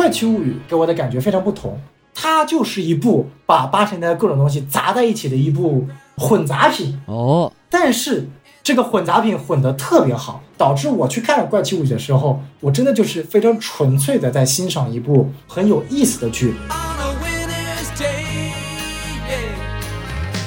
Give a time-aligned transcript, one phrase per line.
[0.00, 1.78] 怪奇物语》给我的感觉非常不同，
[2.14, 5.86] 它就是一部把八十年代各种东西砸在一起的一部
[6.16, 6.98] 混杂品。
[7.04, 8.26] 哦，但是
[8.62, 16.54] 这个混杂品混得特别好，导致我去看《怪奇物语》的时候，我真的就是非常纯粹的在欣赏一部很有意思的剧。
[16.70, 18.40] on a winter's day.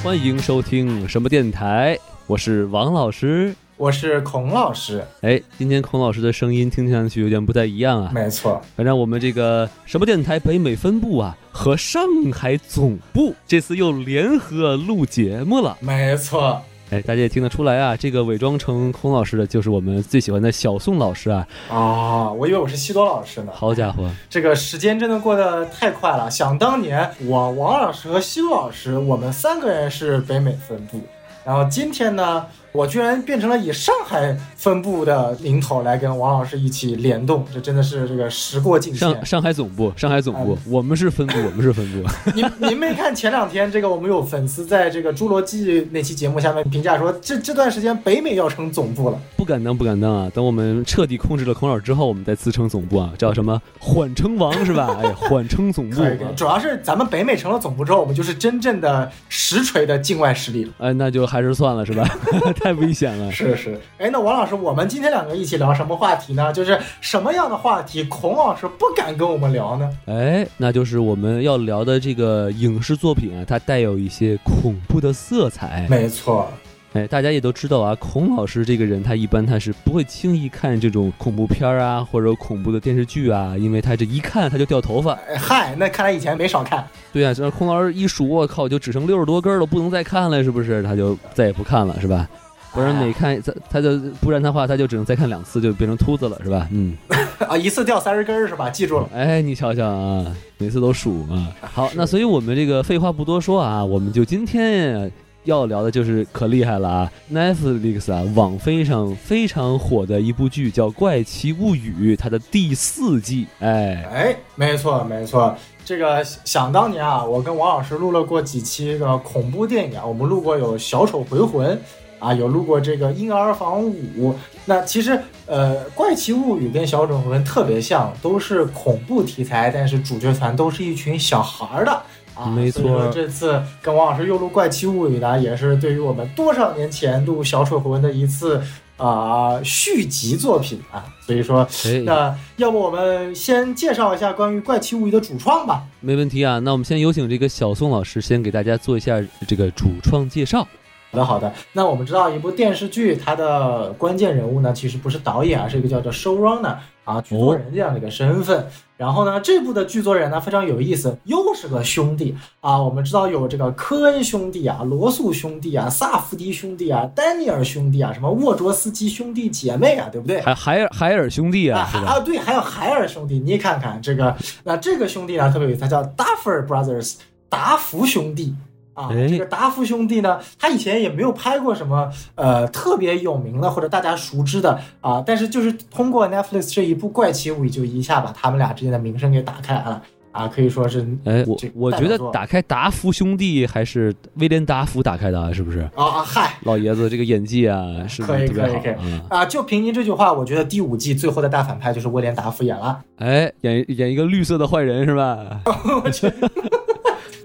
[0.04, 2.00] 欢迎收听什么电台？
[2.26, 3.54] 我是王老师。
[3.84, 8.10] 我是孔老师，哎，今天孔老师的声音听上去有点不太一样啊。
[8.16, 12.02] 没错，反正我们这个什么电台北美分部啊和上
[12.32, 15.78] 海总部这次又联合录节目了。
[15.82, 21.46] 没错，哎，大家也听得出来啊，这个伪装成孔老师的就是我们最喜欢的小宋老师啊。
[21.70, 23.52] 啊、我以为我是西多老师呢。
[23.54, 26.32] 好家伙，这个时间真的过得太快了。
[26.32, 31.02] 想当年，我王老师和西多老师，我们三个人是北美分部，
[31.44, 39.00] 然后今天呢，我居然变成了以上海分部的名头来跟王老师一起联动，这真的是这个时过境迁。
[39.08, 42.10] 上上海总部，上海总部，我们是分部，我们是分部。
[42.34, 49.20] 您您没看前两天这个我们有粉丝在这个《侏罗纪》那期节目下面评价说，这这段时间北美要成总部了。
[49.38, 50.32] 不敢当，不敢当啊！
[50.34, 54.98] 等我们彻底控制了孔老师之后，我们再自称总部啊，叫什么缓称王是吧？
[55.04, 55.98] 哎，缓称总部。
[55.98, 60.72] 可以，可以主要是咱们北美成了总部之后，我们就是真正的实锤的境外实力了。
[60.80, 62.04] 哎，那就还是算了是吧？
[62.64, 63.30] 太危险了。
[63.30, 66.54] 是是，哎，那王老师，我们今天两个一起聊什么话题呢？
[66.54, 69.90] 就是什么样的话题，孔老师不敢跟我们聊呢？
[70.06, 75.86] 哎，那就是我们要聊的这个影视作品啊，它带有一些恐怖的色彩。
[75.90, 76.48] 没错，
[76.94, 85.14] 哎，大家也都知道啊，孔老师这个人，他一般他是不会轻易看这种恐怖片儿啊，或者恐怖的电视剧啊，因为他这一看他就掉头发。
[85.28, 86.88] 哎嗨，那看来以前没少看。
[87.12, 90.82] 对啊，这孔老师一数，我靠，就只剩六十多根了，不能再看了，是不是？
[90.84, 92.30] 他就再也不看了，是吧？
[92.74, 96.68] 不然每看他他就不然的话，他就只能再看两次，就变成秃子了，是吧？
[96.72, 96.98] 嗯，
[97.48, 98.70] 啊，一次掉三十根儿是吧？
[98.70, 99.08] 记住了。
[99.14, 100.26] 哎，你瞧瞧啊，
[100.58, 101.48] 每次都数啊。
[101.62, 105.12] 好，那所以我们这个废话不多说啊，我们就今天
[105.44, 115.56] 要聊的就是可厉害了啊，Netflix 啊，网飞上非常火的一部剧叫《怪奇物语》，它的第四季，哎，哎，没错没错，
[115.86, 121.76] 这个想当年啊，我跟王老师录了过几期这个恐怖电影啊，我们录过有《小丑回魂》
[122.24, 124.32] 啊，有录过这个《婴儿房五》。
[124.66, 131.92] 那其实呃，《怪奇物语》跟《小丑回魂》特别像，都是恐怖题材，但是主角团都是一群小孩儿的。
[132.34, 138.62] 啊，没错这次跟王老师又录《怪奇物语》呢，也是对于我们多少年前录《小丑回魂》的一次
[138.96, 141.06] 啊、续集作品啊。
[141.20, 145.84] 所以说，哎，那要不我们先介绍一下关于《怪奇物语》的主创吧。
[146.00, 146.60] 没问题啊。
[146.60, 150.66] 那我们先有请这个小宋老师先给大家做一下这个主创介绍。
[151.14, 151.54] 好的，好的。
[151.74, 158.66] 那我们知道一部电视剧，它的关键人物呢，其实不是导演而，是一个叫做 showrunner 啊，剧作人这样的一个身份。
[158.98, 162.82] 然后呢，这部的剧作人呢非常有意思，又是个兄弟啊。
[162.82, 170.42] 我们知道有这个科恩兄弟啊、罗素兄弟啊、萨福迪兄弟啊、丹尼尔兄弟啊、什么沃卓斯基兄弟姐妹啊，对不对？
[170.42, 177.18] 还海尔海尔兄弟啊啊，对，还有海尔兄弟，你看看这个，那这个兄弟呢特别有意思，他叫 Duffer Brothers，
[177.50, 178.56] 达福兄弟。
[178.94, 195.82] 啊，哎这个达夫兄弟呢，他以前也没有拍过什么呃特别有名的或者大家熟知的啊，但是就是通过 Netflix 这一部《怪奇物语》，就一下把他们俩之间的名声给打开来了啊，可以说是哎，我我觉得打开达夫兄弟还是威廉达夫打开的啊，是不是？
[195.96, 199.42] 啊啊嗨老爷子这个演技啊，是可以可以可以好啊？
[199.42, 203.00] 啊，就凭您这句话，我觉得第五季最后的大反派就是威廉达夫演了。
[203.18, 205.62] 哎，演演一个绿色的坏人是吧？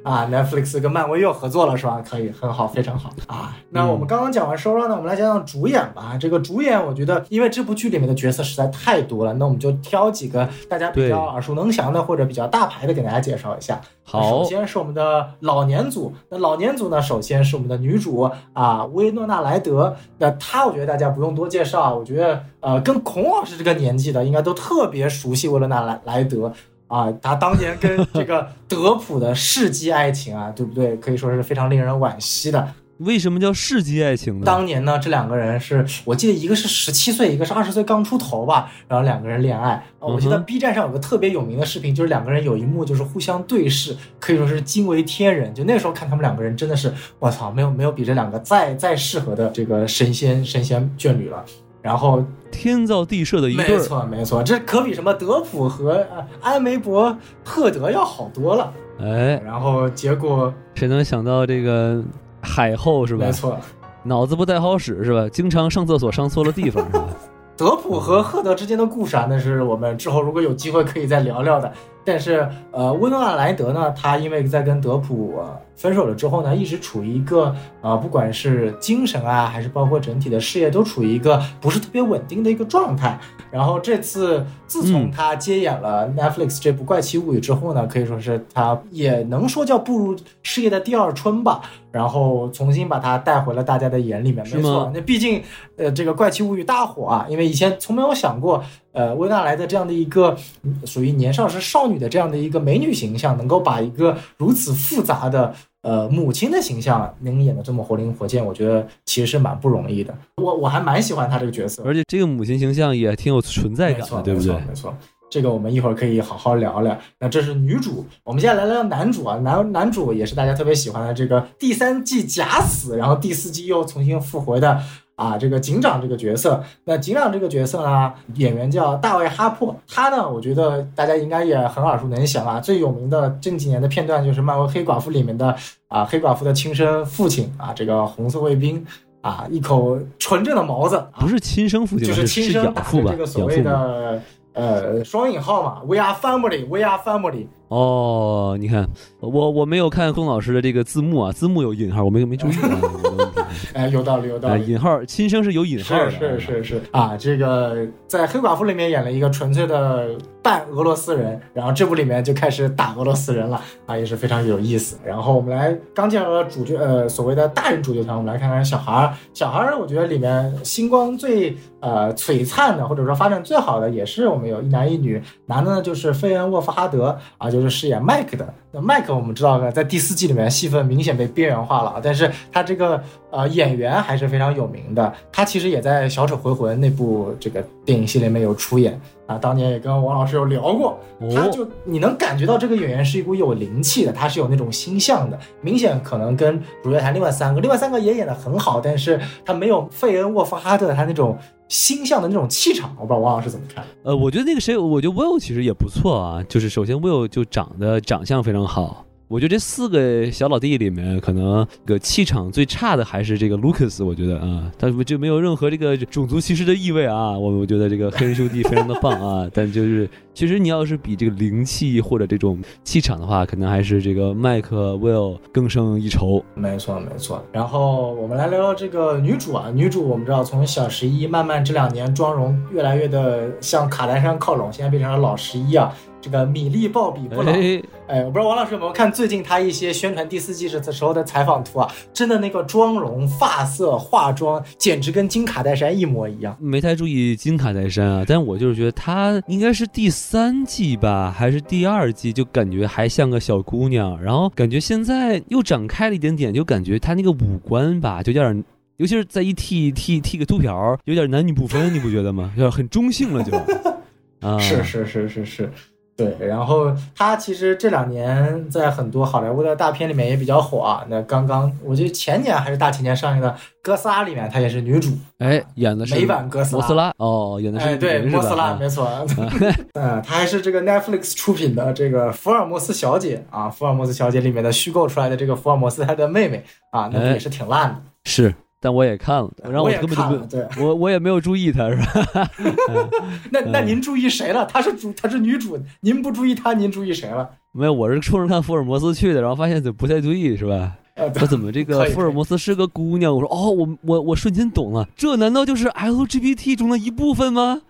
[0.02, 2.02] 啊，Netflix 跟漫威又合作了是吧？
[2.08, 3.56] 可以，很好，非常好啊。
[3.70, 6.16] 那我们刚刚讲完收让呢，我们来讲讲主演吧。
[6.18, 13.80] 这个主演，我觉得因为这部剧里面的角色实在太多了，那我们就挑几个大家比较耳熟能详的或者比较大牌的给大家介绍一下。
[14.04, 16.12] 好首先是我们的老年组。
[16.30, 19.94] 那老年组呢，首先是我们的女主啊，薇诺娜莱德。
[20.16, 26.50] 那她，我觉得大家不用多介绍，我觉得呃，跟孔老师这个年纪的应该都特别熟悉薇诺娜莱莱德。
[26.88, 30.96] 啊，他当年跟这个德普的世纪爱情啊，对不对？
[30.96, 32.74] 可以说是非常令人惋惜的。
[32.98, 34.42] 为什么叫世纪爱情呢？
[34.44, 39.84] 当年呢，这两个人是我记得一个是十七岁，一个是二十岁刚出头吧，然后两个人恋爱。
[40.00, 45.54] 哦我记得 B 站上有个特别有名的视频，就是两个人有一幕就是互相对视，可以说是惊为天人。
[45.54, 51.44] 就那时候看他们两个人真的是，我操，没有没有比这两个再再适合的这个神仙神仙眷侣了。
[51.80, 58.72] 然后天造地设的一对没，错没错，这可比什么德普和呃安梅伯赫德要好多了。
[59.00, 62.02] 哎，然后结果谁能想到这个
[62.42, 63.32] 海后是吧没？
[63.32, 63.56] 错，
[64.02, 65.28] 脑子不太好使是吧？
[65.28, 67.04] 经常上厕所上错了地方是吧？
[67.56, 71.72] 德普和赫德之间的故事啊，那是我们之后如果有机会可以再聊聊的。
[72.08, 83.16] 但是呃，温诺·莱德呢，他因为在跟德普、呃分手了之后呢，一直处于一个呃，不管是精神啊，还是包括整体的事业，都处于一个不是特别稳定的一个状态。
[83.52, 91.60] 然后这次自从嗯他接演了 Netflix 这部《怪奇物语》之后呢，可以说是他也能说叫步入事业的第二春吧。
[91.92, 94.44] 然后重新把他带回了大家的眼里面。
[94.52, 95.40] 没错，那毕竟
[95.76, 105.54] 呃，这个《怪奇物语》大火啊，因为以前从没有想过，呃，温娜莱的这样的一个嗯属于年少时少女的这样的一个美女形象，能够把一个如此复杂的。
[105.82, 110.12] 呃，母亲的形象能演得这么活灵活现，我觉得其实是蛮不容易的。
[110.36, 114.66] 我我还蛮喜欢她这个角色，而且这个母亲形象也挺有存在，感的，对不对没错，？
[114.68, 114.94] 没错。
[115.30, 116.98] 这个我们一会儿可以好好聊聊。
[117.20, 119.36] 那这是女主，我们现在来聊聊男主啊。
[119.38, 124.82] 男男主也是大家特别喜欢的这个第三季假死，然后第四季又重新复活的
[125.18, 126.62] 啊，这个警长这个角色。
[126.84, 132.60] 那警长这个角色呢，演员叫大卫哈珀，他呢，我觉得大家应该也很耳熟能详啊。
[132.60, 135.52] 最有名的近几年的片段就是漫威黑寡妇里面的
[135.88, 138.86] 啊，黑寡妇的亲生父亲啊，这个红色卫兵
[139.20, 143.06] 啊，一口纯正的毛子，啊不是亲生父亲，就是是亲生打父吧？
[143.06, 143.60] 的这个所谓。
[143.60, 144.22] 的
[144.54, 147.46] 呃双引号嘛，We are family，We are family。
[147.68, 148.88] 哦，你看，
[149.20, 152.80] 我我没有看龚老师的这个字幕啊，字幕有引号，我没没注意啊。
[153.74, 154.66] 哎，有道理，有道啊，理。
[154.66, 160.08] 引号亲生是有引号的，是是是是啊，这个在黑寡妇里面演了一个纯粹的
[160.42, 164.96] 扮俄罗斯人，然后这部里面就开始打俄罗斯人了啊，也是非常有意思。
[165.04, 169.14] 然后我们来刚介绍了主角，呃，所谓的大人主角团，我们来看看小孩儿。
[169.34, 175.22] 小孩儿，我觉得里面星光最呃璀璨的，或者说发展最好的，也是我们有一男一女。
[175.46, 178.54] 男的呢就是费恩沃夫哈德啊，就是饰演麦克的。
[178.70, 185.12] 那麦克我们知道呢，在第四季里面戏份明显被边缘化了，啊，但是他这个呃演员还是非常有名的。
[185.32, 190.98] 他其实也在《小丑回魂》那部这个电影系列里面有出演啊，当年也跟王老师有聊过。
[191.34, 201.38] 他哦，就你能感觉到这个演员是一股有灵气的，他是有那种星象的，明显可能跟主角团另外三个，另外三个也演得很好，但是他没有费恩沃夫哈特他那种
[201.68, 202.94] 星象的那种气场。
[203.00, 203.82] 我不知道王老师怎么看？
[204.02, 209.06] 呃，我觉得那个谁，我觉得 Will 其实也不错啊，就是首先 Will 就长得长相非常好。
[209.28, 214.02] 我觉得这四个小老弟里面，可能个气场最差的还是这个 Lucas。
[214.02, 217.38] 我觉得啊，他就没有任何这个种族歧视的意味啊。
[217.38, 219.46] 我我觉得这个黑人兄弟非常的棒啊。
[219.52, 226.42] 但就是其实你要是比这个灵气或者这种气场的话，可能还是这个麦克 Will 更胜一筹。
[226.54, 227.44] 没错，没错。
[227.52, 235.94] 然后我们来聊聊这个女主啊，女主我们知道从小十一慢慢这两年妆容越来越的向卡戴珊靠拢，现在变成了老十一啊。
[236.20, 246.56] 这个米粒鲍比不老，哎，哎，我不知道王老师有没有看最近他一些宣传第四季的时候的采访图啊，真的那个妆容、发色、化妆，简直跟金卡戴珊一模一样。
[246.60, 258.64] 没太注意金卡戴珊啊，但我就是觉得她应该是第三季吧，还是第二季，就感觉还像个小姑娘，然后感觉现在又展开了一点点，就感觉她那个五官吧，就有点。
[258.96, 262.52] 尤其是在一剃剃剃个秃瓢，有点男女不分，你不觉得吗？
[262.56, 263.56] 有点很中性了就。
[264.44, 265.72] 啊，是是是是是，
[266.18, 266.36] 对。
[266.46, 271.06] 然后他其实这两年在很多好莱坞的大片里面也比较火啊。
[271.08, 273.48] 那刚刚我记得前年还是大前年上映的
[273.80, 275.10] 《哥斯拉》里面，她也是女主。
[275.38, 279.26] 哎，演的是美版哥斯拉摩斯拉哦，演的是哎，对，人是吧摩斯拉，啊没错。
[279.94, 288.02] 嗯，她还是这个 Netflix 出品的这个福尔摩斯小姐啊，福尔摩斯小姐里面的虚构出来的这个福尔摩斯她的妹妹啊，那也是挺烂的。
[288.24, 290.66] 是，但我也看了，然后我根本就对。
[290.78, 292.48] 我我也没有注意她，是吧？
[293.50, 294.64] 那那您注意谁了？
[294.66, 297.48] 她是主，她是女主，您不注意她，您注意谁了？
[297.72, 300.94] 没有，我是冲着看福尔摩斯去的，然后发现怎么不太对，是吧？
[301.14, 303.34] 呃，他怎么这个福尔摩斯是个姑娘？
[303.34, 307.80] 我说哦，我我我瞬间懂了，这难道就是 LGBT 中的一部分吗？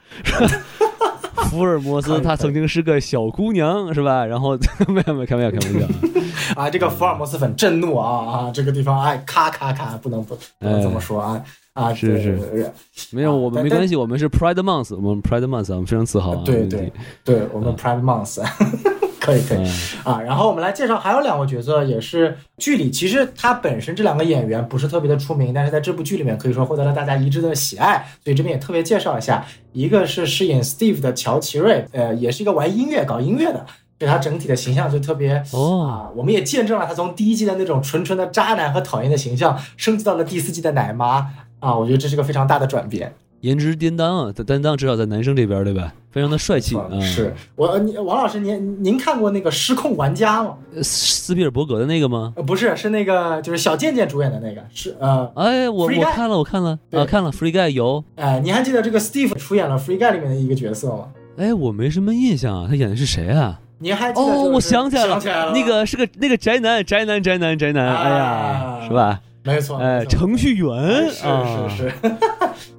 [1.50, 4.24] 福尔摩斯 她曾经是个小姑娘，是吧？
[4.24, 4.56] 然后
[4.88, 5.86] 没有没有开玩笑开玩笑
[6.56, 8.50] 啊， 啊，这个福尔摩斯粉震怒啊啊！
[8.52, 11.42] 这个地方哎，咔咔咔，不能不不能这么说啊
[11.74, 11.92] 啊！
[11.94, 12.38] 是是
[12.92, 16.42] 是没有我们没关系，我们是 Pride Month，我们 Pride Month，我们非常自豪啊。
[16.44, 16.92] 对对
[17.24, 18.40] 对，我们 Pride Month
[19.32, 20.20] 可以可以嗯啊。
[20.20, 29.44] 然后我们来介绍还有两个角色，也是剧里其实他本身这两个演员不是特别的出名，但是在这部剧里面可以说获得了大家一致的喜爱，所以这边也特别介绍一下。
[29.72, 33.64] 一个是饰演 Steve 的乔奇瑞，呃，也是一个玩音乐、搞音乐的。
[33.98, 43.12] 对他整体的形象就特别哦啊，我们也见证了他从第一季的那种纯纯的渣男和讨厌的形象，升级到了第四季的奶妈啊，我觉得这是个非常大的转变。
[43.40, 45.92] 颜值担当啊，担当至少在男生这边对吧？
[46.10, 46.88] 非常的帅气啊。
[47.00, 50.56] 是我你王老师您您看过那个《失控玩家》吗？
[50.74, 52.32] 呃斯皮尔伯格的那个吗？
[52.36, 58.02] 呃，不是，是那个就是小贱贱主演的那个，是呃，哎，我我看了，我看了对啊，看了 Free Guy 有。
[58.16, 61.08] 哎，你还记得这个 Steve 出演了《Free Guy》里面的一个角色吗？
[61.36, 63.60] 哎，我没什么印象啊，他演的是谁啊？
[63.78, 64.38] 您还记得、就是？
[64.38, 69.20] 哦，我想起来了，想起来了，那个是个那个宅男，宅男，宅男，宅男，哎呀，啊是吧？
[69.44, 71.92] 没错，哎，程序员是是，是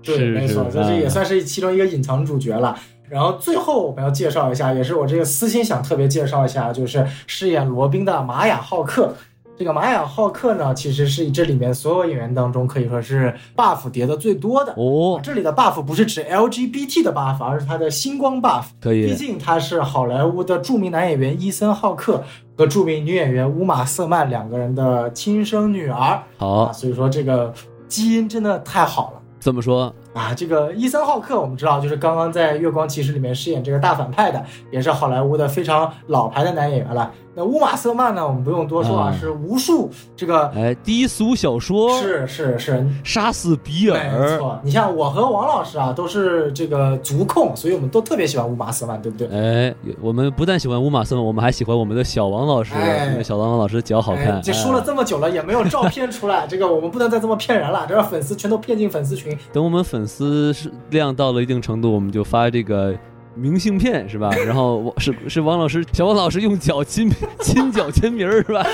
[0.03, 2.77] 对，没错，是这是也啊算是其中一个隐藏主角了。
[3.09, 9.15] 然后最后我们要介绍一下，也是我这个私心想特别介绍一下，就是饰演罗宾的玛雅浩克。
[9.57, 14.71] 这个玛雅浩克呢，其实是这里面所有演员当中可以说是 buff 叠的最多的。
[14.77, 18.65] 哦，这里的 buff 不是指 LGBT 的 buff，而是他的星光 buff。
[18.79, 22.23] 可以，毕竟他是好莱坞的著名男演员伊森浩克
[22.55, 27.53] 和著名女演员乌玛瑟曼两个人的亲生女儿啊，好，所以说这个
[27.89, 29.21] 基因真的太好了。
[29.39, 29.93] 怎么说？
[30.13, 37.11] 啊，这个伊森浩克我们知道，就是刚刚在《月光骑士》里面饰演这个大反派的，也是好莱坞的非常老牌的男演员了。
[37.35, 44.59] 那乌玛瑟曼呢，我们不用多说啊，啊是无数这个哎，低俗小说，是是是，杀死比尔没，错。
[44.63, 49.27] 你像我和王老师啊，都是这个足控，所以我们都特别喜欢乌玛瑟曼，对不对？
[49.29, 54.35] 哎，我们不但喜欢乌玛瑟曼，我们还喜欢我们的小王老师，哎因为小王老师脚好看。
[54.37, 59.37] 哎这说了这么久了，也没有照片出来， 这个我们不能再这么骗人了，这让粉丝全都骗进粉丝群。
[59.53, 62.95] 等我们粉丝是量到了一定程度，我们就发这个
[63.39, 64.29] 明信片，是吧？
[64.45, 67.09] 然后我是是王老师，小王老师用脚亲
[67.41, 68.65] 亲脚签名儿，是吧？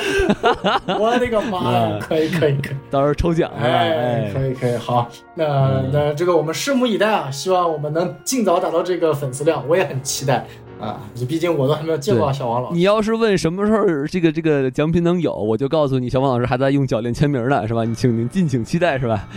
[1.00, 1.90] 我的个妈呀！
[1.94, 2.76] 嗯可以可以可以。
[2.90, 3.70] 到时候抽奖是吧？
[3.70, 10.46] 哎，可哎，以可以，好，那嗯那这个我们拭目以待啊，希望我们能尽早达到这个粉丝量，我也很期待
[10.80, 12.76] 啊，毕竟我都还没有见过小王老师。
[12.76, 17.84] 你要是问什么时候这个这个奖品能有，我就告诉你，小王老师还在用脚链签名呢，是吧？
[17.84, 19.28] 你请您敬请期待，是吧？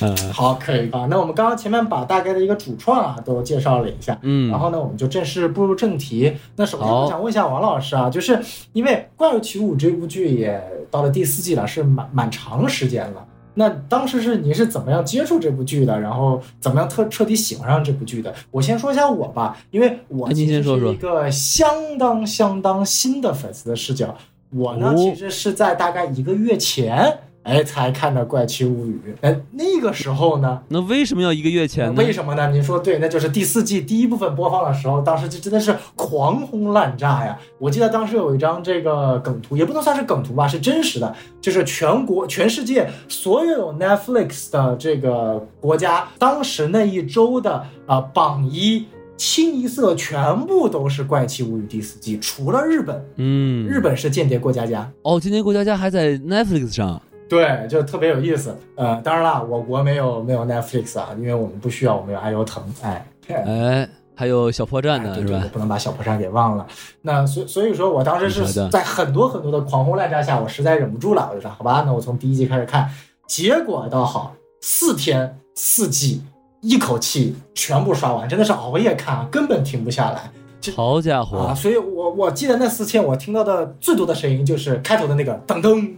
[0.00, 1.06] 嗯 好，可以啊。
[1.10, 6.32] 那我们刚刚前面把大概的一个主创啊都介绍了一下，嗯，然后呢，我们就正式步入正题。
[6.56, 8.40] 那首先我想问一下王老师啊，就是
[8.72, 13.26] 因为《怪物奇舞》这部剧也到了第四季了，是蛮蛮长时间了。
[13.54, 16.00] 那当时是您是怎么样接触这部剧的？
[16.00, 18.34] 然后怎么样特彻底喜欢上这部剧的？
[18.50, 24.16] 我先说一下我吧，因为我其实是一个相当相当新的粉丝的视角。
[24.54, 29.00] 我呢，哦其实是在大概一个月前，哎，才看的《怪奇物语》。
[29.20, 31.94] 哎，那个时候呢，那为什么要一个月前呢？
[31.96, 32.50] 为什么呢？
[32.50, 37.38] 您说对，那就是第四季第一部分播放的时候，当时就真的是狂轰滥炸呀！
[37.58, 47.52] 我记得当时有一张这个梗图，也不能算是梗图吧，是真实的，就是全国全世界所有有 Netflix 的这个国家，当时那一周的
[47.86, 48.86] 啊、呃榜一。
[49.14, 57.00] 清一色全部都是《怪奇物语》第四季，除了日本，嗯，日本是间谍过家家，哦，间谍过家家还在 Netflix 上。
[57.32, 58.54] 对，就特别有意思。
[58.76, 65.48] 呃，当然啦，我国没有没有 Netflix 啊，因为我们不需要，我们有爱优腾，哎，哎，还有小破站呢，对对对？
[65.48, 66.66] 不能把小破站给忘了。
[67.00, 72.86] 那所所以说我当时是在很多很多的狂轰滥炸下，我实在忍不住了，我就说好吧，那我从第一季开始看。
[73.26, 76.22] 结果倒好，四天四季
[76.60, 80.30] 一口气全部刷完，真的是熬夜看啊，根本停不下来。
[80.76, 85.90] 好家啊，伙，所以我我记得那四天我听到的最多的声音就是开头的那个噔噔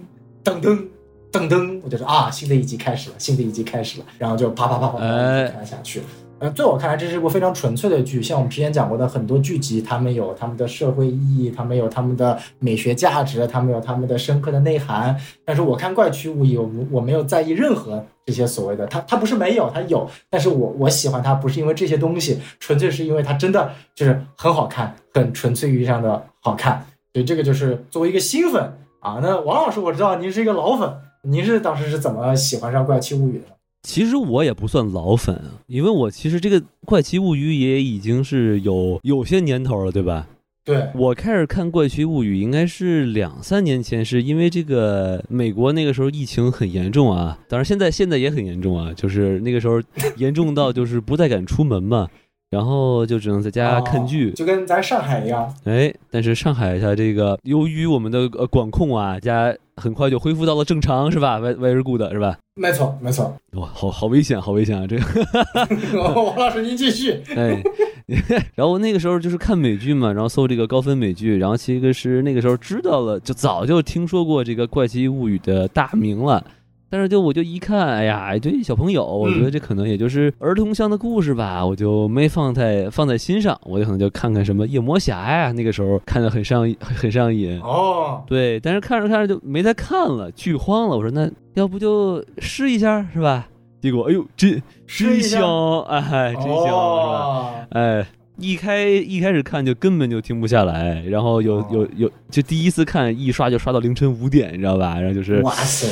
[0.45, 0.87] 噔噔
[1.35, 6.01] 噔噔，我就说啊，新的一集开始了，新的一集开始了，然后就啪啪啪啪看下去。
[6.39, 8.23] 呃，在我看来，这是一部非常纯粹的剧。
[8.23, 15.17] 像我们之前讲过的很多剧集，他们有他们的社会意义，他们有他们的美学价值，他们有他们的深刻的内涵。
[15.45, 26.87] 但是我看《怪奇物语》，我我没有在意任何这些所谓的，它它不是没有，它有，但是我我喜欢它不是因为这些东西，纯粹是因为它真的就是很好看，很纯粹意义上的好看。
[27.13, 29.19] 所以这个就是作为一个新粉啊。
[29.23, 30.93] 那王老师，我知道您是一个老粉，
[31.25, 33.49] 您是当时是怎么喜欢上《怪奇物语》的？
[33.83, 40.27] 其实我也不算老粉啊，因为我其实这个《怪奇物语》也已经是有有些年头了，对吧？
[40.65, 49.83] 对，我开始看《怪奇物语》应该是两三年前，是因为这个美国那个时候疫情很严重啊，当然现在现在也很严重啊，就是那个时候
[50.17, 52.09] 严重到就是不太敢出门嘛，
[52.49, 54.33] 然后就只能在家看剧哦。
[54.35, 55.55] 就跟咱上海一样。
[55.65, 62.39] 哎，但是上海它这个由于我们的呃管控啊，家很快就恢复到了正常，是吧？？Very good，是吧？
[62.57, 63.37] 没错，没错。
[63.55, 64.87] 哇，好好危险，好危险啊！
[64.87, 67.21] 这个， 王老师，您继续。
[67.35, 67.61] 哎，
[68.55, 76.45] 然后那个时候就是看美剧嘛，然后搜这个高分美剧，然后其实是那个时候知道了，就早就听说过这个《怪奇物语》的大名了。
[76.91, 87.61] 但是就我就一看，哎呀，一堆小朋友，我觉得这可能也就是儿童向的故事吧，我就没放在放在心上，我就可能就看看什么夜魔侠呀，那个时候看的很上瘾很上瘾。
[87.61, 90.97] 哦，对，但是看着看着就没再看了，剧荒了。
[90.97, 93.49] 我说那要不就试一下是吧？
[93.81, 96.73] 结果哎呦，真真香，哎，真香、是吧？
[96.73, 98.07] 哦哎，
[98.39, 104.99] 一开一开始看就根本就停不下来，然后有有有，就第一次看一刷就刷到凌晨五点，你知道吧？
[104.99, 105.87] 然后就是哇塞，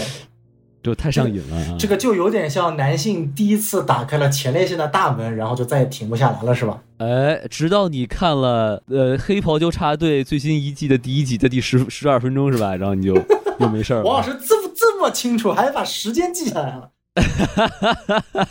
[0.82, 1.76] 就太上瘾了啊！
[1.78, 6.80] 这个就有点像男性第一次打开了前列腺的大门，然后就再也停不下来了，是吧？
[6.98, 12.74] 哎，直到你看了呃《黑袍纠察队》最新一季的第一集的第十十二分钟是吧？
[12.74, 13.14] 然后你就
[13.58, 14.02] 又没事儿了。
[14.10, 16.88] 王老师这么这么清楚，还把时间记下来了。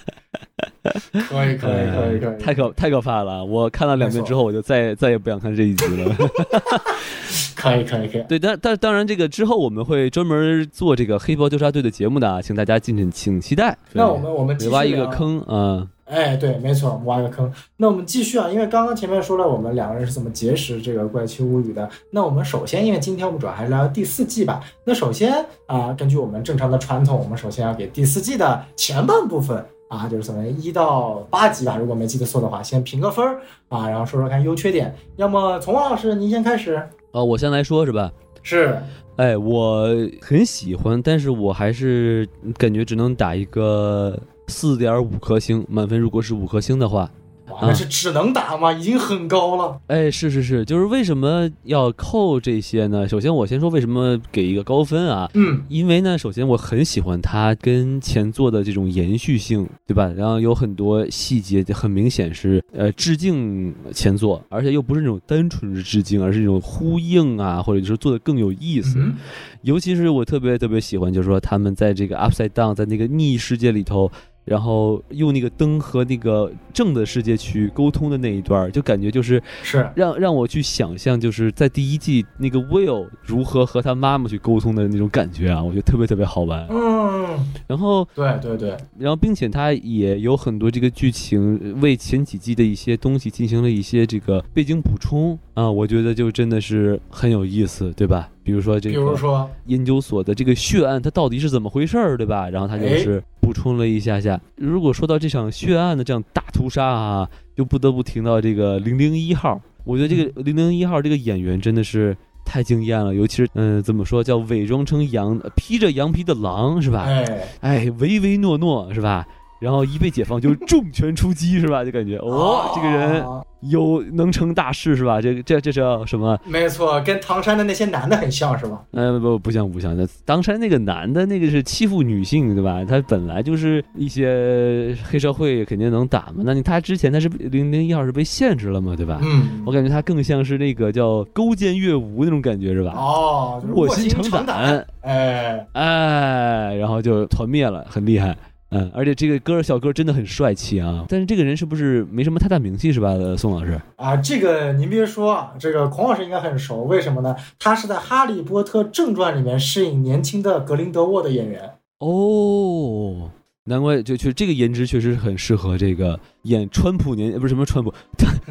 [1.29, 3.45] 可以可以可以可以，太可太可怕了！
[3.45, 6.15] 我看了两遍之后，我就再再也不想看这一集了。
[7.55, 8.23] 可以可以可以。
[8.23, 13.77] 对，但但当然，这个之后我们会专门做这个黑袍纠察队的节目的啊，请大家敬请请期待。
[13.93, 17.53] 那我们我们挖一个坑啊，哎，对，没错，我们挖个坑。
[17.77, 21.87] 那我们继续啊，因为刚刚前面说了我们两个人是怎么结识这个《怪奇物语》的。
[22.09, 24.59] 那我们首先，因为今天我们主要还是聊第四季吧。
[24.83, 34.95] 那首先啊、根据我们正常的传统，我们首先要给第四季的前半部分啊，就是从一到八级吧，如果没记得错的话，先评个分儿啊，然后说说看优缺点。
[35.17, 36.75] 要么从王老师您先开始。
[37.11, 38.09] 啊，我先来说是吧？
[38.41, 38.81] 是，
[39.17, 39.87] 哎，我
[40.21, 42.25] 很喜欢，但是我还是
[42.57, 44.17] 感觉只能打一个
[44.47, 47.11] 四点五颗星，满分如果是五颗星的话，
[47.51, 48.71] 哇，那是只能打吗？
[48.71, 49.79] 已经很高了。
[49.87, 53.07] 哎，是是是，就是为什么要扣这些呢？
[53.07, 60.11] 首先我先说为什么给一个高分啊，嗯，因为呢，首先我很喜欢它跟前作的这种延续性，对吧？
[60.15, 68.97] 然后有很多细节很明显是呃致敬前作，而且又不是那种单纯是致敬，而是那种呼应啊，或者就是做的更有意思。
[68.99, 69.15] 嗯
[69.61, 74.11] 尤其是我特别特别喜欢，就是说他们在这个 Upside Down 在那个逆世界里头。
[74.45, 86.65] 然后用那个灯和那个正的世界去沟通的那一段，就感觉就是是，让让我去想象，就是在第一季那个 Will 如何和他妈妈去沟通的那种感觉啊，我觉得特别特别好玩。
[86.69, 98.29] 嗯，然后，对对对，然后，并且它也有很多这个剧情为前几季的一些东西进行了一些这个背景补充啊，我觉得就真的是很有意思，对吧？
[98.43, 102.49] 比如说这比如个说，研究所的这个血案，它到底是怎么回事儿，对吧？
[102.49, 104.39] 然后他就哎是补充了一下下。
[104.55, 109.59] 如果说到这场血案的这样大屠杀啊，就不得不提到这个零零一号。
[109.83, 117.03] 我觉得这个零零一号这个演员真的是太惊艳了，尤其是嗯、怎么说叫伪装成羊，披着羊皮的狼是吧？
[117.03, 117.25] 哎，
[117.59, 119.27] 哎，唯唯诺诺是吧？
[119.61, 121.83] 然后一被解放就重拳出击是吧？
[121.85, 125.21] 就感觉哦，这个人啊有能成大事是吧？
[125.21, 126.35] 这个这这叫什么？
[126.45, 128.81] 没错，跟唐山的那些男的很像，是吧？
[128.89, 132.83] 呃，不不像不像那，当山那个男的那个是欺负女性对吧？
[132.83, 139.19] 他本来就是一些黑社会肯定能打嘛，那你他之前他是零零一号是被限制了嘛对吧？
[139.21, 142.93] 嗯我，感觉他更像是那个叫勾践越吴那种感觉是吧？
[142.95, 148.35] 哦，卧薪薪尝胆，哎，哎，然后就团灭了，很厉害。
[148.73, 153.79] 嗯，而且这个哥小哥真的很帅气啊，但是这个人是不是没什么太大名气是吧，呃宋老师？
[153.97, 157.35] 啊，这个您别说啊，这个孔老师应该很熟，为什么呢？
[157.59, 161.71] 他是在《哈利波特正传》里面饰演年轻的格林德沃的演员。
[161.99, 163.29] 哦，
[163.65, 167.93] 难怪就就这个颜值确实很适合这个演川普年，呃不是什么川普，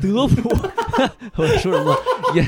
[0.02, 0.50] 德普，
[1.36, 1.96] 我说什么
[2.36, 2.46] 演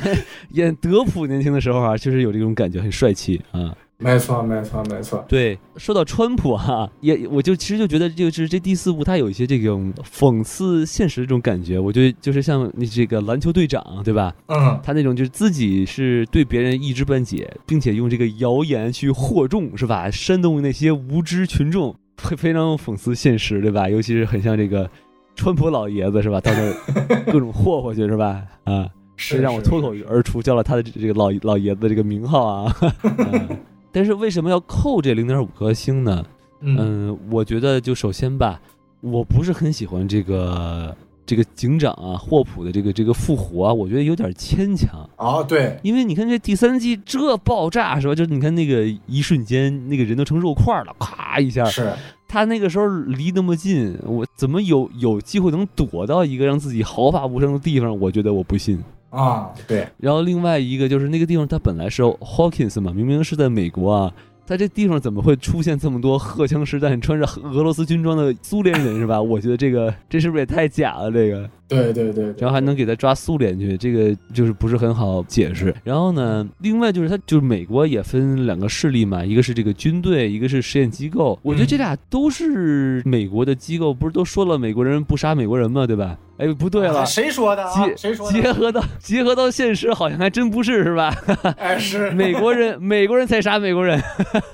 [0.51, 3.75] 演德普年轻的时候啊，确实有这种感觉，很帅气啊。
[4.03, 5.25] 没错，没错，没错。
[5.29, 14.35] 对，说到川普哈、也我就其实就觉得就是这第四部它有一些这种讽刺现实的这种感觉，我觉得就是像你这个篮球队长对吧？
[14.49, 20.11] 嗯，他那种就是自己是对别人一知半解，并且用这个谣言去惑众，是吧？
[20.11, 23.89] 煽动那些无知群众，非非常讽刺现实，对吧？
[23.89, 24.89] 尤其是很像这个
[25.37, 26.41] 川普老爷子，是吧？
[26.41, 28.43] 到那儿各种霍霍去，是吧？
[28.65, 32.77] 啊，是让我脱口而出叫了他的这个老老爷子的这个名号啊。
[33.03, 33.59] 嗯
[33.93, 36.25] 但是为什么要扣这零点五颗星呢？
[36.61, 38.61] 嗯，嗯，我觉得就首先吧，
[39.01, 45.09] 我不是很喜欢这个这个警长啊霍普的这个这个复活啊，我觉得有点牵强。
[45.17, 48.15] 啊，对，因为你看这第三季这爆炸是吧？
[48.15, 51.93] 就是你看那个一瞬间，那个人都成肉块了，咔一下，是，
[52.29, 57.99] 他那个时候离那么近，我怎么有有机会能躲到一个让自己毫发无伤的地方？
[58.01, 58.83] 我觉得我不信。
[59.13, 64.13] 啊，对，然后另外一个就是那个地方，它本来是 Hawkins 嘛，明明是在美国啊，
[64.47, 69.21] 在这地方怎么会出现这么多荷枪实弹、穿着俄罗斯军装的苏联人是吧？
[69.21, 71.13] 我觉得这个这是不是也太假了？
[71.13, 71.49] 这个。
[71.73, 75.75] 对对对，对然后还能给他抓苏联去，这个就是不是很好解释。
[75.85, 81.39] 然后呢，另外就是他就是美国也分两个势力嘛，一个是这个军队，一个是实验机构。
[81.43, 85.87] 我觉得这俩都是美国的机构，不是都说了美国人不杀美国人吗？
[85.87, 86.17] 对吧？
[86.39, 87.05] 哎，不对了啊。
[87.05, 87.87] 谁说的啊？
[87.87, 88.41] 结谁说的？
[88.41, 91.15] 结合到结合到现实，好像还真不是，是吧？
[91.59, 94.01] 哎，是 美国人美国人才杀美国人，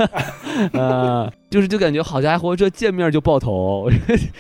[0.75, 3.89] 啊、就是就感觉好家伙，这见面就爆头，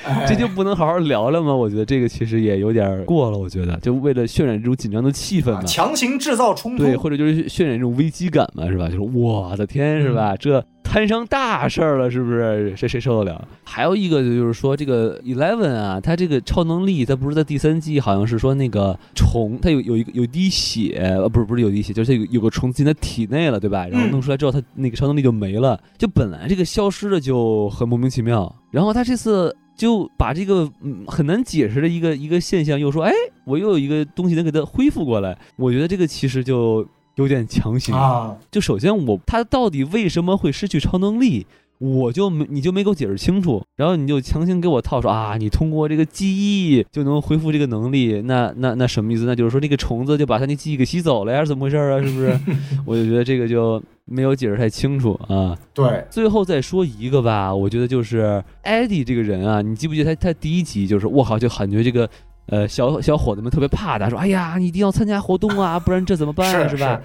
[0.04, 1.54] 哎 这就不能好好聊聊吗？
[1.54, 6.84] 我觉得这个其实也有点过了，我觉得就为了渲染这种紧张的气氛啊嘛，强行制造冲突。
[6.84, 8.88] 对，或者就是渲染这种危机感嘛，是吧？
[8.88, 10.36] 就是我的天，是吧？
[10.36, 12.74] 这摊上大事儿了，是不是？
[12.74, 13.48] 谁谁受得了？
[13.62, 23.86] 还有一个就是说，这个 Eleven 啊，他这个超能力，他不是在第三季好像是说那个虫，他有有一个有一滴血，呃，不是不是有滴血，就是有有个虫进他体内了，对吧？
[23.86, 29.54] 然后弄出来之后，他那个超能力就没了，就本来这个消失的就很莫名其妙，然后他这次。
[29.78, 33.12] 就把这个嗯很难解释的一个一个现象，又说，哎，
[33.44, 35.38] 我又有一个东西能给它恢复过来。
[35.54, 36.84] 我觉得这个其实就
[37.18, 38.36] 有点强行啊。
[38.50, 41.46] 就首先我他到底为什么会失去超能力，
[41.78, 49.24] 我就没你就没给我解释清楚，然后你就强行给我套说啊，你通过这个记忆就能恢复这个能力，那那那什么意思？
[49.26, 51.40] 那就是说那个虫子就把他那记忆给吸走了呀？
[51.40, 52.00] 是怎么回事啊？
[52.02, 52.38] 是不是？
[52.86, 53.82] 我就觉得这个就。
[54.10, 55.54] 没有解释太清楚啊。
[55.74, 62.08] 对，最后再说一个吧，我觉得就是艾迪这个人啊，你记不记得他他第一集就是我靠，就感觉这个
[62.48, 67.00] 呃小小伙子们特别怕他，说哎呀，你一定要参加活动啊，不然这怎么办是吧？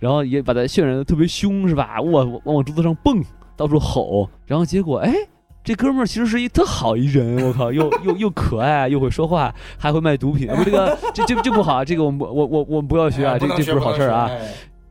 [0.00, 2.00] 然后也把他渲染的特别凶是吧？
[2.00, 3.22] 我往往桌子上蹦，
[3.56, 5.14] 到处吼，然后结果哎，
[5.62, 14.30] 这哥们儿其实是一特好一人，我靠，又又又可爱，又会说话，还会卖毒品，不这个这这这不好，这个我们我我我们不要学啊，这这不是好事啊，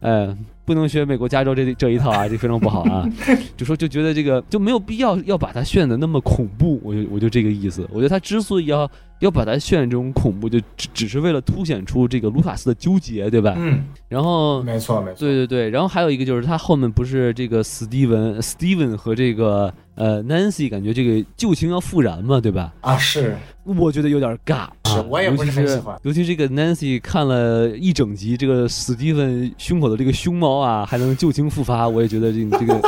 [0.02, 0.36] 哎。
[0.66, 3.08] 不能学美国加州这这一套啊，这非常不好啊！
[3.56, 7.88] 就说就觉得这个就没有必要要把它炫的那么恐怖，我就我就这个意思。
[7.92, 8.90] 我觉得他之所以要
[9.20, 13.54] 要把它渲染这种恐怖，就只只是为了凸显出这个卢卡斯的纠结，对吧？
[13.58, 13.84] 嗯。
[14.08, 15.20] 然后没错没错。
[15.20, 22.74] 对对对，然后还有一个就是他后面不是这个史蒂文史蒂文和这个呃 Nancy 感觉这个旧情要复燃嘛，对吧？
[22.82, 23.36] 啊是。
[23.64, 26.00] 我觉得有点尬，是我也不是很喜欢。
[26.04, 32.80] 尤其这个 Nancy 看了一整集，这个史蒂文胸口的这个胸毛啊，还能旧情复发，我也觉得这这个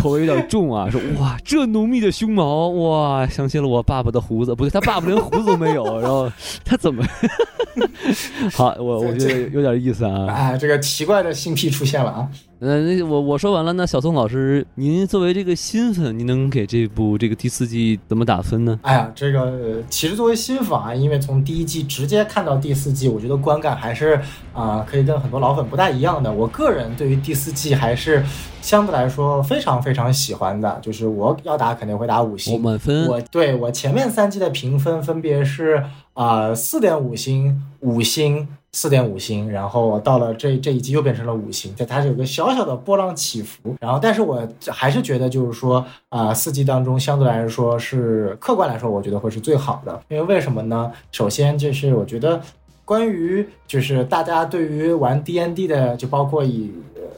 [0.00, 0.88] 口味有点重啊。
[0.90, 6.30] 说哇，这浓密的胸毛，哇，想起了我爸爸的胡子，不对，他爸爸连胡子都没有， 然后
[6.64, 7.04] 他怎么？
[8.52, 10.26] 好，我我觉得有点意思啊。
[10.28, 12.28] 哎，这个奇怪的新癖出现了啊。
[12.62, 18.78] 嗯，那我我说完了，那小宋老师，您作为这个新粉，您能给这部这个第四季怎么打分呢？
[18.82, 24.20] 哎呀，这个其实作为新粉啊，因为从第一季直接看到第四季，我觉得观感还是
[24.52, 26.30] 啊，可以跟很多老粉不太一样的。
[26.30, 28.22] 我个人对于第四季还是
[28.60, 33.06] 相对来说非常非常喜欢的，就是我要打肯定会打五星满分。
[33.06, 38.46] 我对我前面三季的评分分别是啊四点五星、五星。
[38.72, 43.74] 四点五星，然后到了这这一季又变成了五星，就它是有个小小的波浪起伏。
[43.80, 50.02] 然后，但是我还是觉得，就是说啊，四季当中相对来说是客观来说，我觉得会是最好的。
[50.08, 50.92] 因为为什么呢？
[51.12, 52.40] 首先就是我觉得。
[52.82, 56.72] 关于就是大家对于玩 D N D 的，就包括以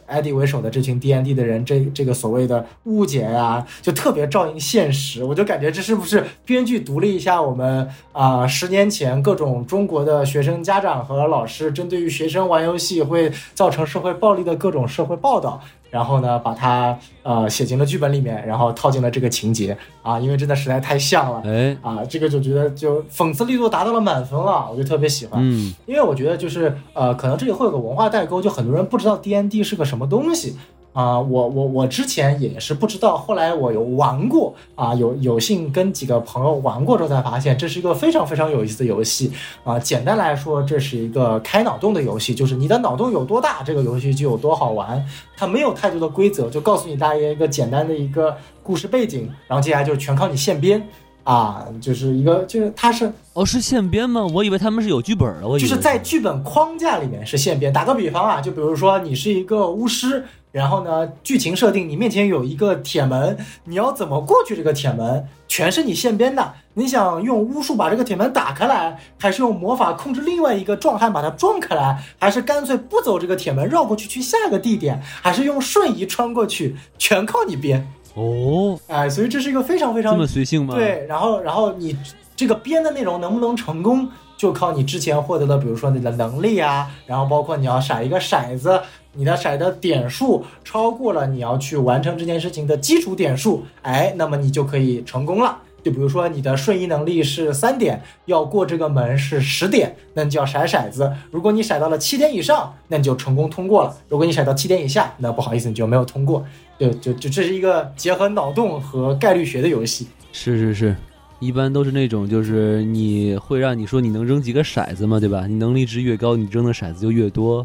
[0.06, 5.24] 艾迪为首的这群 D N D 的人，这这个所谓的误解呀，就特别照应现实。
[5.24, 15.62] 我就感觉这是不是编剧读了一下我们啊十年前各种中国的学生家长和老师针对于学生玩游戏会造成社会暴力的各种社会报道。
[15.92, 19.76] 然后呢，把它呃写进了剧本里面，然后套进了这个情节。
[20.00, 21.76] 啊，因为真的实在太像了，哎。
[21.82, 30.56] 啊，这个就觉得就讽刺力度达到了满分了，我就特别喜欢，嗯，因为我觉得就是呃，可能这里会有个文化代沟，就很多人不知道 D N D 是个什么东西。
[30.92, 39.32] 啊，我我我之前也是不知道，后来我有玩过啊，有有幸跟几个朋友玩过之后才发现，这是一个非常非常有意思的游戏
[39.64, 39.78] 啊。
[39.78, 45.04] 简单来说，这是一个开脑洞的游戏，就是你的脑洞有多大，这个游戏就有多好玩。
[45.36, 50.86] 它没有太多的规则，就告诉你大约一个简单的一个故事背景，然后接下来就全靠你现编
[51.24, 54.24] 啊，就是一个就是它是哦是现编吗？
[54.34, 57.72] 我以为他们是有剧本的，我就是在剧本框架里面是现编。
[57.72, 60.24] 打个比方啊，就比如说你是一个巫师。
[60.52, 61.08] 然后呢？
[61.24, 64.54] 剧情设定，你面前有一个铁门，你要怎么过去？
[64.54, 66.52] 这个铁门全是你现编的。
[66.74, 76.76] 你想用巫术把这个铁门打开来，还是用魔法控制另外一个壮汉把它撞开来，还是干脆不走这个铁门绕过去去下一个地点，还是用瞬移穿过去？
[76.98, 78.78] 全靠你编哦。
[78.86, 80.74] 哎，所以这是一个非常非常这么随性吗？
[80.74, 81.06] 对。
[81.08, 81.96] 然后，然后你
[82.36, 88.80] 这个编的内容能不能成功，就靠你之前获得的，比如说你的能力啊，然后包括你要甩一个骰子。
[89.14, 95.58] 你的骰的点数超过了你要去完成这件事情的基础点数，哎，那么你就可以成功了。
[95.84, 101.12] 就比如说你的瞬移能力是三点，要过这个门是十点，那你就要甩骰子。
[101.30, 106.42] 如果你甩到了七点以上，那你就成功通过了；如果你甩到七点以下，那不好意思，你就没有通过。
[106.82, 110.08] 就就就这是一个结合脑洞和概率学的游戏。
[110.32, 110.96] 是是是，
[111.38, 115.46] 一般都是那种就是你会让你说你能扔几个骰子嘛，对吧？
[115.46, 117.64] 你能力值越高，你扔的骰子就越多。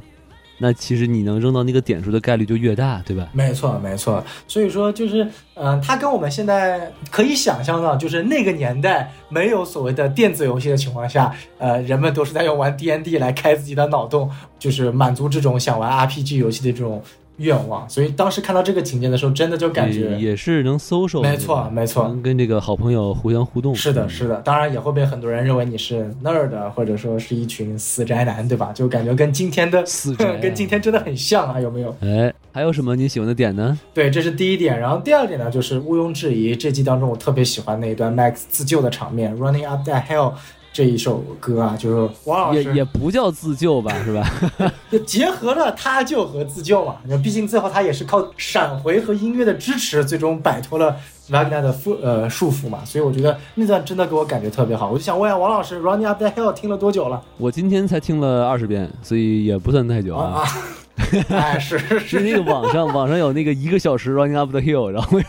[0.60, 3.28] 那其实你能扔到那个点数的概率就越大，对吧？
[3.32, 4.24] 没错，没错。
[4.48, 17.04] 所以说，就是，嗯，它跟我们现在可以想象到，就是那个年代没有所谓的电子游戏的情况下，呃，人们都是在用玩 D N D 来开自己的脑洞，就是满足这种想玩 R P G 游戏的这种
[17.38, 17.90] 愿望。
[17.90, 23.74] 所以当时看到这个情节的时候，真的就感觉也是能 social，没错没错能跟这个好朋友互相互动。
[23.76, 24.36] 是的，嗯是的。
[24.42, 28.72] 当然也会被很多人认为你是 nerd，或者说是一群死宅男，对吧？
[28.74, 31.96] 就感觉跟今天的死宅啊 跟今天真的很像啊，有没有？
[32.02, 33.78] 哎，还有什么你喜欢的点呢？
[33.94, 34.80] 对，这是第一点。
[34.80, 40.32] 然后第二点呢，就是毋庸置疑，这季当中我特别喜欢那一段 Max 自救的场面，《Running Up That Hill》
[40.78, 44.32] 这一首歌啊，就是王老师也也不叫自救吧，是吧？
[44.92, 46.98] 就结合了他救和自救嘛。
[47.24, 50.96] 毕竟最后他也是靠闪回和音乐的支持，最终摆脱了
[51.32, 52.86] Wagner 的缚呃束缚嘛。
[52.86, 54.92] 所以我觉得那段真的给我感觉特别好。
[54.92, 57.24] 我就想问一下王老师，《Running Up That Hill》听了多久了？
[57.40, 60.42] 我今天才听了二十遍，所以也不算太久啊啊。
[60.42, 60.48] 啊！
[61.30, 65.20] 哎，是是是那个网上网上有那个一个小时 running up the hill，然后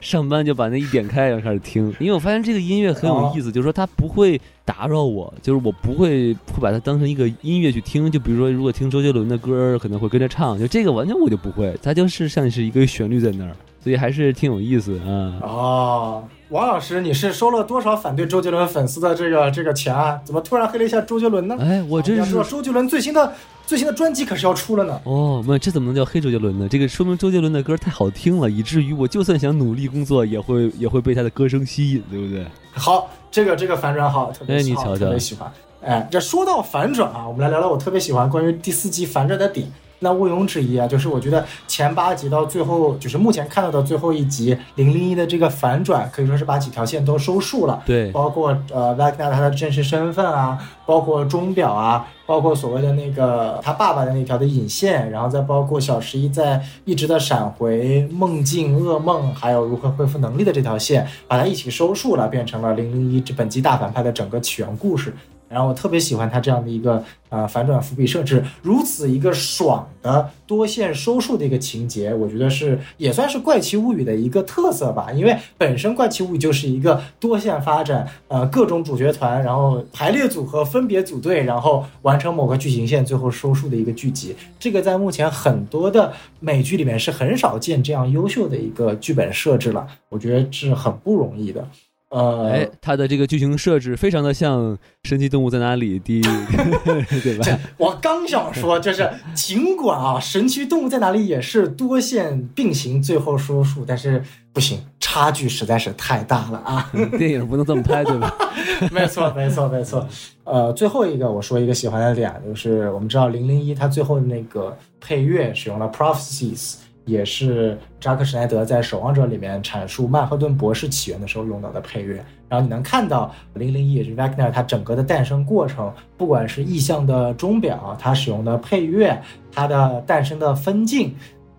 [0.00, 1.94] 上班就把那一点开，然后开始听。
[1.98, 8.10] 因为我发现这个音乐很有意思，就是说它不会打扰我，就是我不会会把它当成一个音乐去听。
[8.10, 15.38] 就比如说，如果听周杰伦的歌，可能会跟着唱，就这个完全我就不会，它就是像是一个旋律在那儿，所以还是挺有意思啊。
[15.42, 20.20] 哦，王老师，你是收了多少反对周杰伦粉丝的这个这个钱啊？
[20.24, 21.56] 怎么突然黑了一下周杰伦呢？
[21.58, 23.32] 哎，我真是你要知道周杰伦最新的
[23.66, 25.00] 最新的专辑可是要出了呢。
[25.02, 26.68] 哦，那，这怎么能叫黑周杰伦呢？
[26.70, 32.46] 这个说明周杰伦的歌太好听了，以至于我就算想努力工作，也会也会被他的歌声吸引，对不对？
[32.74, 35.50] 好，这个这个反转好，特别好哎你瞧瞧特别喜欢。
[35.82, 39.66] 哎，这说到反转啊，我们来聊聊我特别喜欢关于第四季反转的点。
[40.00, 47.82] 那毋庸置疑啊，就是我觉得前八集到最后，就是目前看到的最后一集零零一的这个反转，可以说是把几条线都收束了。
[47.86, 65.14] 对，包括呃 Wagner 他的真实身份啊，包括钟表啊，包括所谓的那个他爸爸的那条的引线，然后再包括小十一在一直的闪回梦境、噩梦，还有如何恢复能力的这条线，把它一起收束了，变成了零零一这本集大反派的整个起源故事。
[65.48, 75.12] 然后我特别喜欢他这样的一个呃反转伏笔设置，如此一个爽的多线收束的一个情节，我觉得是也算是《怪奇物语》的一个特色吧。
[75.12, 84.34] 因为本身《怪奇物语》就是一个多线发展，呃，各种主角团，然后排列组合，分别组队，然后完成某个剧情线，最后收束的一个剧集。
[84.58, 91.68] 这个在目前很多的美剧里面是很少见这样优秀的一个剧本设置了，我觉得是很不容易的。
[92.16, 94.72] 呃，哎，它的这个剧情设置非常的像
[95.04, 96.22] 《神奇动物在哪里》第，
[97.22, 97.60] 对这吧？
[97.76, 104.24] 我刚想说，就是 尽管啊，《神奇动物在哪里》也是多线并行，最后说数，但是
[104.54, 106.90] 不行，差距实在是太大了啊！
[107.18, 108.34] 电影不能这么拍，对吧？
[108.90, 110.08] 没错，没错，没错。
[110.44, 116.76] 呃，最后一个我说一个喜欢的点，就是我们知道零零一它最后的那个配乐使用了 Prophecies，
[117.06, 122.22] 也是扎克施奈德在《守望者》里面阐述曼哈顿博士起源的时候用到的配乐。
[122.48, 131.14] 然后你能看到零零一也是 Wagner 它整个的诞生过程，不管是意象的钟表，它使用的配乐，它的诞生的分镜。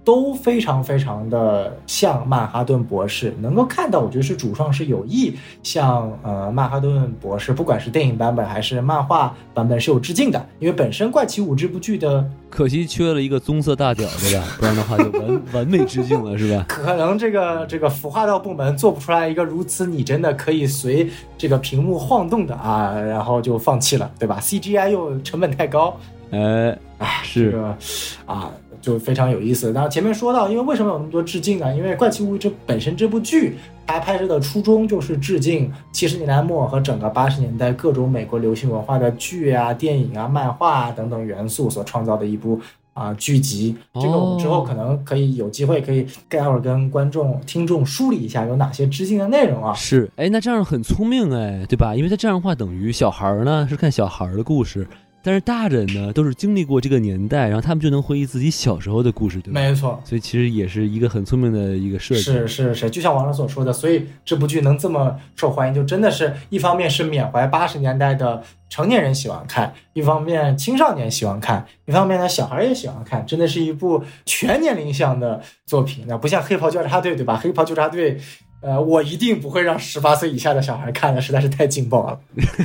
[0.08, 14.48] 都非常非常的像曼哈顿博士，能够看到，我觉得是主创是有意向呃曼哈顿博士，不管是电影版本还是漫画版本是有致敬的，因为本身《怪奇五》这部剧的可惜缺了一个棕色大脚，对吧？
[14.58, 16.64] 不然的话就完完美致敬了，是吧？
[16.70, 25.98] 可能这个这个服化道部门做不出来一个如此拟真的可以随这个屏幕晃动的啊，然后就放弃了，对吧？CGI 又成本太高，
[26.32, 27.78] 哎，哎，是这个
[28.26, 28.50] 啊，
[28.82, 29.72] 就非常有意思。
[29.72, 31.76] 然后前面说到，因为为什么有那么多致敬呢？
[31.76, 42.60] 因为《怪奇物语》这本身这部剧，它拍摄的初衷就是致敬七十年代末和整个八十年代各种美国流行文化的剧啊、电影啊、漫画啊等等元素所创造的一部。
[42.98, 49.72] 啊，剧集，这个我们之后可能可以有机会可以待会儿跟观众、听众梳理一下有哪些致敬的内容啊。
[49.76, 51.96] 是，哎，那这样很聪明哎，对吧？
[51.96, 54.88] 因为他这样的话，等于小孩儿呢是看小孩儿的故事，
[55.24, 59.60] 但是大人呢都是经历过这个年代，然后他们就能回忆自己小时候的故事，对吧？
[59.60, 62.22] 没错，所以其实也是一个很聪明的一个设计。
[62.22, 76.06] 是是是，就像网上所说的，所以这部剧能这么受欢迎，就真的是一方面是缅怀八十年代的成年人喜欢看，一方面青少年喜欢看，一方面呢小孩也喜欢看，真的是一部全年龄向的作品。
[76.08, 77.36] 那不像黑袍纠察队，对吧？
[77.36, 78.18] 黑袍纠察队。
[78.62, 82.20] 呃，我一定不会让十八岁以下的小孩看的，实在是太劲爆了。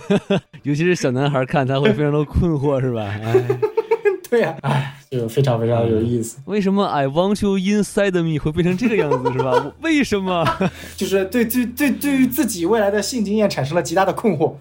[0.62, 3.02] 尤其是小男孩看，他会非常的困惑，是吧？
[3.22, 3.34] 哎，
[4.30, 6.38] 对呀、哎，就非常非常有意思。
[6.46, 9.72] 为什么 I want you inside me 会变成这个样子，是吧？
[9.82, 10.46] 为什么？
[10.96, 14.54] 就是对对对对于自己未来的性经验产生了极大的困惑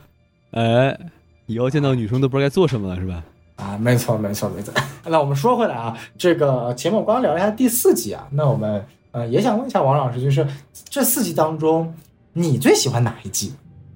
[0.52, 0.98] 哎，
[1.46, 3.24] 以后见到女生都不知道该做什么了，是吧？
[3.56, 3.78] 啊！
[3.78, 4.74] 没错没错没错。
[5.06, 10.46] 那我们说回来啊，这个前面我刚刚聊了一下第四集啊，那我们呃也想问一下王老师，就是
[10.90, 11.94] 这四季当中，
[12.34, 13.54] 你最喜欢哪一季？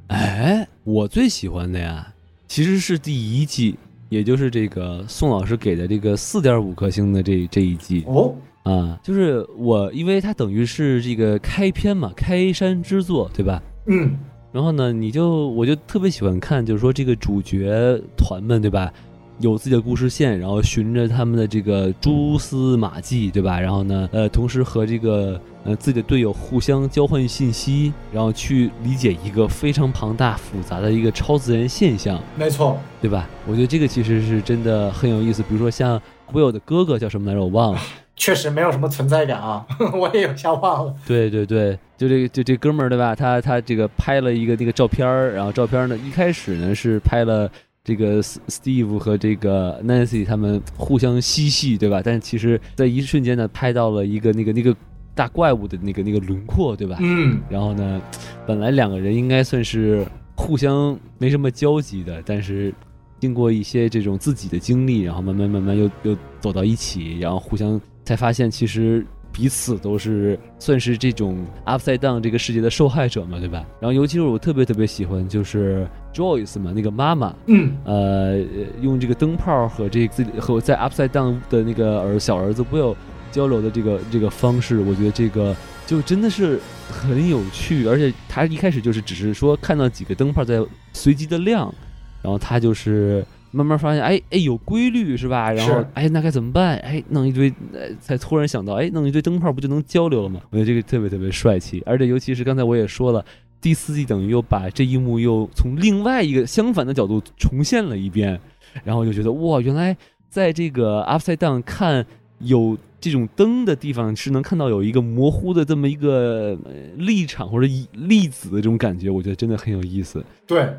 [0.08, 2.14] 哎，我最喜欢的呀，
[2.48, 3.76] 其实是第一季，
[4.10, 8.04] 也就是这个宋老师给的这个四点五颗星的这这一季。
[8.08, 13.62] 哦，啊，就是我，因为它等于是这个开篇嘛，开山之作，对吧？
[13.88, 14.18] 嗯，
[14.52, 18.94] 然后呢，你就我就特别喜欢看，就是说这个主角团们，对吧？
[19.40, 23.60] 有自己的故事线，然后循着他们的这个蛛丝马迹，对吧？
[23.60, 33.28] 然后呢，呃，同时和这个呃自己的队友互相交换信息，然后去理解一个非常庞大复杂的一个超自然现象，没错，对吧？
[33.46, 35.42] 我觉得这个其实是真的很有意思。
[35.44, 36.02] 比如说像
[36.34, 37.42] Will 的哥哥叫什么来着？
[37.42, 37.80] 我忘了。
[38.18, 40.94] 确实没有什么存在感啊， 我也有下忘了。
[41.06, 43.14] 对对对，就这个就这哥们儿对吧？
[43.14, 47.52] 他他这个拍了一个那个照片儿，然后照片儿呢一开始呢是拍了
[47.86, 52.02] 这个 Steve 和这个 Nancy 他们互相嬉戏对吧？
[52.04, 54.76] 但其实在一瞬间呢拍到了一个那个那个
[55.14, 56.98] 大怪物的那个那个轮廓对吧？
[57.00, 58.02] 嗯，然后呢，
[58.48, 60.04] 本来两个人应该算是
[60.36, 62.74] 互相没什么交集的，但是
[63.20, 73.66] 经过一些这种自己的经历，然后慢慢慢慢又又走到一起，然后互相才发现其实彼此都是算是这种 upside down 这个世界的受害者嘛，对吧？
[73.82, 78.40] 然后尤其是我特别特别喜欢就是 Joyce 嘛，那个妈妈，嗯，呃，
[78.82, 82.96] 用这个灯泡和这个自己和在 Upside Down 的那个儿小儿子 Will
[83.30, 85.54] 交流的这个这个方式，我觉得这个
[85.86, 86.58] 就真的是
[86.90, 91.74] 很有趣，而且他一开始就是只是说看到几个灯泡在随机的亮，
[92.22, 95.52] 然后他就是慢慢发现，哎哎有规律是吧？
[95.52, 96.78] 然后是哎那该怎么办？
[96.80, 100.42] 哎弄一堆，呃才突然想到，哎弄一堆灯泡不就能交流了吗？
[100.50, 103.26] 我觉得这个特别特别帅气，而且尤其是刚才我也说了。
[103.62, 108.40] 第四季等于又把这一幕又从另外一个相反的角度重现了一遍，
[108.84, 109.96] 然后就觉得哇，原来
[110.30, 112.06] 在这个 Upside Down 看
[112.38, 120.24] 有这种灯的地方是能看到有一个模糊的这么一个呃立场或者一粒子的这种感觉，我觉得真的很有意思。
[120.46, 120.70] 对，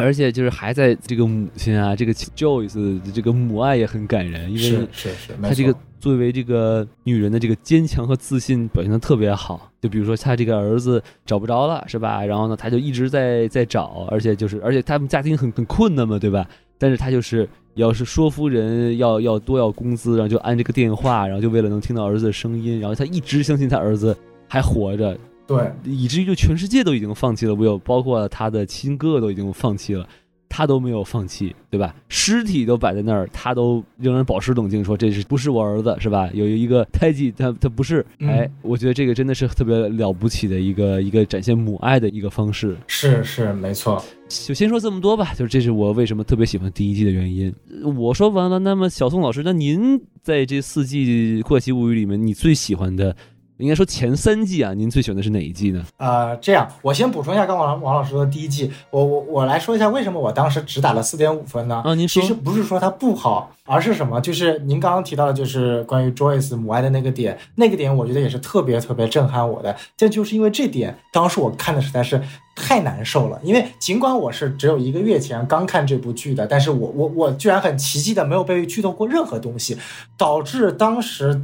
[0.00, 9.70] 而且就是还在这个母亲啊，这个 Joyce 的这个母爱也很感人，因为是是是，没她这个作为这个女人的这个坚强和自信表现的特别好。
[9.80, 12.24] 就比如说她这个儿子找不着了，是吧？
[12.24, 16.46] 然后呢，她就一直在在找，而且就是而且他们家庭很很困难嘛，对吧？
[16.78, 24.16] 但是她就是要是说服人要要多要工资，然后就按这个电话，然后就为了能听到儿子的声音，然后她一直相信她儿子
[24.48, 25.16] 还活着，
[25.50, 30.06] 对，以至于就全世界都已经放弃了 Will，包括他的亲哥哥都已经放弃了，
[30.48, 31.92] 他都没有放弃，对吧？
[32.08, 36.30] 尸体都摆在那儿，他都仍然保持冷静，说这是不是我儿子，是吧？
[36.32, 42.76] 有一个胎记，他他不是，嗯哎，我觉得这个真的是特别了不起的一个一个展现母爱的一个方式。
[42.86, 44.00] 是是没错。
[44.28, 47.52] 就先说这么多吧，就是这是我为什么特别喜欢第一季的原因。
[47.96, 53.16] 我说完了，那么小宋老师，那您在这四季《怪奇物语》里面，你最喜欢的，
[53.60, 55.84] 应该说前三季啊，您最喜欢的是哪一季呢？
[55.98, 61.82] 呃，这样，我先补充一下刚王王老师说的第一季，我我我来说一下为什么我当时只打了四点五分呢？
[61.84, 64.20] 啊您说其实不是说它不好，而是什么？
[64.20, 69.76] 就是您刚刚提到的，就是关于 Joyce 母爱的那个点，那个点我觉得也是特别特别震撼我的。
[69.96, 72.20] 这就是因为这点，当时我看的实在是
[72.56, 73.38] 太难受了。
[73.42, 79.76] 因为尽管我是只有一个月前刚看这部剧的，但是我我我居然很奇迹的没有被剧透过任何东西，
[80.16, 81.40] 导致当时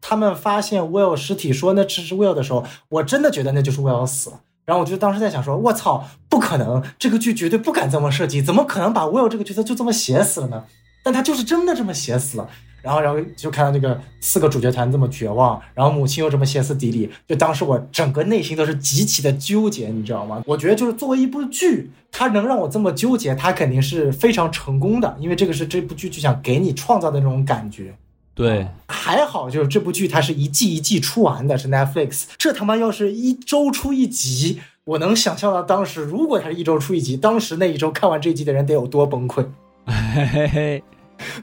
[0.00, 4.40] 他们发现 Will 尸体说那只是 Will 的时候，我真的觉得那就是 Will 死了。
[4.64, 10.64] 然后我就当时在想说，我操，不可能，这个剧绝对不敢这么设计，怎么可能把 Will 这个角色就这么写死了呢？
[11.02, 12.48] 但他就是真的这么写死了。
[12.82, 20.42] 然后，然后就看到那个四个主角团这么绝望，然后母亲又这么歇斯底里，就当时我整个内心都是极其的纠结，你知道吗？
[20.46, 27.94] 我觉得就是作为一部剧，它能让我这么纠结，它肯定是非常成功的，因为这个是这部剧就想给你创造的那种感觉。
[28.40, 32.24] 对，还好，就是这部剧它是一季一季出完的，是 Netflix。
[32.38, 39.44] 这他妈要是一周出一集，我能想象到当时如果它是一周出一集，当时那一周看完这一集的人得有多崩溃，
[39.84, 40.82] 嘿嘿嘿，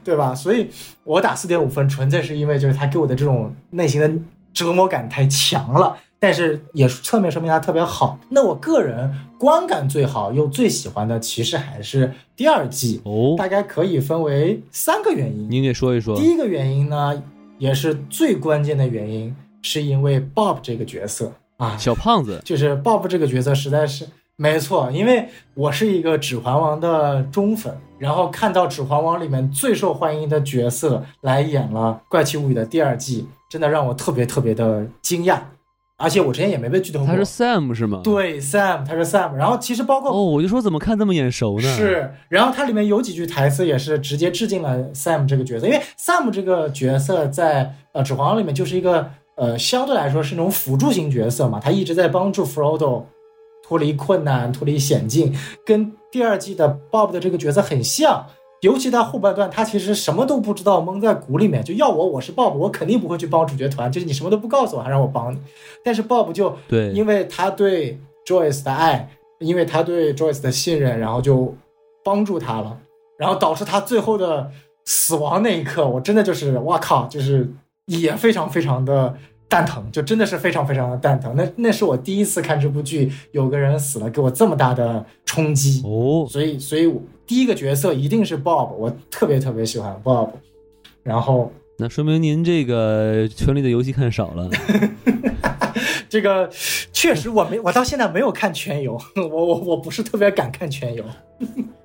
[0.02, 0.34] 对吧？
[0.34, 0.68] 所以
[1.04, 4.10] 我打四点五分，纯粹是因为就是它给我的这种内心的
[4.52, 5.96] 折磨感太强了。
[6.18, 8.18] 但是也侧面说明它特别好。
[8.30, 15.50] 那我个人观感最好又最喜欢的，其实还是第二季，哦，大概可以分为三个原因。
[15.50, 16.24] 您给说一说第。
[16.24, 17.22] 一个原因呢，
[17.58, 24.06] 也是最关键的原因，是因为 Bob 这个角色啊，小胖子，就是 Bob 这个角色实在是
[24.36, 35.40] 没错，因为我是一个《指环王》的忠粉，然后看到《指环王》里面最受欢迎的角色来演了《怪奇物语》的第二季，真的让我特别特别的惊讶，
[35.98, 37.08] 而且我之前也没被剧透过。
[37.08, 38.00] 他是 Sam 是吗？。
[38.04, 53.02] 对 Sam，他是 Sam，然后其实包括哦，我就说怎么看这么眼熟呢？，是，然后它里面有几句台词也是直接致敬了 Sam 这个角色，因为 Sam 这个角色在呃《指环王》里面就是一个呃相对来说是那种辅助型角色嘛，他一直在帮助 Frodo
[53.66, 55.34] 脱离困难、脱离险境，
[55.66, 58.24] 跟第二季的 Bob 的这个角色很像。
[58.60, 61.62] 尤其在后半段，他其实什么都不知道，蒙在鼓里面。
[61.62, 63.90] 就要我，我是 Bob，我肯定不会去帮主角团。
[63.90, 65.38] 就是你什么都不告诉我，还让我帮你。
[65.84, 71.54] 但是 Bob 就对，因为他对 Joyce 的爱，因为他对 Joyce 的信任，然后就
[72.02, 72.76] 帮助他了，
[73.16, 74.50] 然后导致他最后的
[74.84, 77.48] 死亡那一刻，我真的就是哇靠，就是
[77.86, 79.14] 也非常非常的
[79.48, 81.34] 蛋疼，就真的是非常非常的蛋疼。
[81.34, 85.82] 那那是我第一次看这部剧，有个人死了，给我这么大的冲击。
[85.84, 90.30] 哦，所以，所以我第一个角色一定是 Bob，我特别特别喜欢 Bob。
[91.02, 94.50] 然后那说明您这个《权力的游戏》看少了。
[96.10, 96.50] 这个
[96.92, 101.04] 确实我没，我到现在没有看全游， 我我我不是特别敢看全游。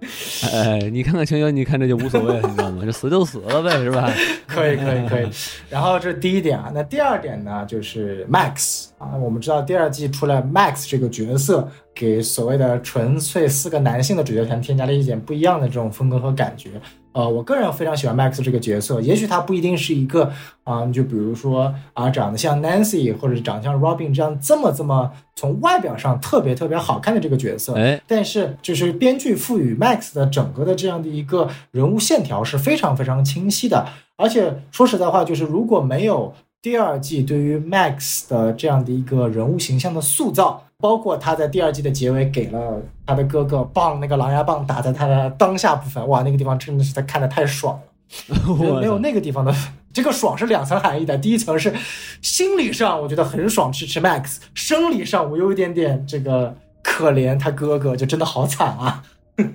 [0.52, 2.86] 哎，你看看全游，你看这就无所谓，你知道吗？
[2.86, 4.12] 就死就死了呗，是吧？
[4.48, 5.28] 可以可以可以。
[5.70, 16.70] 然后这是第一点啊，那第二点呢，就是 Max 啊，我们知道第二季出来 Max 这个角色，给所谓的纯粹四个男性的主角团添加了一点不一样的这种风格和感觉。
[17.14, 20.32] 呃，我个人非常喜欢 Max 这个角色，也许他不一定是一个
[20.64, 33.86] 啊、就比如说啊，长得像 Nancy 或者长得像 Robin 这样这么这么从外表上特别特别好看的这个角色，哎，但是就是编剧赋予 Max 的整个的这样的一个人物线条是非常非常清晰的，
[34.16, 47.82] 而且说实在话，就是如果没有第二季对于 Max 的这样的一个人物形象的塑造，包括他在第二季的结尾给了他的哥哥棒那个狼牙棒打在他的当下部分，哇，那个地方真的是他看的太爽了。
[48.60, 49.56] 没有没有那个地方的
[49.94, 51.18] 这个爽是两层含义的。
[51.18, 51.74] 第一层是
[52.22, 59.02] 心理上我觉得很爽，支持 Max；生理上我有一点点这个可怜他哥哥，就真的好惨啊。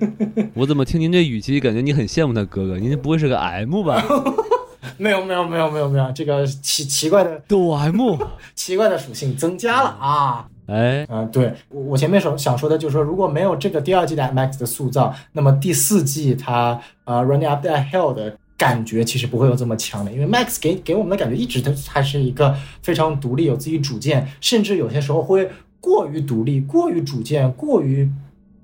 [0.55, 2.79] 我怎么听您这语气，感觉你很羡慕他哥哥？
[2.79, 4.03] 您不会是个 M 吧？
[4.97, 8.17] 没有没有没有没有没有，这个奇奇怪的都 M？
[8.55, 10.47] 奇怪的属性增加了啊。
[10.69, 25.49] 哎，嗯、对我我前面所想说的就是说，如果没有这个第二季的 Max 的塑造，那么第四季他呃 Running Up That Hill 的感觉其实不会有这么强的，因为 Max 给给我们的感觉一直都还是一个非常独立、有自己主见，甚至有些时候会
[25.79, 28.09] 过于独立、过于主见、过于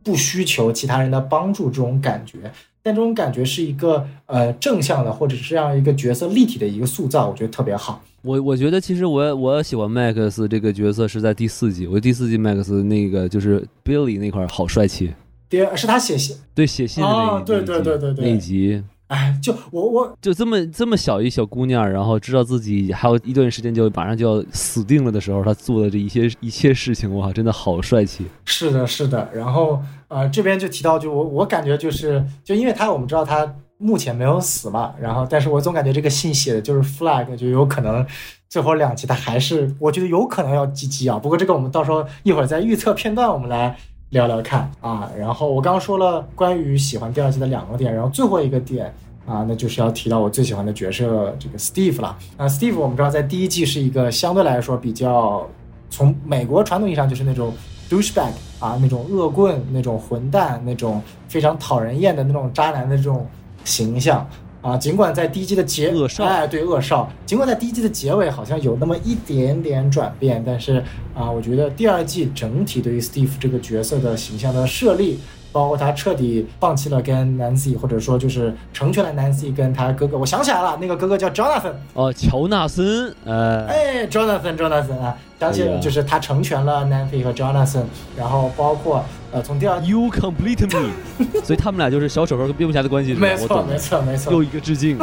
[0.03, 2.51] 不需求其他人的帮助这种感觉。
[2.85, 7.99] 但这种感觉是一个呃正向的，或者是这样一个角色立体的一个塑造，我觉得特别好。
[8.21, 15.11] 我我觉得其实我我喜欢 Max 这个角色是在第四季，我觉得第四季 Max 那个就是 Billy 那块儿好帅气，
[15.49, 18.83] 第二是他写信，对，写信的那一、哦对对对对对那一集。
[19.07, 28.25] 哎，就我我就这么这么小一小姑娘，然后知道自己还有一段时间就马上就要死定了的时候，她做的这一些一切事情，哇，真的好帅气。
[28.45, 29.29] 是的，是的。
[29.31, 38.05] 然后呃，这边就提到，就我我感觉就是，就因为他我们知道他目前没有死嘛，然后但是我总感觉这个信写的就是 flag，就有可能
[38.49, 41.19] 最后两集他还是，我觉得有可能要 GG 啊。
[41.19, 43.75] 不过这个我们到时候一会儿在预测片段我们来
[44.09, 45.11] 聊聊看啊。
[45.17, 48.93] 然后我刚刚说了关于喜欢第二季的两个点，然后最后一个点。
[49.27, 52.15] 啊，那就是要提到我最喜欢的角色这个 Steve 了。
[52.37, 55.49] 啊，Steve 我们知道在第一季是一个相对来说比较
[55.89, 57.51] 从美国传统意义上就是那种
[57.89, 58.29] douchebag
[58.65, 63.27] 啊，那种恶棍、那种混蛋、那种非常讨人厌的那种渣男的这种
[63.63, 64.27] 形象
[64.63, 64.75] 啊。
[64.75, 75.19] 尽管在第一季的结恶少哎，对恶少，尽管在第一季的结尾好像有那么一点点转变，但是啊，我觉得第二季整体对于 Steve 这个角色的形象的设立。
[75.55, 80.17] 包括他彻底放弃了跟 Nancy，或者说就是成全了 Nancy 跟他哥哥。
[80.17, 87.83] 我想起来了，那个哥哥叫 Jonathan，哦，乔纳森，呃，哎，Jonathan，Jonathan 啊，想起就是他成全了 Nancy 和 Jonathan，
[88.17, 89.01] 然后包括
[89.31, 90.89] 呃从第二，You complete me，
[91.41, 93.13] 所以他们俩就是小丑和蝙蝠侠的关系？
[93.13, 94.99] 没错没错没错又，一个致敬。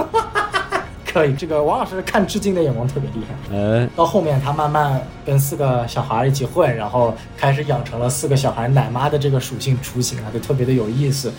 [1.12, 3.34] 可以，这个王老师看致敬的眼光特别厉害。
[3.50, 11.30] 嗯，到后面他慢慢跟四个小孩一起混，然后开始养成了四个小孩奶妈的这个属性雏形啊，就特别的有意思。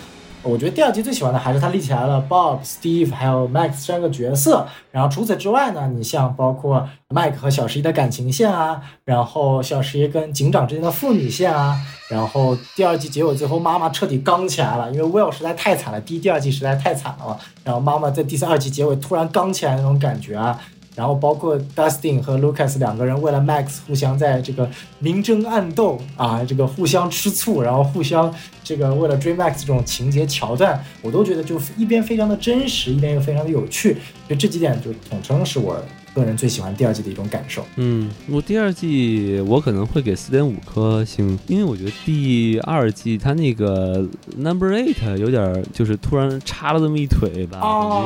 [0.44, 4.66] 我觉得第二集最喜欢的还是他立起来了 Bob、Steve 还有 Max 三个角色。
[4.90, 11.76] 然后除此之外呢，你像包括 Mike 和小十一的感情线啊，然后小十一跟警长之间的父女线啊，
[12.10, 17.38] 然后第二季结尾最后妈妈彻底刚起来了，因为 Will 实在太惨了，第一、第二季实在太惨了嘛。
[17.64, 20.60] 然后妈妈在第三、二季结尾突然刚起来那种感觉啊，
[20.94, 24.68] 然后包括 Dustin 和 Lucas 两个人为了 Max 互相在这个
[24.98, 28.32] 明争暗斗啊，这个互相吃醋，然后互相
[28.62, 33.96] 这个为了追 Max 这种情节桥段，我都觉得就一边非常的真实，一边又非常的有趣，
[34.28, 35.76] 就这几点就统称是我
[36.14, 37.66] 个人最喜欢第二季的一种感受。
[37.76, 44.06] 嗯，我第二季我可能会给四点五颗星，因为我觉得第二季它那个
[44.36, 47.58] Number Eight 有点儿就是突然插了这么一腿吧，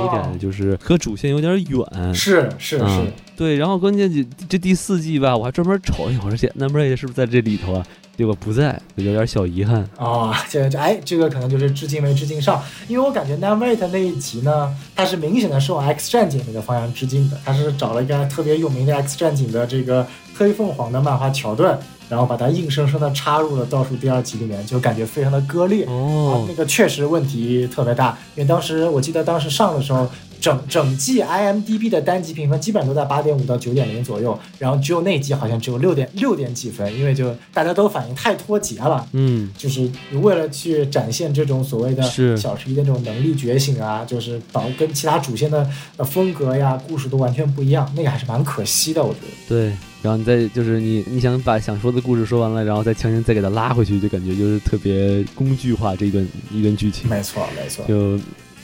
[0.05, 2.15] 有点就是和主线有点远。
[2.15, 7.87] 是是是，嗯对，然后关键这这第四季吧，我还专门瞅一会儿，这 Number Eight 是不是在这里头啊？
[8.19, 9.87] 结果不在，有点小遗憾啊。
[9.97, 20.05] 哦，这这哎，这个可能就是致敬没致敬上，因为我感觉 Navate 那一集呢，它是明显的是往 X 战警那个方向致敬的，它是找了一个特别有名的 X 战警的这个
[20.37, 25.85] 黑凤凰的漫画桥段，然后把它硬生生的插入了倒数第二集里面，就感觉非常的割裂。
[25.85, 30.11] 啊哦，那个确实问题特别大，因为当时我记得当时上的时候，
[30.41, 39.07] 整整季 IMDB 的单集评分基本上都在八点五到九点零左右，然后只有那集好像只有六点六点几分，因为就大家都反应太脱节了。
[39.13, 39.91] 嗯，就是
[40.23, 49.27] 为了去展现这种所谓的是小十一的这种能力觉醒啊，就是导跟其他主线的呃风格呀、故事都完全不一样，那个还是蛮可惜的，我觉得。
[49.49, 49.73] 对。
[50.01, 58.17] 然后你再就是你你想把想说的故事说完了，然后再强行再给它拉回去，就感觉就是特别工具化这一段一段剧情，没错，没错，就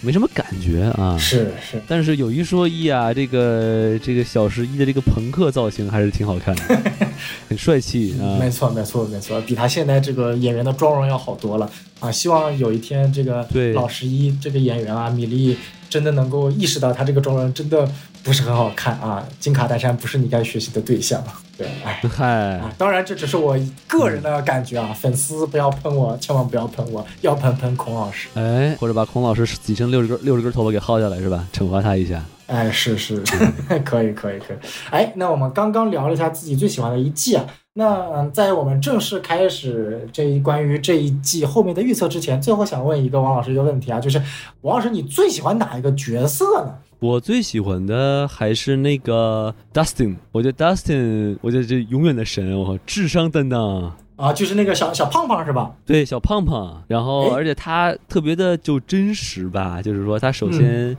[0.05, 1.17] 没什么感觉啊。
[1.19, 6.63] 是是，但是有一说一啊，这个这个小十一的这个朋克造型还是挺好看的，
[7.49, 8.37] 很帅气啊。
[8.39, 12.13] 没错，没错，没错，比他现在这个演员的妆容要好多了啊！
[12.13, 15.57] 希望有一天这个对老十一这个演员啊，米粒
[15.89, 17.91] 真的能够意识到他这个妆容真的
[18.25, 21.23] 不是很好看啊，金卡戴珊不是你该学习的对象。
[21.57, 22.01] 对，哎。
[22.11, 22.27] 嗨
[22.59, 23.57] 啊，，当然这只是我
[23.87, 28.29] 个人的感觉啊，粉丝不要喷我，千万不要喷我，要喷喷孔老师。
[28.35, 31.47] 哎，或者把孔老师几成六十根六十根头发给薅下来是吧？
[31.53, 32.25] 惩罚他一下。
[32.47, 33.23] 哎，是是，
[33.85, 34.57] 可以可以可以。
[34.91, 37.45] 哎，那我们刚刚聊了一下自己最喜欢的一季啊，
[37.75, 44.21] 那嗯在我们正式开始这一关于这一季后面的预测之前，最后想问一个王老师一个问题啊，就是
[44.61, 46.75] 王老师你最喜欢哪一个角色呢？
[47.05, 53.95] 我最喜欢的还是那个 Dustin，我觉得 Dustin，我觉得这永远的神，我靠，智商担当。
[54.17, 55.77] 啊，就是那个小小胖胖是吧？
[55.85, 60.97] 对，小胖胖，然后哎而且他特别的就真实吧，就是说他首先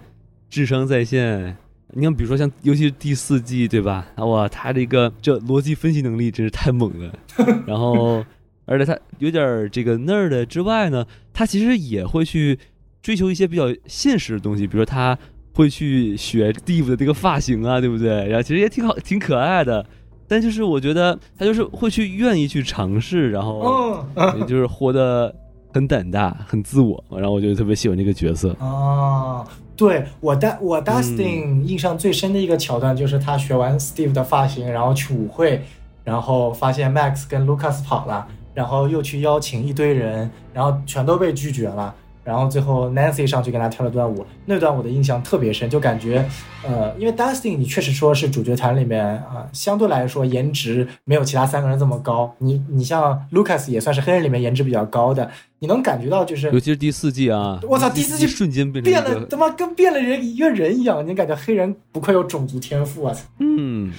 [0.48, 1.58] 智商在线，
[1.94, 4.06] 你看比如说像尤其是第四季对吧？
[4.14, 7.12] 啊哇，他这个这逻辑分析能力真是太猛了，
[7.66, 8.24] 然后
[8.66, 11.04] 而且他有点这个 nerd 之外呢，
[11.34, 12.60] 他其实也会去
[13.02, 15.18] 追求一些比较现实的东西，比如说他
[15.56, 18.28] 会去学 Steve 的这个发型啊，对不对？
[18.28, 19.84] 然后其实也挺好，挺可爱的。
[20.28, 25.34] 但就是我觉得他就是会去愿意去尝试，然后嗯，也就是活得
[25.74, 28.56] 很胆大、很自我，然后我就特别喜欢这个角色。
[28.60, 29.46] 哦，
[29.78, 35.62] 对我的我 Dustin 印象最深的一个桥段就是他学完 Steve 的发型，然后去舞会，
[36.04, 41.94] 然后发现 Max 跟 Lucas 跑了，然后又去邀请一堆人，然后全都被拒绝了。
[42.26, 46.28] 然后最后 Nancy 上去跟他跳了段舞，那段舞的印象特别深，就感觉，
[46.64, 52.36] 呃，因为 Dustin 你确实说是主角团里面啊、相对来说颜值没有其他三个人这么高。
[52.40, 63.16] 你你像 Lucas 也算是黑人里面颜值比较高的，你能感觉到就是尤其是第四季啊，我操第四季瞬间变成一变了，他妈跟变了人一个人一样，你感觉黑人不愧有种族天赋啊！
[63.40, 63.94] 嗯，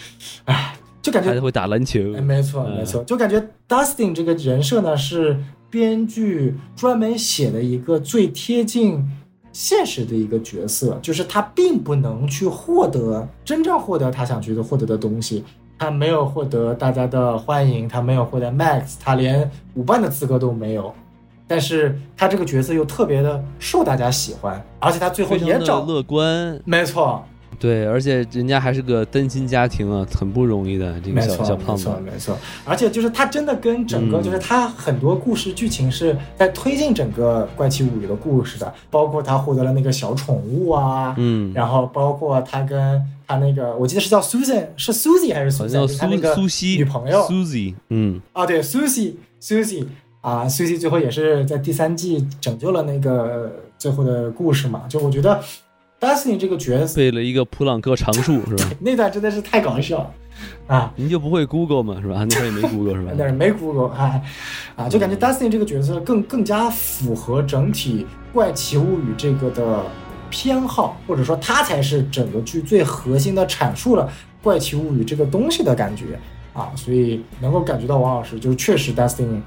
[1.01, 5.39] 就感觉，还会打篮球，哎，没错嗯没错，就感觉 Dustin 这个人设呢是
[5.71, 9.05] 编剧专门写的一个最贴近
[9.53, 15.45] 现实的一个角色，就是他并不能去获得真正获得他想去获得的东西。
[15.79, 20.95] 他没有获得大家的欢迎，他没有获得 Max，他连舞伴的资格都没有。
[21.47, 26.61] 但是他这个角色又特别的受大家喜欢，而且他最后也找，乐观。
[26.65, 27.25] 没错，
[27.59, 32.13] 对，而且人家还是个单亲家庭啊，很不容易的这个小，小胖子没错，。
[32.13, 32.39] 没错。
[32.65, 45.69] 而且就是他真的跟整个，嗯就是他很多故事剧情是在推进整个《怪奇物语》的故事的，包括他获得了那个小宠物啊，嗯，然后包括他跟他那个，我记得是叫 Susan，是 Susie 还是 Susan？
[45.69, 49.87] 叫他那个苏苏西女朋友 Susie，嗯，啊，对，Susie，Susie
[50.21, 54.83] 啊，Susie 最后也是在第三季拯救了那个最后的故事嘛。
[54.89, 55.41] 就我觉得
[56.01, 58.71] Dustin 这个角色背了一个普朗克常数是吧？
[58.81, 60.15] 那段真的是太搞笑了
[60.67, 60.93] 啊！
[60.97, 61.99] 您就不会 Google 吗？
[62.03, 62.27] 是吧？
[62.29, 63.13] 那会儿也没 Google 是吧？
[63.17, 64.23] 但是没 Google，哎，
[64.77, 69.83] 啊，就感觉 Dustin 这个角色更更加符合整体《怪奇物语》这个的
[70.29, 74.07] 偏好，或者说他才是整个剧最核心的阐述了
[74.45, 76.19] 《怪奇物语》这个东西的感觉
[76.53, 79.41] 啊，所以能够感觉到王老师就是确实 Dustin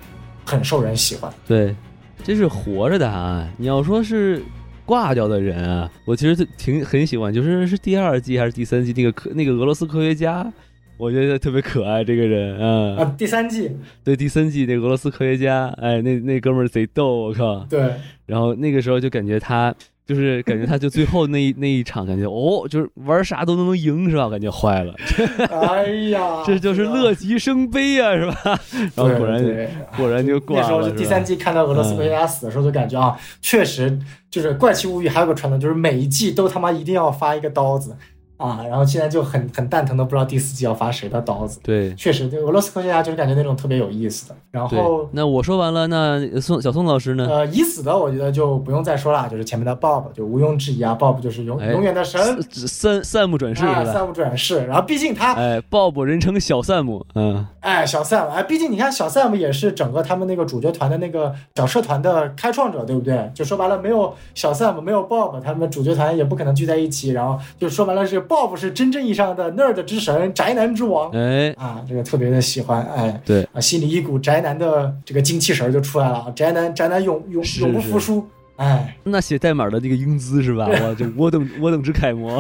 [0.45, 1.31] 很受人喜欢。
[1.47, 1.75] 对，
[2.23, 3.47] 这是活着的啊！
[3.57, 4.41] 你要说是
[4.89, 10.51] 挂掉的人啊，我其实挺很喜欢，就是是第二季还是第三季那个科那个俄罗斯科学家，
[10.97, 13.03] 我觉得特别可爱这个人啊。
[13.03, 13.69] 啊，第三季，
[14.03, 17.63] 对，第三季那个俄罗斯科学家，哎，那那哥们儿贼逗，我靠！
[17.69, 17.93] 对，
[18.25, 19.71] 然后那个时候就感觉他。
[20.09, 24.27] 就是感觉他就最后那一那一场，感觉哦，就是玩啥都能赢是吧？
[24.27, 24.91] 感觉坏了，
[25.61, 28.59] 哎呀，这就是乐极生悲啊，是吧？
[28.95, 30.61] 然后果然 果然就挂了。
[30.63, 33.99] 那时候是第三季看到俄罗斯科学家死的时候，就感觉啊，确实
[34.31, 37.95] 就是《怪奇物语》还有个传统，就是每一季都他妈一定要发一个刀子
[38.39, 41.59] 啊，然后现在就很很蛋疼的不知道第四季要发谁的刀子。
[41.61, 44.35] 对确实，对俄罗斯科学家就是感觉那种特别有意思的。
[44.49, 47.27] 然后，那我说完了，那宋小宋老师呢？
[47.29, 53.83] 呃，已死的我觉得就不用再说了，就是前面的 Bob，就毋庸置疑啊，Bob 就是永、哎永远的神，三三姆转世啊？
[53.85, 54.65] 三不转世。
[54.65, 63.29] 然后毕竟他，哎，，Bob 人称小山姆，嗯，哎，小 Sam，哎，毕竟你看小 Sam 也是整个他们那个主角团的那个小社团的开创者，对不对？
[63.35, 67.11] 就说白了，没有小 Sam，没有 Bob，他们主角团也不可能聚在一起。
[67.11, 71.09] 然后就说白了是 Bob 是真正意义上的 nerd 之神，宅男之王。
[71.11, 78.23] 哎，啊，这个特别的喜欢，哎，对啊，心里一股宅男的这个精气神儿就出来了，宅男宅男永永永不服输，
[78.57, 80.69] 哎，那写代码的那个英姿是吧？
[80.69, 82.39] 我，就我等我等之楷模。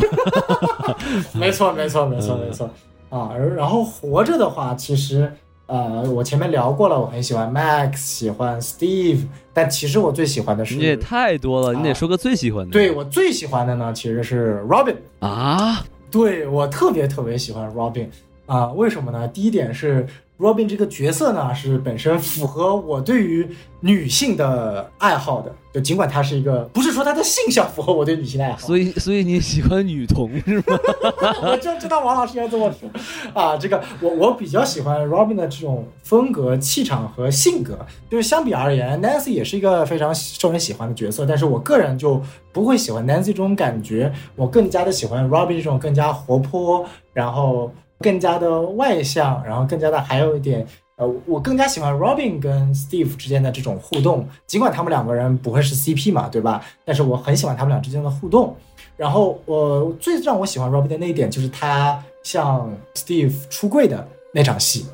[1.33, 2.69] 没错没错没错嗯没错
[3.09, 5.33] 啊，而然后活着的话，其实
[5.69, 12.71] 呃，我前面聊过了，我很喜欢 Max，喜欢 Steve，但其实我最喜欢的是你，也太多了，你得说个最喜欢的。
[12.71, 18.07] 对我最喜欢的呢，其实是 Robin，啊，对我特别特别喜欢 Robin
[18.47, 19.27] 啊，为什么呢？
[19.27, 20.07] 第一点是
[20.39, 23.45] Robin 这个角色呢，是本身符合我对于
[23.81, 30.63] 女性的爱好的，就尽管她是一个，不是说她的性向符合我对女性的爱好，所以所以你喜欢女同是吗？
[31.43, 32.89] 我就知道王老师要这么说
[33.33, 33.57] 啊。
[33.57, 37.77] 这个我我比较喜欢 Robin 的这种风格、气场和性格。
[38.09, 42.21] 就是相比而言，Nancy 也是一个非常受人喜欢的角色，但是我个人就
[42.53, 50.65] 不会喜欢 Nancy 这种感觉，我更加的喜欢 Robin 这种更加活泼，然后更加的外向，然后更加的还有一点。
[50.95, 56.61] 呃，我更加喜欢 Robin 跟 Steve 之间的这种互动，尽管他们两个人不会是 CP 嘛，对吧？
[56.83, 58.53] 但是我很喜欢他们俩之间的互动。
[58.97, 64.85] 然后我最让我喜欢 Robin 的那一点就是他向 Steve 出柜的那场戏。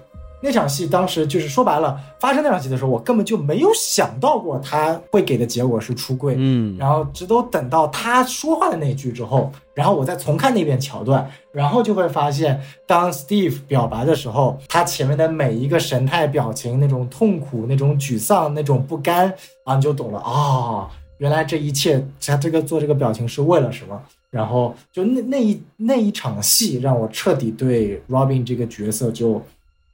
[0.41, 6.35] 那场戏当时就是说白了，发生那场戏的时候，我根本就没有想到过他会给的结果是出柜。
[6.37, 19.33] 嗯，然后直到等到他说话的那一句之后，然后我再重看那遍桥段，然后就会发现，当 Steve 表白的时候，他前面的每一个神态、表情，那种痛苦、那种沮丧、那种不甘
[19.63, 23.99] 啊，你就懂了啊、原来这一切他这个做这个表情是为了什么。
[24.31, 29.41] 然后就那那一那一场戏，让我彻底对 Robin 这个角色就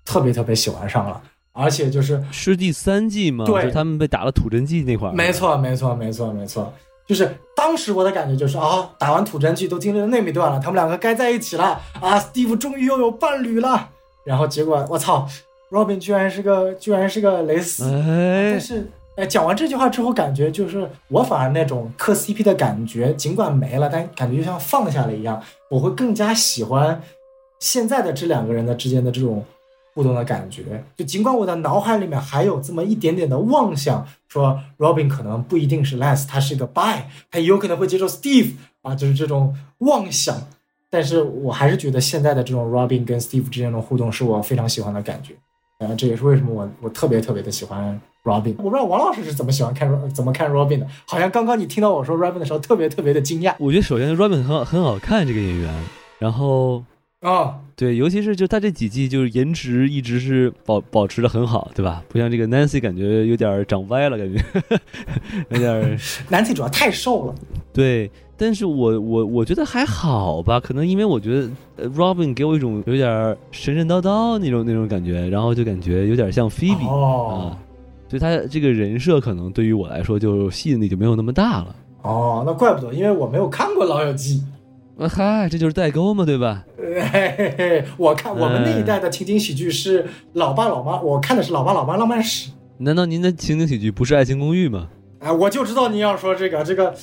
[0.05, 1.21] 特别特别喜欢上了，
[1.53, 3.45] 而且就是是第三季吗？
[3.45, 5.11] 对他们被打了土真剂那块儿。
[5.13, 5.31] 没。
[5.31, 6.73] 错，没错，没错，没错。
[7.07, 13.89] 就是当时我的感觉就是啊，打完土真剂都经历了那么一段了，他们两个该在一起了啊，Steve 终于又有伴侣了。
[14.23, 15.27] 然后结果我操
[15.71, 18.89] ，Robin 居然是个居然是个蕾丝，哎但，是。
[19.17, 25.41] 哎，讲完这句话之后，感觉就是我反而那种磕 CP 的感觉，尽管没了，但感觉就像放下了一样。
[25.69, 27.01] 我会更加喜欢
[27.59, 29.43] 现在的这两个人的之间的这种
[29.93, 30.83] 互动的感觉。
[30.95, 40.35] 就尽管我的脑海里面还有这么一点点的妄想，说 Robin 可能不一定是 Les，他是一个 By，他有可能会接受 Steve 啊，就是这种妄想。
[40.89, 45.33] 但是我还是觉得现在的这种 Robin 跟 Steve 之间的互动是我非常喜欢的感觉。
[45.79, 48.53] 呃，这也是为什么我我特别特别的喜欢 Robin。
[48.57, 55.73] 我不知道王老师是怎么喜欢看怎么看 Robin 的，好像刚刚你听到我说 Robin 的时候，特别特别的惊讶我觉得首先 Robin 很好很好看这个演员，
[56.19, 56.83] 然后
[57.21, 62.03] 啊、对，尤其是就他这几季就是颜值一直是保保持的很好，对吧？
[62.09, 64.43] 不像这个 Nancy 感觉有点长歪了，感觉
[65.49, 65.97] 有点
[66.31, 67.35] Nancy 主要太瘦了，
[67.71, 68.09] 对。
[68.37, 77.61] 但是我我我觉得还好吧，可能因为我觉得呃 Robin 给我一种有点神神叨叨那种那种感觉，然后就感觉有点像 Phoebe、哦啊，
[78.09, 81.75] 所以他这个人设可能对于我来说就吸引力就没有那么大了。
[82.01, 84.47] 哦，那怪不得，因为我没有看过《老友记》啊
[84.97, 86.63] 嗨，这就是代沟嘛，对吧？
[86.77, 92.49] 嘿嘿嘿，我看我们那一代的情景喜剧是《老爸老妈》，我看的是《老爸老妈浪漫史》。
[92.77, 94.89] 难道您的情景喜剧不是《爱情公寓》吗？
[95.19, 96.93] 哎，我就知道你要说这个，这个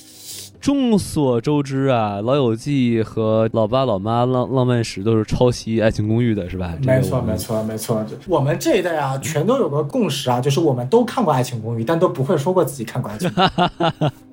[0.61, 6.77] 众所周知啊，《老友记》和《老爸老妈浪浪漫史》都是抄袭《爱情公寓》的，是吧？
[6.83, 7.37] 没错，没。
[7.37, 8.05] 错，没错。
[8.27, 13.49] 我们这一代啊，全都有个共识啊，就是我们都看过《爱情公寓》，但都不会说过自己看过《爱情公寓》。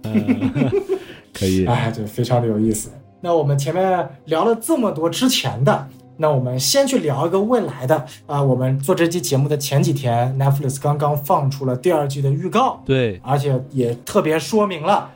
[0.03, 0.71] 嗯
[1.33, 2.89] 可以， 哎，就，非常的有意思。
[3.25, 15.09] 那我们前面聊了这么多之前的，那我们先去聊一个未来的啊、我们做这期节目的前几天，Netflix 刚刚放出了第二季的预告，对，而且也特别说明了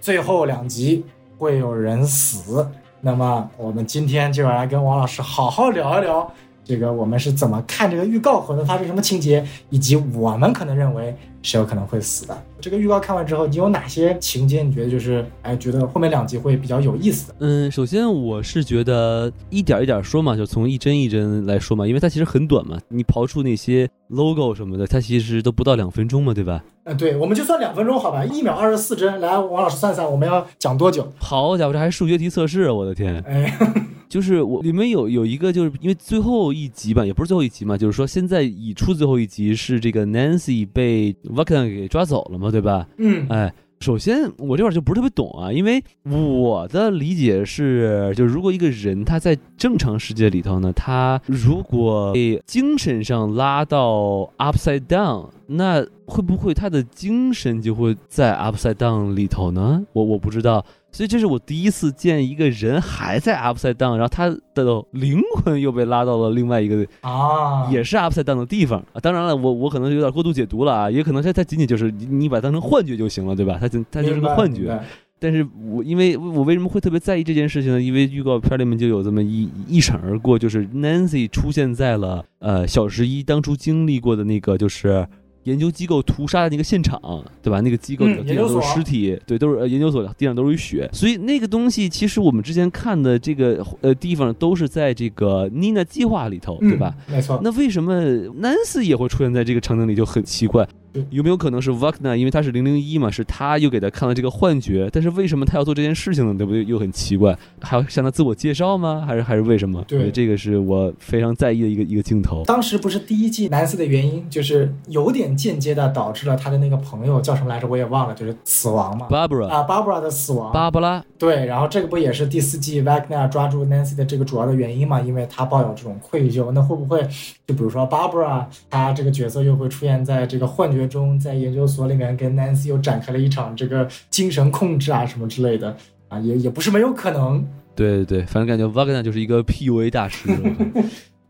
[0.00, 1.04] 最后两集
[1.36, 2.66] 会有人死。
[3.02, 6.32] 那么我们今天就要来跟王老师好好聊一聊，
[6.64, 12.42] 这个我们是怎么看这个预告，可能发生什么情节，以及我们可能认为是有可能会死的。
[12.60, 17.34] 这个预告看完之后，你有哪些情节你觉得就是哎，觉得后面两集会比较有意思？
[17.38, 26.62] 嗯，首先我是觉得一点一点说嘛，就从一帧一帧来说嘛，因为它其实很短嘛，你刨出那些 logo 什么的，它其实都不到两分钟嘛，对吧？
[26.84, 29.20] 嗯，对，我们就算两分钟好吧，一秒二十四帧。
[29.20, 31.10] 来，王老师算算，我们要讲多久？
[31.18, 33.18] 好家伙，这还数学题测试，我的天！
[33.26, 33.56] 哎，
[34.10, 42.88] 就是我里面有有一个，就是因为最后一集吧，也不是最后一集嘛，就是说现在已出最后一集是这个 Nancy 被 v a k a n 给抓走了嘛，对吧？
[42.98, 59.82] 嗯哎，首先我这块儿就不是特别懂啊，因为我的理解是，就如果一个人他在正常世界里头呢，他如果被精神上拉到 upside down，那会不会他的精神就会在 upside down 里头呢？
[59.92, 60.66] 我我不知道。
[60.92, 69.00] 所以这是我第一次见一个人还在 upside down，然后他的灵魂又被拉到了另外一个啊，也是 upside down 的地方啊。
[69.00, 73.56] 当然了，我我可能有点过度解读了啊，也可能他他仅仅就是你你把它当成幻觉就行了，对吧？
[73.60, 74.80] 它就它就是个幻觉。
[75.18, 77.80] 但是我因为我为什么会特别在意这件事情呢？
[77.80, 85.06] 因为预告片里面就有这么一一闪而过，就是 Nancy 出现在了呃小十一当初经历过的那个就是。
[85.44, 87.00] 研究机构屠杀的那个现场，
[87.42, 87.60] 对吧？
[87.60, 96.94] 那个机构地上都是尸体，对，都是呃研究所地上都是血，所以那个东西其实我们之前看的这个呃地方都是在这个 Nina 计划里头，对吧？
[97.08, 97.14] 嗯？
[97.16, 97.94] 没错，那为什么
[98.40, 100.89] Nancy 也会出现在这个场景里就很奇怪对？
[101.10, 104.88] 有没有可能是 Vecna，因为他是零零一嘛，是他又给他看了这个幻觉？
[104.92, 106.34] 但是为什么他要做这件事情呢？
[106.36, 106.64] 对不对？
[106.64, 109.04] 又很奇怪，还要向他自我介绍吗？
[109.06, 109.84] 还是还是为什么？
[109.86, 112.42] 对这个是我非常在意的一个一个镜头。
[112.44, 119.06] 当时不是第一季南斯的原因，就是有点间接的导致了他的那个朋友叫什么来着，我也忘了，就是死亡嘛。
[119.10, 125.00] Barbara，啊，Barbara 的死亡，芭芭拉，对，然后这个不也是第四季 Wagner 抓住 Nancy 的这个主要的原因嘛？
[125.00, 127.06] 因为他抱有这种愧疚，那会不会
[127.50, 135.76] 就比如说 Barbara 她这个角色又会出现在这个幻觉中，在研究所里面跟 Nancy 又展开了一场这个精神控制啊什么之类的
[136.08, 137.44] 啊，也也不是没有可能。
[137.74, 140.28] 对对对，反正感觉 vagner 就是一个 PUA 大师，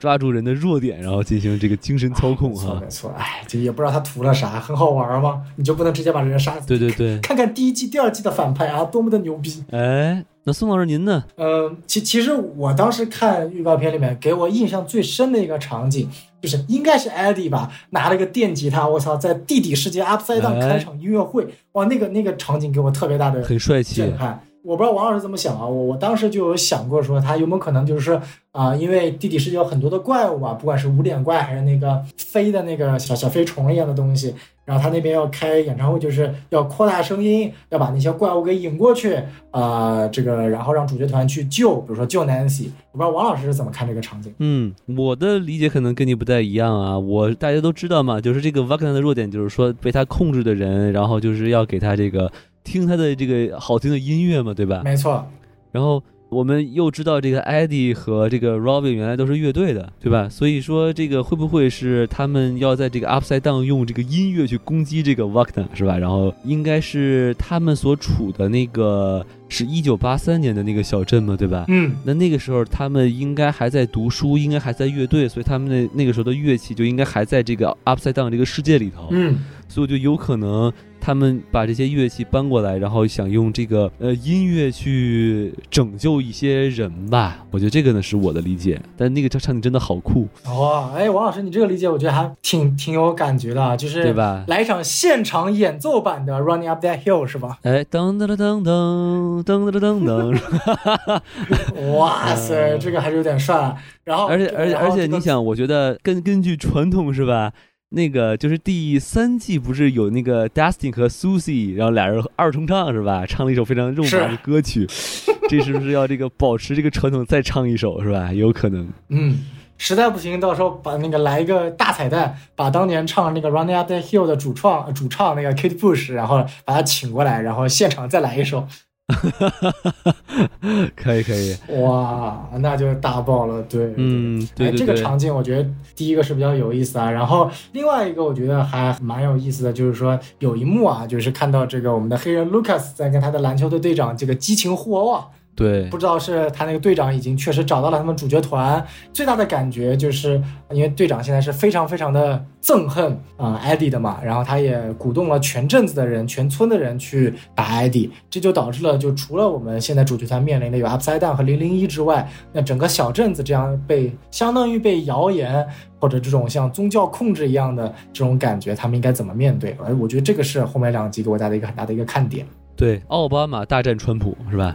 [0.00, 2.88] 抓住人的弱点，然后进行这个精神操控哈没错没。
[2.88, 5.42] 错，哎，这也不知道他图了啥，很好玩吗？
[5.56, 6.66] 你就不能直接把人杀死？
[6.66, 9.62] 对对对，看看第一季、第二季的反派啊，多么的牛逼！
[9.70, 11.22] 哎，那宋老师您呢？
[11.36, 16.08] 呃，其其实我当时看预告片里面，给我印象最深的一个场景，
[16.40, 24.42] 就是应该是艾迪吧，拿了个电吉他，我操，在地底世界 Upside Down 哎开场音乐会，哇，那个那个场景给我特别大的很帅气震，撼。
[24.62, 28.20] 我不知道王老师怎么想啊，我我当时就有想过说，他有没有可能就是
[28.52, 34.34] 啊、因为地底世界有很多的怪物啊，不管是无脸怪还是那个飞的那个小小飞虫一样的东西，
[34.64, 39.16] 然后他那边要开演唱会，就是要扩大声音，要把那些怪物给引过去，
[39.52, 42.70] 啊，这个然后让主角团去救，比如说救 Nancy。
[42.90, 44.34] 我不知道王老师是怎么看这个场景。
[44.40, 46.98] 嗯，我的理解可能跟你不太一样啊。
[46.98, 52.32] 我大家都知道嘛，就是这个 Wagner 的弱点就是说被他控制的人，然后就是要给他这个
[52.64, 54.82] 听他的这个好听的音乐嘛，对吧？
[54.84, 55.26] 没错，
[55.72, 60.28] 然后我们又知道这个 Eddie 和这个 Robin 原来都是乐队的，对吧？
[60.28, 65.98] 所以说这个会不会是他们要在这个 Upside Down 用这个音乐去攻击这个 Wagner 是吧？
[65.98, 71.64] 然后应该是他们所处的那个是一九八三年的那个小镇嘛，对吧？
[71.66, 79.08] 嗯，那那个时候他们应该还在读书，应该还在乐队，所以他们那那个时候的乐器就应该还在这个 Upside Down 这个世界里头。
[79.10, 87.44] 嗯，所以我就有可能他们把这些乐器搬过来，然后想用这个呃音乐去拯救一些人吧。
[87.50, 94.44] 我觉得这个呢是我的理解，但那个场景真的好酷，哦，哎，王老师，你这个理解我觉得还挺挺有感觉的啊，就是对吧？
[94.48, 97.58] 来一场现场演奏版的 Running Up That Hill 是吧？
[97.62, 103.74] 哎，噔噔噔噔噔噔噔噔噔， 哇塞，这个还是有点帅啊。
[104.04, 107.52] 然后，而且而且而且，你想，我觉得根根据传统是吧？
[107.90, 113.26] 那个就是第三季不是有那个 Dustin 和 Susie，然后俩人二重唱是吧？
[113.26, 114.86] 唱了一首非常肉麻的歌曲，
[115.50, 118.32] 这是不是要这个保持这个传统再唱一首是吧？
[118.32, 118.88] 有可能。
[119.08, 119.40] 嗯，
[119.76, 128.68] 实在不行，到时候把那个来一个大彩蛋，把当年唱那个 Running Up That Hill 的主创主唱那个 Kate Bush，然后把他请过来，然后现场再来一首，
[130.96, 133.62] 可以可以，哇，那就大爆了。
[133.62, 148.82] 对，嗯，对这个场景我觉得第一个是比较有意思啊，然后另外一个我觉得还蛮有意思的，就是说有一幕啊，就是看到这个我们的黑人 Lucas 在跟他的篮球队队长这个激情互殴啊，对不知道是他那个队长已经确实找到了他们主角团，
[149.12, 150.40] 最大的感觉就是
[150.70, 165.66] 因为队长现在是非常非常的憎恨啊、艾迪的嘛，然后他也鼓动了全镇子的人、全村的人去打艾迪，这就导致了就除了我们现在主角团面临的有 Upside Down 和零零一之外，那整个小镇子这样被相当于被谣言
[165.98, 169.76] 或者这种像宗教控制一样的这种感觉，他们应该怎么面对？
[169.84, 172.46] 哎，我觉得这个是后面两集给我带来的一个很大的一个看点。
[172.74, 174.74] 对，奥巴马大战川普是吧？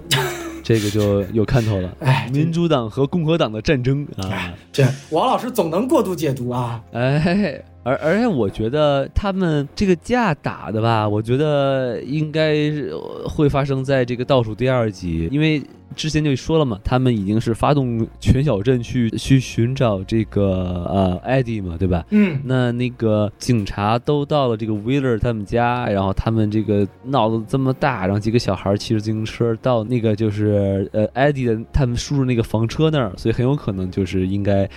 [0.66, 1.96] 这个就有看头了。
[2.00, 4.52] 哎，民主党和共和党的战争啊！
[4.72, 6.82] 这王老师总能过度解读啊。
[6.92, 12.92] 哎，而而且我觉得他们这个架打的吧，我觉得应该是
[13.30, 15.62] 会发生在这个倒数第二集，因为
[15.96, 22.04] 之前就说了嘛，他们已经是发动全小镇去去寻找这个呃艾迪嘛，对吧？
[22.10, 34.68] 嗯，那那个警察都到了这个威勒他们家，然后他们这个闹得这么大，然后几个小孩骑着自行车到那个就是呃艾迪的他们叔叔那个房车那儿，所以很有可能就是应该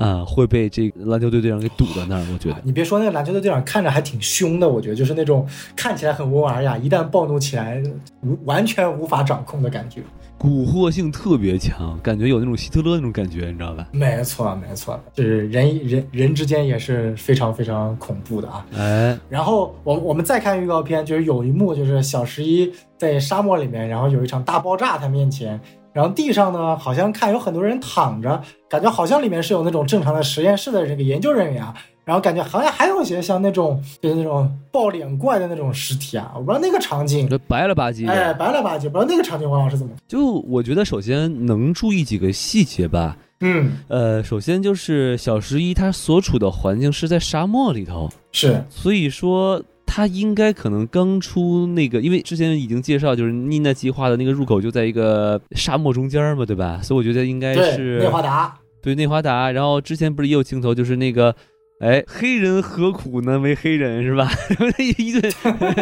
[0.00, 2.56] 啊、会被这个篮球队队长给堵在那儿，我觉得。
[2.64, 5.46] 你别说那个篮球队队长看着还挺凶的，我觉得就是那种
[5.76, 7.82] 看起来很温文尔雅，一旦暴怒起来，
[8.22, 10.02] 无完全无法掌控的感觉。
[10.38, 13.86] 蛊惑性特别强，感觉有那种希特勒那种感觉，你知道吧？
[13.92, 18.66] 没错，没错，就是人人人之间也是非常非常恐怖的啊。
[18.78, 25.60] 哎，然后我我们再看预告片，就是有一幕就是小十一在沙漠里面，然后有一场大爆炸他面前，
[25.92, 31.74] 然后地上呢好像看有很多人躺着，感觉好像里面是有那种正常的实验室的这个研究人员啊，
[32.04, 37.28] 然后感觉好像还有一些像那种就是那种抱脸怪的那种尸体啊，我不知道那个场景。
[37.28, 38.12] 这白了吧唧的。
[38.12, 39.92] 哎，白了吧唧，不知道那个场景王老师怎么？
[40.06, 43.16] 就我觉得，首先能注意几个细节吧。
[43.42, 49.62] 嗯，呃，首先就是小十一他所处的环境是在沙漠里头，是，所以说
[49.92, 56.80] 他应该可能刚出那个，因为之前已经介绍，就是妮娜计划的那个入口就在一个沙漠中间嘛，对吧？
[56.80, 59.50] 所以我觉得应该，是内华达，对内华达。
[59.50, 61.34] 然后之前不是也有镜头，就是那个。
[61.80, 63.38] 哎，黑人何苦呢？
[63.38, 64.30] 为黑人是吧？
[64.78, 65.32] 那一顿，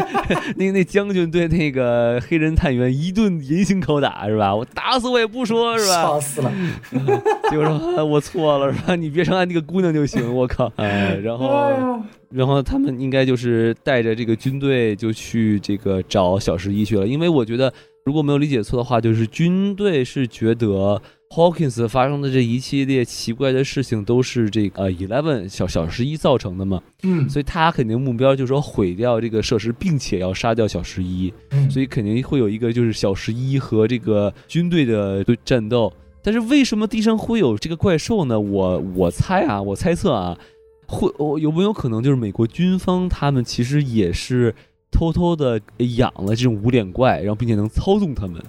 [0.56, 4.54] 那那将军对那个黑人探员一顿严刑拷打是吧？
[4.54, 6.02] 我打死我也不说是吧？
[6.02, 6.52] 笑死了。
[7.50, 8.94] 结果说、啊我错了是吧？
[8.94, 10.32] 你别伤害那个姑娘就行。
[10.32, 10.72] 我靠！
[10.76, 17.72] 哎，然后然后他们应该就是带着这个军队就去这个找小十一去了，因为我觉得
[18.04, 35.92] 如果没有理解错的话，就是军队是觉得 Hawkins 发生的这一系列奇怪的事情都是这个呃 Eleven 小小十一造成的嘛，嗯所以他肯定目标就是说毁掉这个设施，并且要杀掉小十一，嗯，所以肯定会有一个就是小十一和这个军队的对战斗。
[36.22, 38.38] 但是为什么地上会有这个怪兽呢？
[38.40, 40.38] 我我猜啊，我猜测啊，
[40.86, 44.54] 会我有没有可能就是美国军方他们其实也是
[44.90, 45.60] 偷偷的
[45.96, 48.42] 养了这种无脸怪，然后并且能操纵他们。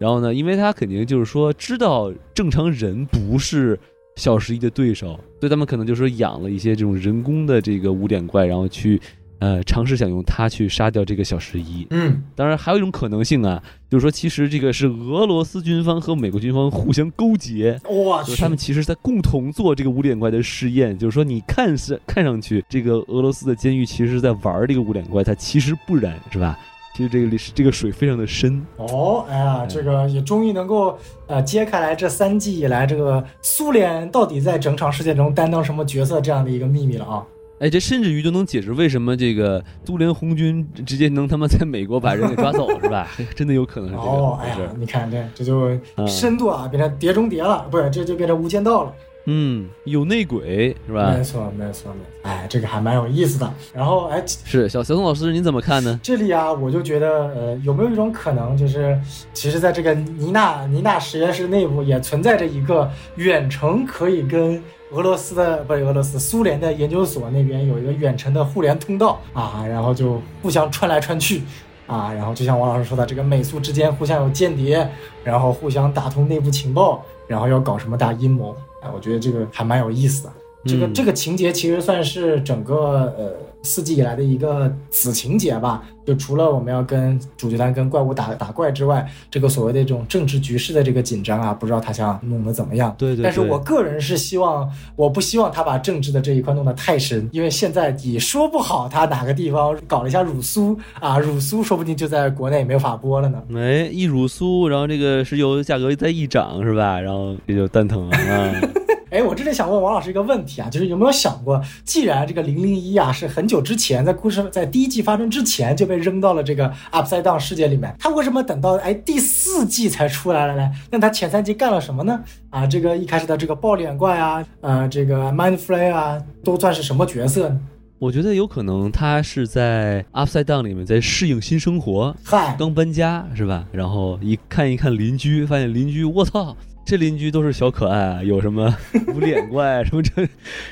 [0.00, 3.78] 然后呢，因为他肯定就是说知道正常人不是
[4.16, 8.98] 小十一的对手，所以他们可能就是说养了一些这种人工的这个无脸怪，然后去
[9.40, 11.86] 呃尝试想用它去杀掉这个小十一。
[11.90, 20.96] 嗯，当然，还有一种可能性啊，就是说，其实这个是俄罗斯军方和美国军方互相勾结，哇就是他，们其实在共同做这个无脸怪的试验。
[20.96, 26.58] 就是说，你看是看上去这个俄罗斯的监狱其实是在玩这个无脸怪，它其实不然，是吧？
[26.94, 28.60] 其实这个里这个水非常的深。
[28.76, 37.24] 哦，哎呀，嗯这个也终于能够呃揭开来这三季以来这个苏联到底在整场事件中担当什么角色这样的一个秘密了啊！
[37.60, 43.06] 哎，这甚至于就能解释为什么这个苏联红军直接能他妈在美国把人给抓走， 是吧？
[43.34, 48.92] 真的有可能是这个哦，哎呀你看这这就嗯深度啊，变成碟中谍了，不是，这就变成无间道了。
[49.32, 51.22] 嗯，有内鬼是吧没？
[51.22, 51.92] 错，没错，没错。
[52.22, 53.48] 哎，这个还蛮有意思的。
[53.72, 56.00] 然后，哎，是小小宋老师，您怎么看呢？
[56.02, 59.00] 这里啊，我就觉得，呃，有没有一种可能，就是
[59.32, 64.60] 其实在这个尼娜尼娜实验室内部也存在着一个远程可以跟
[64.90, 71.42] 俄罗斯的不是俄罗斯苏联的研究所那边有一个远程的互联通道啊，然后就互相穿来穿去。
[71.86, 74.88] 啊，然后就像王老师说的，这个美苏之间互相有间谍，
[75.24, 80.32] 然后互相打通内部情报，然后要搞什么大阴谋，哎，我觉得这个还蛮有意思的。
[80.64, 83.32] 这个嗯这个情节其实算是整个呃
[83.62, 85.82] 四季以来的一个子情节吧。
[86.04, 92.92] 就除了我们要跟主角团跟怪物打打怪之外，这个所谓的这种政治局势的这个紧张啊，不知道他想弄得怎么样。
[92.98, 103.40] 对对对但是我个人是希望，我不希望他把政治的这一块弄得太深，因为现在也说不好他哪个地方搞了一下乳苏啊，乳苏说不定就在国内没有法播了呢。
[103.54, 106.98] 哎，一乳苏，然后这个石油价格再一涨，是吧？
[106.98, 108.52] 然后这就蛋疼了啊。
[109.10, 120.70] 哎，我这里想问王老师一个问题啊，就是有没有想过，既然这个零零一啊是很久之前在故事在第一季发生之前就被扔到了这个 Upside Down 世界里面，他为什么等到哎第四季才出来了呢？
[120.90, 122.20] 那他前三季干了什么呢？
[122.50, 127.60] 啊，这个一开始的这个爆脸怪啊，呃，这个 Mind Flay 啊，都算是什么角色呢？
[127.98, 133.66] 我觉得有可能他是在 Upside Down 里面在适应新生活，嗨，刚搬家是吧？
[133.72, 136.56] 然后一看一看邻居，发现邻居，我操，
[136.90, 138.76] 这邻居都是小可爱啊，有什么
[139.14, 140.28] 无脸怪什么这，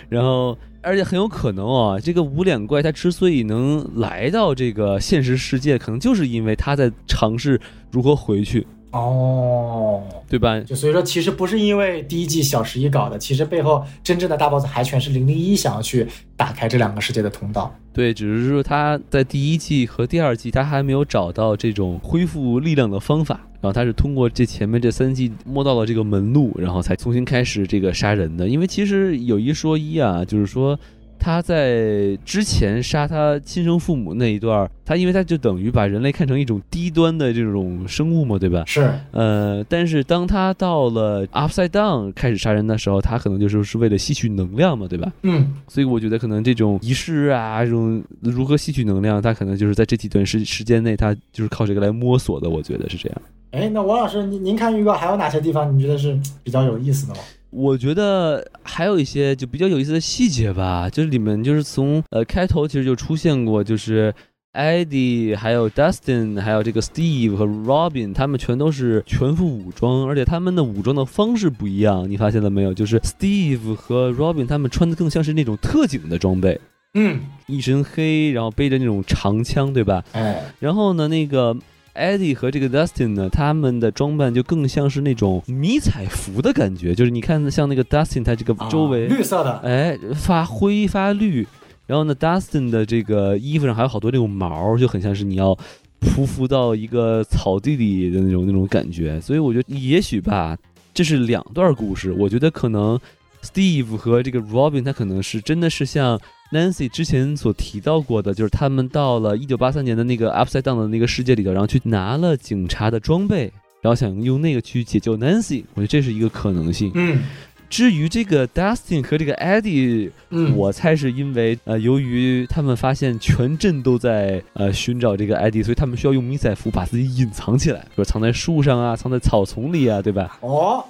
[0.08, 7.60] 然后而且很有可能啊，这个无脸怪他之所以能来到这个现实世界，可能就是因为他在尝试
[7.92, 8.66] 如何回去。
[8.90, 10.58] 哦，对吧？
[10.60, 17.74] 就所以说，其实不是因为第一季小十一搞的，其实背后真正的大 boss 还全是零零一想要去打开这两个世界的通道。
[17.92, 28.48] 对，只是说他在第一季和第二季他还没有找到这种恢复力量的方法，然后他是通过这前面这三季摸到了这个门路，然后才重新开始这个杀人的。
[28.48, 30.78] 因为其实有一说一啊，就是说。
[31.18, 38.62] 他在之前杀他亲生父母那一段，他因为他就等于把人类看成一种低端的这种生物嘛，对吧？
[38.66, 45.12] 是，呃，但是当他到了 Upside Down 开始杀人的时候，他可能就是是为了吸取能量嘛，对吧？
[45.22, 52.48] 嗯，所以我觉得可能这种仪式啊，这种如何吸取能量，他可能就是在这几段时时间内，他就是靠这个来摸索的。
[52.48, 53.22] 我觉得是这样。
[53.50, 57.20] 哎，那王老师，您您看预告还有哪些地方你觉得是比较有意思的吗？
[57.50, 64.14] 我觉得还有一些就比较有意思的细节吧，就是里面就是从呃开头其实就出现过，就是
[64.52, 72.74] Eddie 还有 Dustin 还有这个 Steve 和 Robin，他们全都是全副武装，而且他们的武装的方式不一样，你发现了没有？
[72.74, 76.60] 就是 Steve 和 Robin 他们穿的更像是那种特警的装备，
[76.94, 80.04] 嗯，一身黑，然后背着那种长枪，对吧？
[80.12, 81.56] 哎，然后呢，那个
[81.98, 91.46] Eddie 和这个 Dustin 呢，他们的装扮就更像是那种迷彩服的感觉，就是你看像那个 Dustin 他这个周围，啊绿色的，哎，发灰发绿，
[91.86, 95.58] 然后呢，Dustin 的这个衣服上还有好多那种毛，就很像是你要
[96.00, 100.56] 匍匐到一个草地里的那种那种感觉，所以我觉得也许吧，
[100.94, 102.98] 这是两段故事，我觉得可能
[103.42, 106.20] Steve 和这个 Robin 他可能是真的是像
[106.52, 116.90] Nancy 之前所提到过的，就是他们到了一九八三年的那个 Upside Down 的那个世界里头，然后去拿了警察的装备，然后想用那个去解救 Nancy，我觉得这是一个可能性。
[116.94, 117.22] 嗯
[117.70, 130.38] 至于这个 Dustin 和这个 Eddie，嗯，我猜是因为呃，由于他们发现全镇都在呃寻找这个 Eddie，所以他们需要用迷彩服把自己隐藏起来，比如藏在树上啊，藏在草丛里啊，对吧？
[130.40, 130.82] 哦，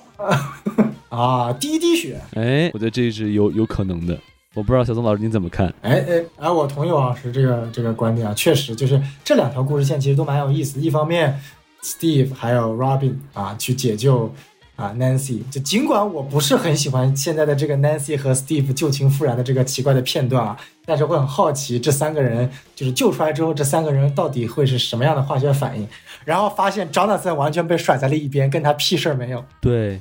[1.11, 4.17] 啊，第一滴血，哎，我觉得这是有有可能的。
[4.59, 5.73] 我不知道小宋老师您怎么看？
[5.83, 10.81] 哎哎哎，我同意王老师这个这个观点啊，确实就是这两条故事线其实都蛮有意思的。
[10.81, 11.41] 一方面
[11.81, 14.35] ，Steve 还有 Robin 啊去解救
[14.75, 25.87] 啊 Nancy，就尽管我不是很喜欢现在的这个 Nancy 和 Steve 旧情复燃的这个奇怪的片段啊，但是会很好奇这三个人就是救出来之后，这三个人到底会是什么样的化学反应？
[26.25, 29.45] 然后发现 Jonathan 完全被甩在了一边，跟他屁事儿没有。
[29.61, 30.01] 对，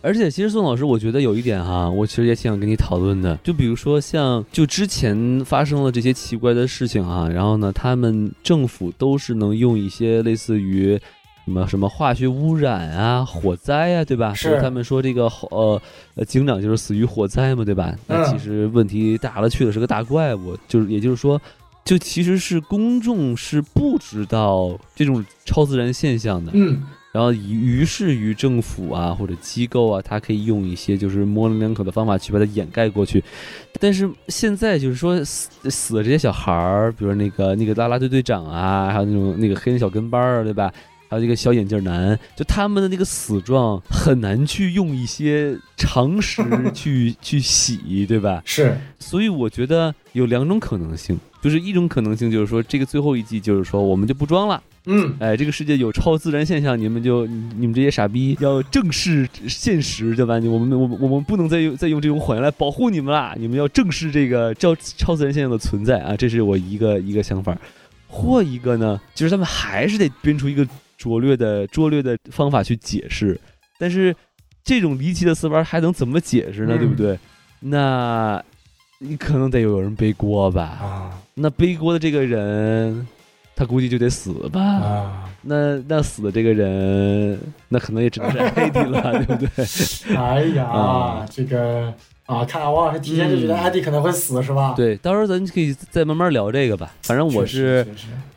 [0.00, 3.36] 而且其实宋老师，我觉得有一点哈，我其实也挺想跟你讨论的。
[3.42, 10.98] 就比如说像就之前发生了这些奇怪的事情啊，然后呢，他们政府都是能用一些类似于
[11.44, 14.32] 什么什么化学污染啊、火灾啊，对吧？
[14.34, 15.80] 是他们说这个呃
[16.14, 17.94] 呃警长就是死于火灾嘛，对吧？
[18.06, 20.56] 那嗯其实问题大了去了，是个大怪物。
[20.68, 21.40] 就是也就是说。
[21.84, 26.80] 就其实是公众是不知道这种超自然现象的，嗯，
[27.12, 33.22] 然后于于是于政府啊或者机构啊，它可以用一些就是模棱两可的方法去把它掩盖过去。
[33.78, 40.72] 但是现在就是说死死的这些小孩儿，比如那个那个拉拉队队长啊，还有那种那个黑人小跟班儿，对吧？
[41.10, 46.42] 还有这个小眼镜男，就他们的那个死状很难去用一些常识
[46.72, 48.40] 去去洗，对吧？
[48.46, 54.62] 是，所以我觉得有两种可能性，就是一种可能性就是说这个最后一季就是说我们就不装了。
[54.86, 60.38] 嗯，哎，这个世界有超自然现象，你们就你你们这些傻逼要正视现实，对吧？
[60.38, 66.16] 你我们我们我们不能再用再用这种谎言来保护你们啦，你们要正视这个超超自然现象的存在啊！
[66.16, 67.56] 这是我一个一个想法，
[68.08, 70.66] 或一个呢，就是他们还是得编出一个
[70.98, 73.40] 拙劣的拙劣的方法去解释，
[73.78, 74.14] 但是
[74.64, 76.74] 这种离奇的死法还能怎么解释呢？
[76.76, 77.18] 嗯对不对？
[77.60, 78.42] 那
[78.98, 80.62] 你可能得有人背锅吧？
[80.62, 83.06] 啊那背锅的这个人，
[83.54, 84.60] 他估计就得死吧？
[84.60, 87.38] 啊，那那死的这个人，
[87.68, 89.64] 那可能也只能是 艾迪了，对不对？
[90.16, 91.92] 哎呀，啊这个
[92.26, 96.92] 啊，看来王老师提前就觉得嗯艾迪可能会死，是吧？，对，到时候咱可以再慢慢聊这个吧。
[97.02, 97.86] 反正我是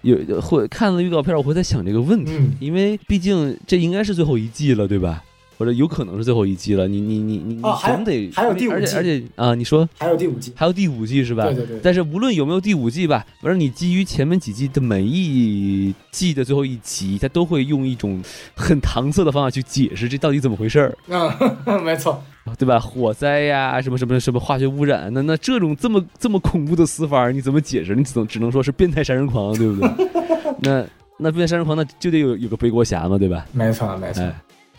[0.01, 5.23] 有有会看了预告片，我会在想这个问题，嗯因为毕竟这应该是最后一季了，对吧？
[5.57, 6.87] 或者有可能是最后一季了。
[6.87, 11.45] 你你你你你总得还有第五而且季而且啊，你说还有第五季，还有第五季是吧？
[11.45, 18.21] 对对对，但是无论有没有第五季吧，反正你基于前面几季的每一季的最后一集，他都会用一种
[18.55, 21.31] 很搪塞的方法去解释这到底怎么回事儿，嗯，
[21.83, 22.21] 没错，
[22.57, 22.79] 对吧？
[22.79, 27.95] 火灾呀，什么什么什么化学污染，那那这种这么这么恐怖的死法，你怎么解释？
[27.95, 29.89] 你只能只能说是变态杀人狂，对不对？
[30.61, 30.85] 那
[31.17, 33.45] 那变态杀人狂，那就得有有个背锅侠嘛，对吧？
[33.51, 34.23] 没错，没错。
[34.23, 34.35] 哎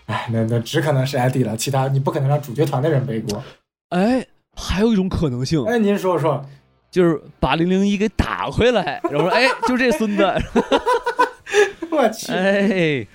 [0.06, 3.42] 哎，那那只可能是艾迪了，其他你不可能让主角团的人背锅。
[3.90, 6.44] 哎，还有一种可能性，哎，您说说，
[6.90, 10.22] 就是把零零一给打回来，然后说，哎，就这孙子，
[11.90, 13.06] 我去，哎，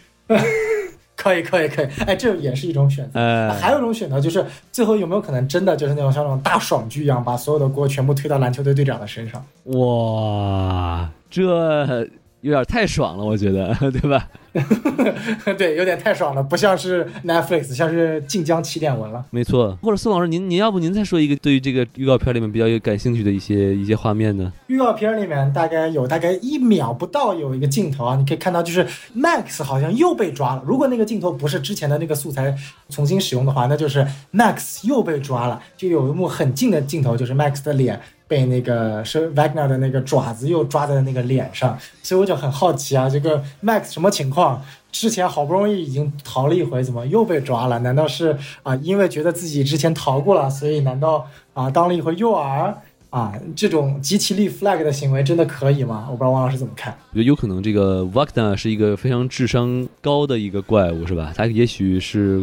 [1.15, 3.19] 可以可以可以，哎，这也是一种选择。
[3.19, 9.45] 哎，还有一种选择就是，最后有没有可能真的就是那种像那种大爽剧一样，把所有的锅全部推到篮球队队长的身上？
[9.65, 12.09] 哇，这
[12.41, 14.27] 有点太爽了，我觉得， 对吧？
[15.57, 19.23] 对，有点太爽了，不像是 Netflix，像是晋江起点文了。
[19.29, 19.77] 没错。
[19.81, 24.51] 或者宋老师，您您要不您再说一个对于这个预告片里面比较有感兴趣的一些一些画面呢？
[24.67, 28.85] 预告片里面大概有大概一秒不到有一个镜头啊，你可以看到就是
[29.15, 30.63] Max 好像又被抓了。
[30.65, 32.53] 如果那个镜头不是之前的那个素材
[32.89, 35.61] 重新使用的话，那就是 Max 又被抓了。
[35.77, 38.01] 就有一幕很近的镜头，就是 Max 的脸
[38.31, 44.63] 被那个是 Wagner 的那个爪子又抓在那个脸上，所以我就很好奇啊，这个 Max 什么情况？
[44.89, 47.77] 之前好不容易已经逃了一回，怎么又被抓了？
[47.79, 52.73] 难道是啊，因为觉得自己之前逃过了，所以难道啊当了一回诱饵
[53.09, 53.33] 啊？
[53.53, 56.07] 这种极其立 flag 的行为真的可以吗？
[56.09, 56.95] 我不知道王老师怎么看。
[57.09, 61.33] 我觉得有可能这个 Wagner 是一个非常智商高的一个怪物，是吧？
[61.35, 62.41] 他也许是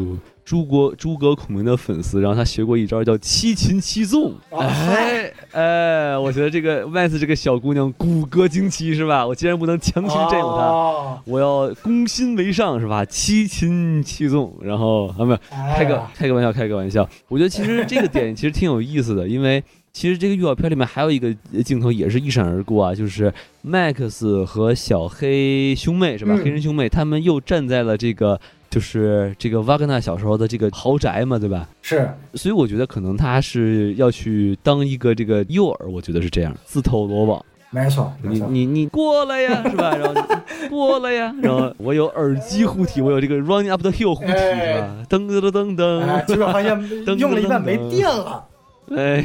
[0.48, 4.32] 诸葛诸葛孔明的粉丝，然后他学过一招叫七擒七纵。
[4.48, 9.26] 哦哎哎，我觉得这个 Max 这个小姑娘骨骼惊奇，是吧？
[9.26, 10.62] 我既然不能强行占有她。
[10.62, 13.04] 哦我要攻心为上，是吧？
[13.04, 15.38] 七擒七纵，然后啊，没有，
[15.76, 17.06] 开个开个玩笑，开个玩笑。
[17.28, 23.30] 我觉得其实这个点其实挺有意思的，因为 其实这个预告片里面还有一个镜头也是一闪而过啊，就是
[23.66, 26.32] Max 和小黑兄妹是吧？
[26.34, 28.40] 嗯黑人兄妹他们又站在了这个
[28.70, 31.68] 就是这个瓦格纳小时候的这个豪宅嘛，对吧？
[31.82, 37.44] 是所以我觉得可能他是要去当一个这个诱饵，我觉得是这样，自投罗网。
[37.70, 39.94] 没错，你你你过来呀， 是吧？
[39.94, 40.14] 然后
[40.70, 45.04] 过来呀，然后我有耳机护体，我有这个 Running Up the Hill 护体，是吧？
[45.10, 48.57] 噔噔噔噔哎，结果发现噔用了一半没电了噔，
[48.96, 49.24] 哎，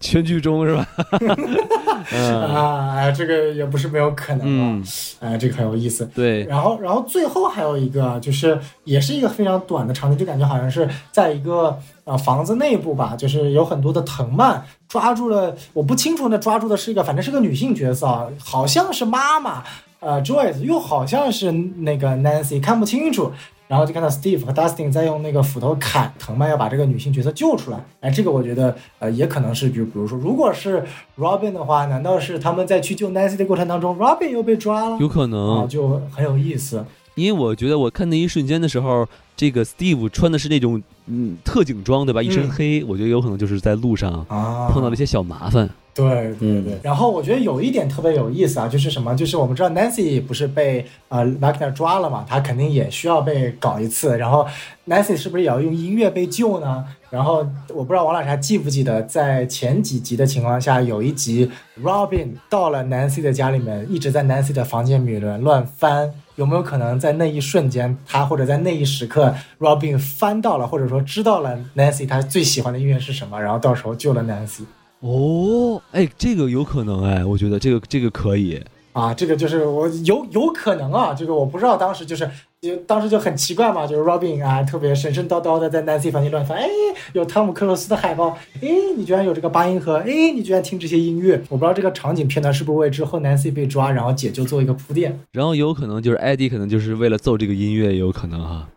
[0.00, 0.86] 全剧终是吧？
[2.12, 2.94] 嗯啊！
[2.96, 4.84] 哎，这个也不是没有可能啊嗯，，
[5.20, 6.04] 哎，这个很有意思。
[6.14, 19.62] 对，然后，然后最后还有一个，就是也是一个非常短的场景，就感觉好像是在一个呃房子内部吧，就是有很多的藤蔓抓住了，我不清楚那抓住的是一个，反正是个女性角色啊，好像是妈妈，
[20.00, 23.32] 呃，Joyce 又好像是那个 Nancy，看不清楚。
[23.66, 27.84] 然后就看到 Steve 和 Dustin 在用那个斧头砍藤蔓，要把这个女性角色救出来。
[28.00, 30.84] 哎，这个我觉得呃也可能是，比如比如说，如果是
[31.18, 34.98] Robin 的话，难道是他们在去救 Nancy 的过程当中，Robin 又被抓了？
[34.98, 36.84] 有可啊，能，就很有意思。
[37.14, 39.06] 因为我觉得我看那一瞬间的时候，
[39.36, 42.20] 这个 Steve 穿的是那种嗯特警装，对吧？
[42.22, 45.70] 一身嗯黑，我觉得有可能就是在路上啊，碰到了一些小麻烦。
[45.94, 46.78] 对对嗯对。
[46.82, 49.14] 然后我觉得有一点特别有意思啊，就是什么？
[49.14, 54.18] 就是我们知道 Nancy 不是被呃 Wagner 抓了嘛，他肯定也需要被搞一次。
[54.18, 54.46] 然后
[54.88, 56.84] Nancy 是不是也要用音乐被救呢？
[57.10, 61.48] 然后我不知道王老师还记不记得，在前几集的情况下，有一集
[61.80, 66.12] Robin 到了 Nancy 的家里面，一直在 Nancy 的房间里面乱翻。
[66.34, 74.64] 有没有可能在那一瞬间，他或者在那一时刻，Robin 翻到了，或者说知道了 Nancy 他最喜欢的音乐是什么，然后到时候救了 Nancy。
[75.04, 78.58] 哦，哎，这个有可能，哎，我觉得这个这个可以。
[78.94, 82.30] 啊，这个就是我有有可能啊，这个我不知道，当时就是
[82.62, 86.66] 就当时就很奇怪嘛，就是 Robin 啊，特别神神叨叨的在 Nancy 房间乱翻，哎，
[87.12, 95.18] 有汤姆克鲁斯的海报，哎，你居然有这个八音盒，哎，你居然听这些音乐，我不知道这个场景片段是不是为之后 Nancy 被抓，然后解救做一个铺垫。
[95.32, 98.68] 然后有可能就是 Eddie，可能就是为了奏这个音乐，也有可能哈。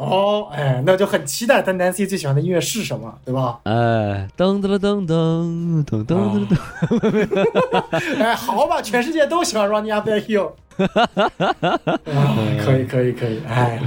[0.00, 3.58] 哦，哎，那就很期待他 Nancy 最喜欢的音乐是什么，对吧？
[3.64, 6.56] 哎，噔噔噔噔噔噔噔噔，
[8.24, 10.52] 哎，好吧，全世界都喜欢 Running Up That Hill。
[10.80, 13.78] 啊，可以可以可以，哎，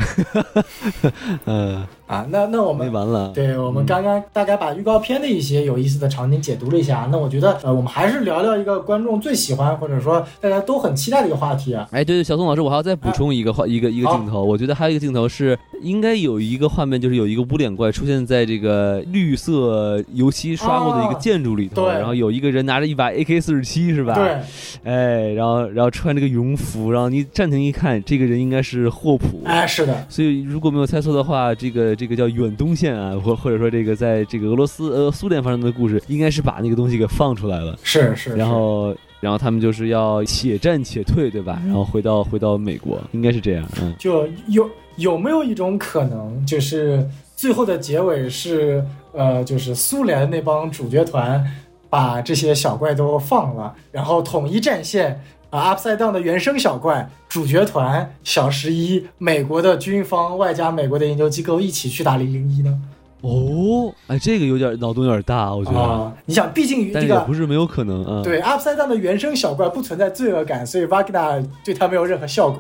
[1.46, 1.84] 嗯，
[2.14, 3.32] 啊，那那我们没完了。
[3.34, 11.88] 对我们刚刚大概把预告片的一些有意思的场景解读了一下，那我觉得呃，我们还是聊聊一个观众最喜欢或者说大家都很期待的一个话题啊。
[11.92, 14.44] 哎，对对，小宋老师，我还要再补充一个画、一个一个镜头。
[14.44, 24.14] 我觉得还有一个镜头是应该有一个画面，就是有一个无脸怪出现在这个绿色油漆刷过的一个啊建筑里头，对然后有一个人拿着一把 AK 四十七，是吧？
[24.16, 24.38] 对，
[24.84, 29.42] 哎，然后然后穿这个羽绒服，然后你暂停一看，这个人应该是霍普。
[29.46, 37.80] 哎，是的，所以如果没有猜错的话，这个这个叫远东线啊，或或者说这个在这个俄罗斯呃苏联发生的故事，应该是把那个东西给放出来了。
[37.82, 38.36] 是是。
[38.36, 41.62] 然后然后他们就是要且战且退，对吧？
[41.66, 43.66] 然后回到回到美国，应该是这样。
[43.82, 47.08] 嗯，就有有没有一种可能，就是
[47.38, 51.42] 最后的结尾是呃，就是苏联那帮主角团
[51.90, 55.24] 把这些小怪都放了，然后统一战线。
[55.54, 62.76] 啊，Upside Down 的原生小怪主角团小十一，美国的军方外加美国的研究机构一起去打零零一呢？
[63.22, 72.60] 哦，哎，这个有点脑洞有点大，我觉得，啊，你想，毕竟但这个不是没有可能啊。，对 Upside Down 的原生小怪不存在罪恶感，所以 Wagner 对他没有任何效果。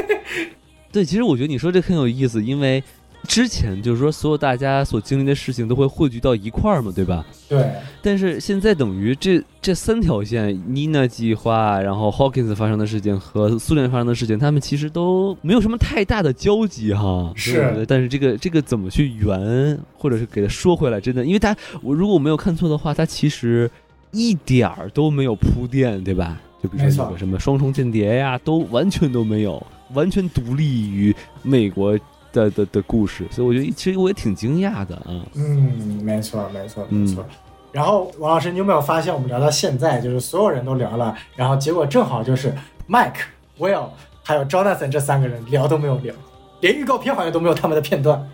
[0.90, 2.82] 对，其实我觉得你说这很有意思，因为
[3.26, 7.26] 之前就是说所有大家所经历的事情都会汇聚到一块儿嘛，对吧？
[7.48, 7.70] 对，
[8.00, 17.32] 但是现在等于这这三条线，妮娜计划，然后 Hawkins 发生的事情和苏联发生的事情，他们其实都没有什么太大的交集哈。
[17.34, 23.70] 是但是这个这个怎么去圆，或者是给它说回来，真的，因为它我如果我没有看错的话，它其实
[24.12, 26.40] 一点儿都没有铺垫，对吧？
[26.62, 31.98] 就比如说有个什么双重间谍呀，都完全都没有，完全独立于美国
[32.44, 35.24] 的的的故事，所以我觉得其实我也挺惊讶的啊。
[35.34, 37.24] 嗯，没错，没错，嗯没错。
[37.72, 42.54] 然后王老师，你有没有发现，我们聊到现在，就是所有人都聊了，然后结果正好就是
[42.88, 43.24] Mike、
[43.58, 43.88] Will
[44.22, 46.14] 还有 Jonathan 这三个人聊都没有聊，
[46.60, 48.26] 连预告片好像都没有他们的片段。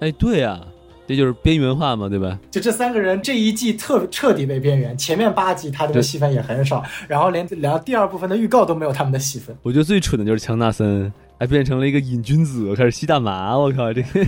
[0.00, 0.60] 哎，对呀、
[1.06, 2.38] 这就是边缘化嘛，对吧？
[2.50, 9.56] 就这三个人这一季特彻底被边缘，前面八集他这个戏份也很少，然后连聊第二部分的预告都没有他们的戏份。
[9.62, 14.26] 我觉得最蠢的就是强纳森，还变成了一个瘾君子，开始吸大麻，我靠，这个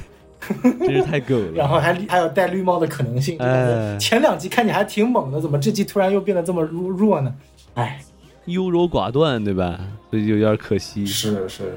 [0.81, 1.53] 真是太狗了。
[1.55, 3.39] 然后还还有戴绿帽的可能性，
[4.01, 7.35] 前两集看你还挺猛的，怎么这集突然又变得这么弱弱呢？
[7.75, 8.01] 哎，
[8.47, 9.79] 优柔寡断，对吧？
[10.11, 11.05] 所以就有点可惜。
[11.05, 11.73] 是是是，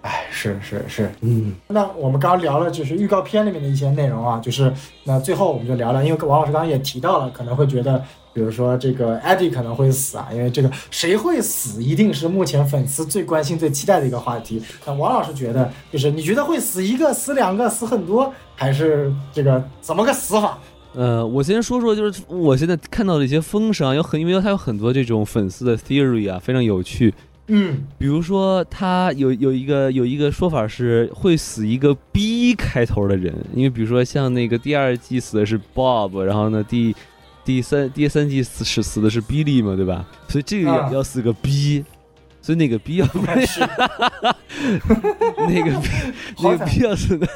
[0.00, 1.54] 哎，是是是，嗯。
[1.68, 4.72] 那我们刚刚聊了就是预告片里面的一些内容啊，就是
[5.04, 8.02] 那最后我们就聊聊，因为王老师刚刚也提到了，可能会觉得，
[8.32, 14.62] 比如说这个 Eddie 可能会死啊，因为这个谁会死，一定是目前粉丝最关心、最期待的一个话题。
[14.86, 20.58] 那王老师觉得，就是你觉得会死一个、死两个、死很多，还是这个怎么个死法？
[20.94, 27.14] 呃，我先说说，就是我现在看到的一些风声啊，有很因为它有很多这种粉丝的 theory 啊，非常有趣。
[27.52, 36.94] 嗯，比如说，他有有一个有一个说法是会死一个 B 开头的人，因为比如说像那个第二季死的是 Bob，然后呢第
[37.50, 40.06] 第三第三季死是死的是 Billy 嘛，对吧？
[40.28, 40.86] 所以这个啊。
[40.86, 41.84] 要要死个 B，
[42.40, 43.06] 所以那个 B 要
[43.44, 43.60] 是。
[45.48, 45.88] 那个 B
[46.38, 47.26] 那个 B 要死的，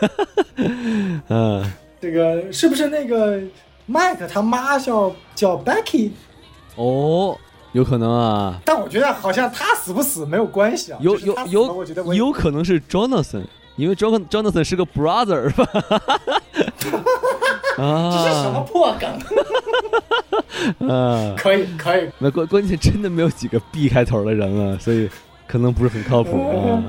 [1.28, 1.68] 嗯，
[2.00, 3.40] 这个是不是那个
[3.90, 6.12] Mike 他妈叫叫 Becky？
[6.76, 7.36] 哦，
[7.72, 11.34] 有可能啊，但我觉得好像他死不死没有关系啊，有有
[11.74, 13.42] 我觉得有可能是 Jonathan，
[13.74, 15.66] 因为 Jon Jonathan 是个 brother 吧？
[17.76, 19.10] 啊，这是什么破梗？
[20.88, 25.08] 啊， 可以可以，那关关键真的没有几个 B 开头的人了，所以
[25.46, 26.82] 可能不是很靠谱啊。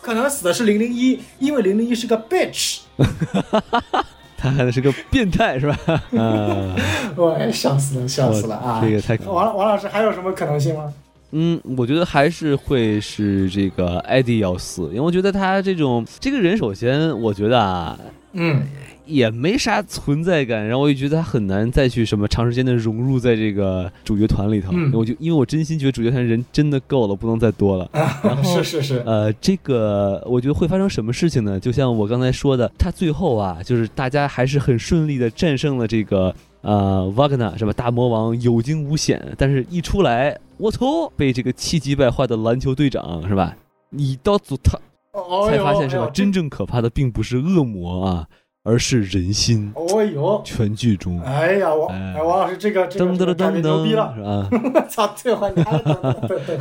[0.00, 2.80] 可能死的是零零一，因为零零一是个 bitch。
[4.36, 5.76] 他还是个变态是吧？
[5.88, 6.76] 啊，
[7.16, 8.80] 我笑死了，笑死了啊！
[8.84, 10.92] 这个太可王王老师还有什么可能性吗？
[11.36, 17.98] 嗯，我觉得还是会是这个艾迪要死，因为我觉得他这种这个人，首先我觉得啊，
[18.34, 18.62] 嗯，
[19.04, 24.70] 也没啥存在感，然后我也觉得他很难再去什么长时间的融入在这个主角团里头。
[24.72, 27.90] 嗯我就因为我真心觉得主角团人真的够了，不能再多了。
[27.92, 31.58] 然后是是是，呃，这个我觉得会发生什么事情呢？
[31.58, 36.32] 就像我刚才说的，他最后啊，就是大家还是很顺利的战胜了这个
[36.64, 37.72] 呃瓦格纳是吧？
[37.74, 43.54] 大魔王有惊无险，但是一出来，我操，被这个气急败坏的篮球队长是吧？
[43.90, 44.76] 你到组他
[45.12, 46.10] 哦才发现是吧？
[46.12, 48.26] 真正可怕的并不是恶魔啊，
[48.64, 49.70] 而是人心。
[49.76, 54.50] 哦呦，全剧终，哎呀，王哎哎王老师这个这个噔噔噔这个感觉噔牛逼了噔，！
[54.50, 54.72] 是吧？
[54.74, 56.58] 我 操，这还等等等等。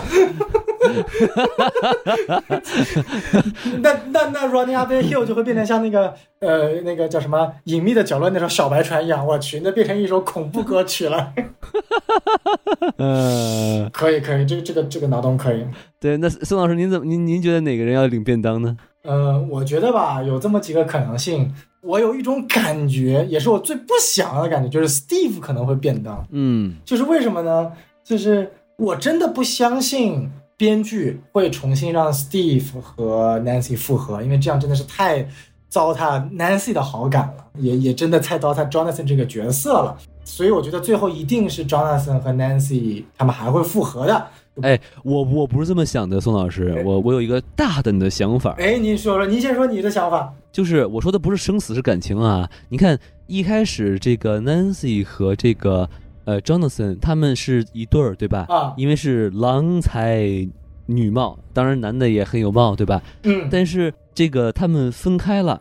[3.81, 11.33] 那那那 Running Up the Hill 就会变成像那个呃那个叫什么隐秘的角落那首小白船一样，我去，那变成一首恐怖歌曲了。
[12.97, 15.65] 呃，可以可以，这个这个这个脑洞可以。
[16.01, 18.75] 对，那宋老师，您怎么您您觉得哪个人要领便当呢？
[19.03, 21.53] 呃，我觉得吧，有这么几个可能性。
[21.83, 26.25] 我有一种感觉，也是我最不想要的感觉，就是 Steve 可能会变当。
[26.31, 27.71] 嗯就是为什么呢？
[28.03, 35.27] 就是我真的不相信编剧会重新让 Steve 和 Nancy 复合，因为这样真的是太
[35.67, 39.97] 糟蹋 Nancy 的好感了，也也真的太糟蹋 Jonathan 这个角色了。
[40.23, 44.27] 所以我觉得最后一定是 Jonathan 和 Nancy 他们还会复合的。
[44.61, 50.31] 哎，我我不是这么想的，宋老师，我我有一个大胆的想法，哎，您说说，您先说你的想法。
[50.51, 52.47] 就是我说的不是生死是感情啊。
[52.69, 55.89] 你看一开始这个 Nancy 和这个
[56.25, 58.45] 呃 Jonathan 他们是一对儿，对吧？
[58.49, 60.47] 啊因为是郎才
[60.85, 63.01] 女貌，当然男的也很有貌，对吧？
[63.23, 65.59] 嗯，但是这个他们分开了，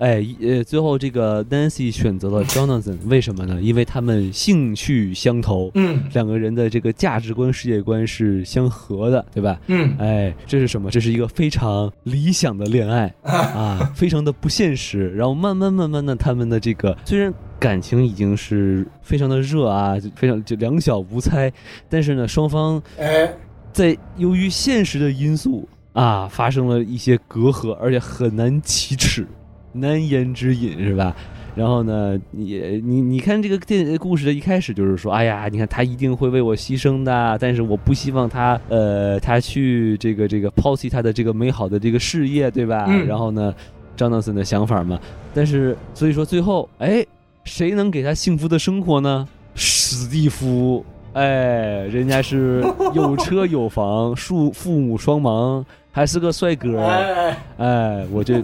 [0.00, 3.60] 哎，呃，最后这个 Nancy 选择了 Jonathan，为什么呢？
[3.60, 9.60] 因为他们兴趣相投，嗯两个人的这个价值观、世界观是相合的，对吧？
[9.66, 10.90] 嗯哎，这是什么？
[10.90, 15.10] 这是一个非常理想的恋爱啊，非常的不现实。
[15.10, 21.52] 然后慢慢慢慢的，他们的这个虽然感情已经是非常的热啊，就非常就两小无猜，
[21.90, 23.30] 但是呢，双方哎，
[23.70, 29.26] 在由于现实的因素，啊发生了一些隔阂，而且很难启齿，
[29.72, 31.14] 难言之隐，是吧？
[31.56, 42.86] 然后呢，你你你看这个电故事的一开始就是说，哎呀，你看他一定会为我牺牲的，但是我不希望他呃他去这个这个抛弃他的这个美好的这个事业，对吧？
[42.88, 43.52] 嗯然后呢，
[43.96, 44.98] 张纳森的想法嘛，
[45.34, 47.04] 但是所以说最后，哎，
[47.44, 49.28] 谁能给他幸福的生活呢？
[49.56, 52.64] 史蒂夫，哎，人家是
[52.94, 58.40] 有车有房，父父母双亡，还是个帅哥，哎，哎，我这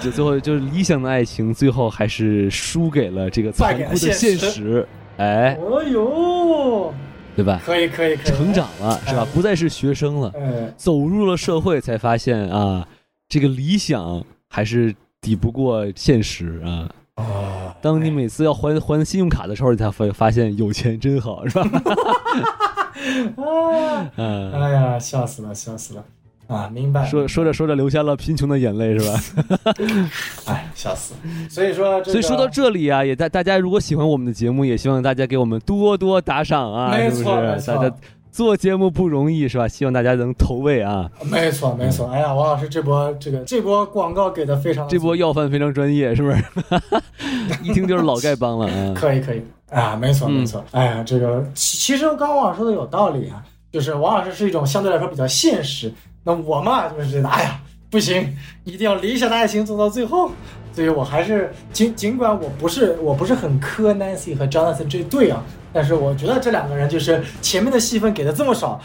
[0.00, 4.86] 这最后就是理想的爱情，最后还是输给了这个残酷的现实，
[5.18, 6.94] 哎，哦呦，
[7.36, 7.60] 对吧？
[7.64, 9.34] 可以可以可以，成长了是吧哎？
[9.34, 12.88] 不再是学生了，哎，走入了社会，才发现啊，
[13.28, 16.88] 这个理想还是抵不过现实啊。
[17.80, 21.62] 哦，当你每次要还还信用卡的时候，你才发发现有钱真好，是吧？
[23.36, 26.04] 啊，嗯，哎呀，笑死了，笑死了，
[26.48, 29.20] 啊，明白，说说着说着流下了贫穷的眼泪，是吧？
[30.46, 31.14] 哎，笑死，
[31.48, 37.24] 所以说，所以说到，这里啊，也大大家如果喜欢我们的节目，也希望大家给我们多多打赏啊，没是不是？
[37.24, 37.40] 错
[37.74, 37.96] 大家
[38.32, 39.66] 做节目不容易，是吧？
[39.68, 46.42] 希望大家能投喂啊，没错没错，哎呀，王老师这波这个这波广告给的非常，这波要饭非常专业，是不是？
[47.62, 48.94] 一听就是老丐帮了啊。
[48.94, 49.42] 可以可以。
[49.70, 50.40] 啊，没错嗯。
[50.40, 53.42] 没错，哎呀，这个其其实刚刚王老师说的有道理啊，
[53.72, 55.92] 就是王老师是一种相对来说比较现实，
[56.24, 58.34] 那我嘛就是觉得，哎呀，不行，
[58.64, 60.30] 一定要理想的爱情走到最后，
[60.72, 68.80] 所以我还是尽尽管我不是我不是很磕 Nancy 和 Jonathan 这对啊，但是我觉得这两个人就是前面的戏份给的这么少。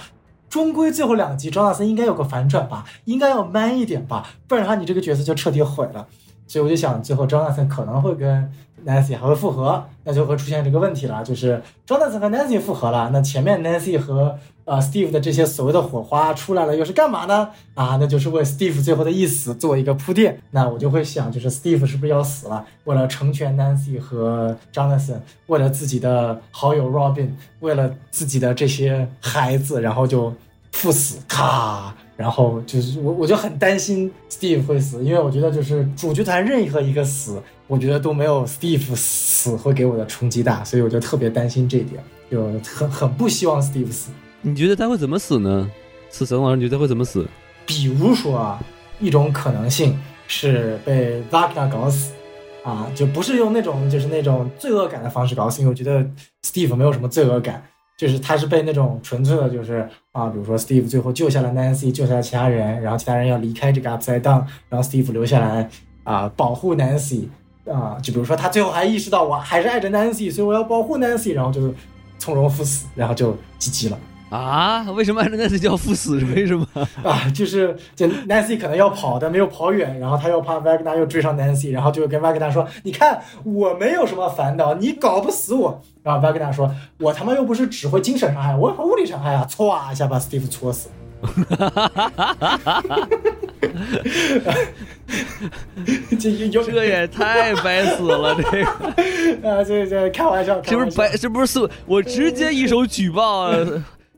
[0.47, 6.07] 终归最后两集，张大森应该有个反转吧，应该要 man 一点吧，不然的话你这个角色就彻底毁了。
[6.47, 8.49] 所以我就想，最后张大森可能会跟
[8.85, 17.49] Nancy 还会复合，那就会出现这个问题了，就是 Jonathan 和 Nancy 复合了，那前面 Nancy 和呃 Steve 的这些所谓的火花出来了，又是干嘛呢？
[17.73, 20.39] 啊，那就是为 Steve 最后的一死做一个铺垫。
[20.51, 22.65] 那我就会想，就是 Steve 是不是要死了？
[22.83, 25.17] 为了成全 Nancy 和 Jonathan，
[25.47, 27.29] 为了自己的好友 Robin，
[27.61, 30.33] 为了自己的这些孩子，然后就
[30.71, 31.95] 赴死，咔。
[32.17, 42.01] 然后就是我，我就很担心 Steve 会死，因为我觉得就是主角团任何一个死，我觉得都没有 Steve 死会给我的冲击大，所以我就特别担心这一点，
[42.31, 44.11] 就很很不希望 Steve 死。
[44.41, 45.69] 你觉得他会怎么死呢？
[46.09, 47.27] 死神老师，你觉得他会怎么死？
[47.65, 48.63] 比如说啊，
[48.99, 52.13] 一种可能性是被 Wagner 搞死，
[52.63, 56.05] 啊，就不是用那种就是那种罪恶感的方式搞死，因为我觉得
[56.43, 57.61] Steve 没有什么罪恶感，
[57.97, 65.69] 就是他是被那种纯粹的，就是啊，比如说 Steve 最后救下了 Nancy，救下了其他人，然后其他人要离开这个 Upside Down，然后 Steve 留下来
[66.03, 67.27] 啊保护 Nancy，
[67.65, 71.73] 啊，就比如说他最后还意识到我还是爱着 Nancy，所以我要保护 Nancy，然后就
[72.19, 73.97] 从容赴死，然后就 GG 了。
[74.35, 74.85] 啊？
[74.91, 76.17] 为什么按照那次叫赴死？
[76.35, 76.65] 为什么？
[77.03, 90.89] 啊，就是就 Nancy 可能要跑，但没有跑远，然后他又怕 Wagner 又追上 Nancy，然后就跟 Wagner 说：“你看我没有什么烦恼，你搞不死我。”然后 Wagner 说：“我他妈又不是只会精神伤害，我会物理伤害啊！”歘一下把 Steve 戳死。
[96.19, 101.09] 这有这也太白死了，这个 啊，这这开玩笑，这不是白？
[101.17, 103.57] 这不是送我直接一手举报啊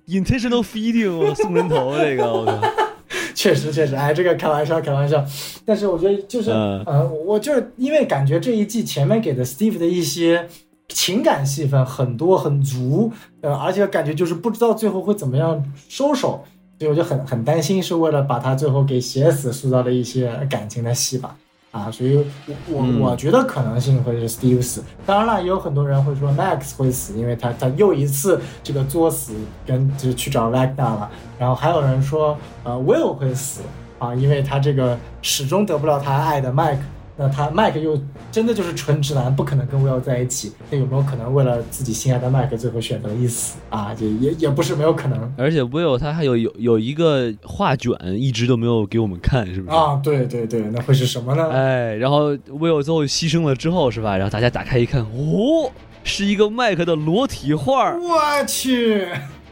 [0.08, 2.62] ，intentional feeding 我送人头这个，我靠！
[3.36, 5.24] 确实确实，哎，这个开玩笑开玩笑，
[5.64, 10.48] 但是我觉得就是，嗯呃，我就是因为感觉这一季前面给的 Steve 的一些
[10.90, 13.12] 情感戏份很多很足，
[13.42, 16.44] 呃，而且感觉就是不知道最后会怎么样收手，
[16.80, 21.38] 所以我就很很担心是为了把他最后给写死塑造的一些感情的戏吧。
[21.72, 23.00] 啊，所以我我嗯。
[23.02, 29.34] 我觉得可能性会是 Steve 死，当然了，也有很多人会说 Max 会死，因为他他又一次这个作死
[29.66, 33.62] 跟就是去找 Vagner 了，然后还有人说呃 Will 会死
[34.00, 36.78] 啊，因为他这个始终得不到他爱的 Mike，
[37.20, 38.00] 那他 Mike 又
[38.32, 43.92] 真的就是纯直男，不可能跟 Will 在一起，那有没有可能为了自己心爱的 Mike 最后选择了一死啊？
[44.00, 49.76] 也也也不是没有可能而且 Will 他还有有有一个画卷一直都没有给我们看，是不是？
[49.76, 51.50] 啊，对对对，那会是什么呢？
[51.52, 54.16] 哎，然后 Will 最后牺牲了之后，是吧？
[54.16, 55.72] 然后大家打开一看，哦，
[56.04, 59.08] 是一个麦克的裸体画，我去！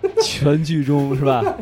[0.23, 1.41] 全剧终是吧？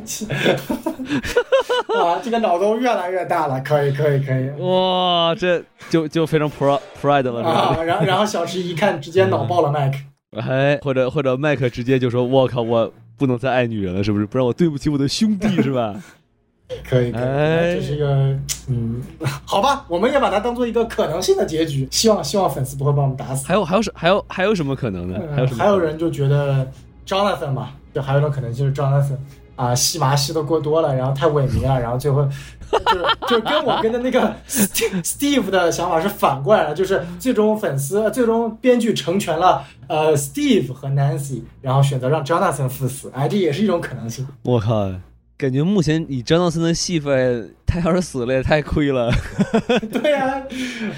[1.99, 4.49] 啊，这个脑洞越来越大了，可以，可以，可以。
[4.59, 7.49] 哇，这就就非常 pro pride 了，是吧？
[7.51, 9.97] 啊，然后然后小池一看，直接脑爆了麦克。
[10.41, 14.25] 哎，或者或者麦克直接就说：“我靠，我不能再爱女人了，是不是？
[14.25, 15.93] 不然我对不起我的兄弟，是吧
[16.89, 18.35] 可以，可以，哎这是一个，
[18.67, 18.99] 嗯，
[19.45, 23.45] 好吧，我们也把它当做一个可能性的结局，希望希望粉丝不会把我们打？”死。
[23.47, 25.19] 还有还有什还有还有什么可能呢？
[25.35, 25.59] 还有什么？
[25.59, 26.67] 呃还有人就觉得
[27.05, 29.17] Jonathan 嘛，就还有一种可能就是 Jonathan，
[29.55, 32.27] 啊吸麻吸的过多了，然后太萎靡了，然后最后
[32.71, 44.27] 就是就跟我跟的那个 Steve 的想法是反过来了，就是最终粉丝最终编剧成全了呃 Steve 和 Nancy，然后选择让 Jonathan 赴死，哎，这也是一种可能性。
[44.43, 44.91] 我靠，
[45.37, 49.11] 感觉目前以张道森的戏份，他要是死了也太亏了。
[49.91, 50.41] 对呀、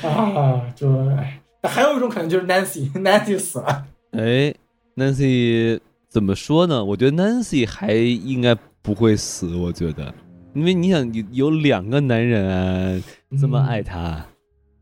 [0.01, 3.85] 啊，就哎，还有一种可能就是 Nancy Nancy 死了。
[4.11, 4.53] 哎
[4.95, 5.79] ，Nancy
[6.15, 6.81] 怎么说呢？
[6.81, 10.15] 我觉得 Nancy 还应该不会死，我觉得，
[10.53, 13.03] 因为你想，有有两个男人啊
[13.37, 14.25] 这么爱她，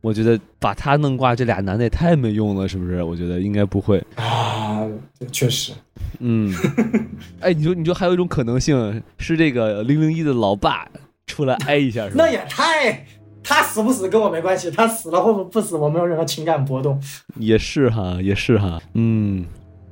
[0.02, 3.02] 我觉得把她弄挂，这俩男的也太没用了，是不是？
[3.02, 3.98] 我觉得应该不会。
[4.14, 4.88] 啊，
[5.32, 5.74] 确实，
[6.20, 6.54] 嗯，
[7.42, 10.88] 哎，你说，你说还有一种可能性是这个零零一的老爸
[11.26, 12.32] 出来挨一下，是吧那？
[12.32, 13.08] 也太，
[13.42, 17.02] 他死不死跟我没关系，他死了或不死，我没有任何情感波动，
[17.38, 19.44] 也是哈，也是哈，嗯，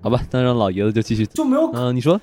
[0.02, 1.26] 好吧，那让老爷子就继续。
[1.28, 2.20] 就没有嗯、你说，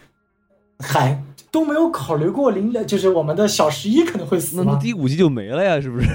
[0.78, 4.78] 嗨都没有考虑过零，就是我们的小十一可能会死吗？
[4.80, 6.08] 第五季就没了呀，是不是？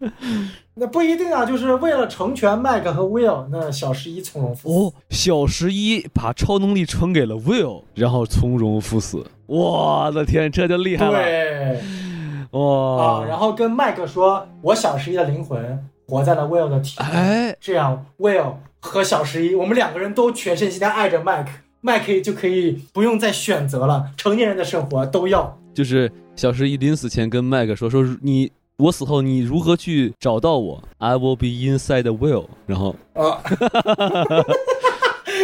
[0.74, 4.74] 那不一定啊，就是为了成全麦克和 Will，那小十一从容赴死。
[4.74, 9.26] 哦，小十一把超能力传给了 Will，然后从容赴死。
[9.46, 11.12] 我的天，这就厉害了！
[11.12, 11.80] 对
[12.52, 18.54] 哇啊，然后跟麦克说，我小十一的灵魂活在了 Will 的体内，哎，这样 Will
[18.88, 21.50] 和小十一，我们两个人都全身心的爱着麦克，
[21.80, 25.56] 麦克就可以不用再选择了，成年人的生活都要。
[25.74, 28.50] 就是小十一临死前跟麦克说说你。
[28.78, 32.46] 我死后你如何去找到我？I will be inside the Will。
[32.64, 33.42] 然后，啊，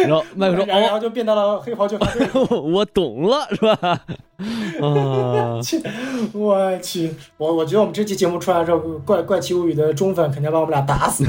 [0.07, 2.27] 然后麦克说： “然后就变到了黑袍纠察队。
[2.59, 3.77] 我懂了，是吧？”
[4.81, 5.61] 啊，
[6.33, 11.23] 我去，我我觉得我们这期节目出来之后，怪怪奇物语的忠粉肯定要把我们俩打死，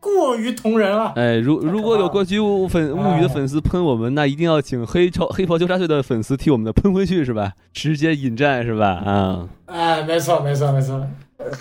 [0.00, 1.12] 过于同人了。
[1.16, 7.52] 哎，如如果有怪奇物粉物语的粉丝喷我们，那一定要请黑超黑袍纠察队的粉丝替我们的喷回去，是吧？
[7.74, 8.88] 直接引战，是吧？
[9.04, 11.06] 啊，哎，没错，没错，没错。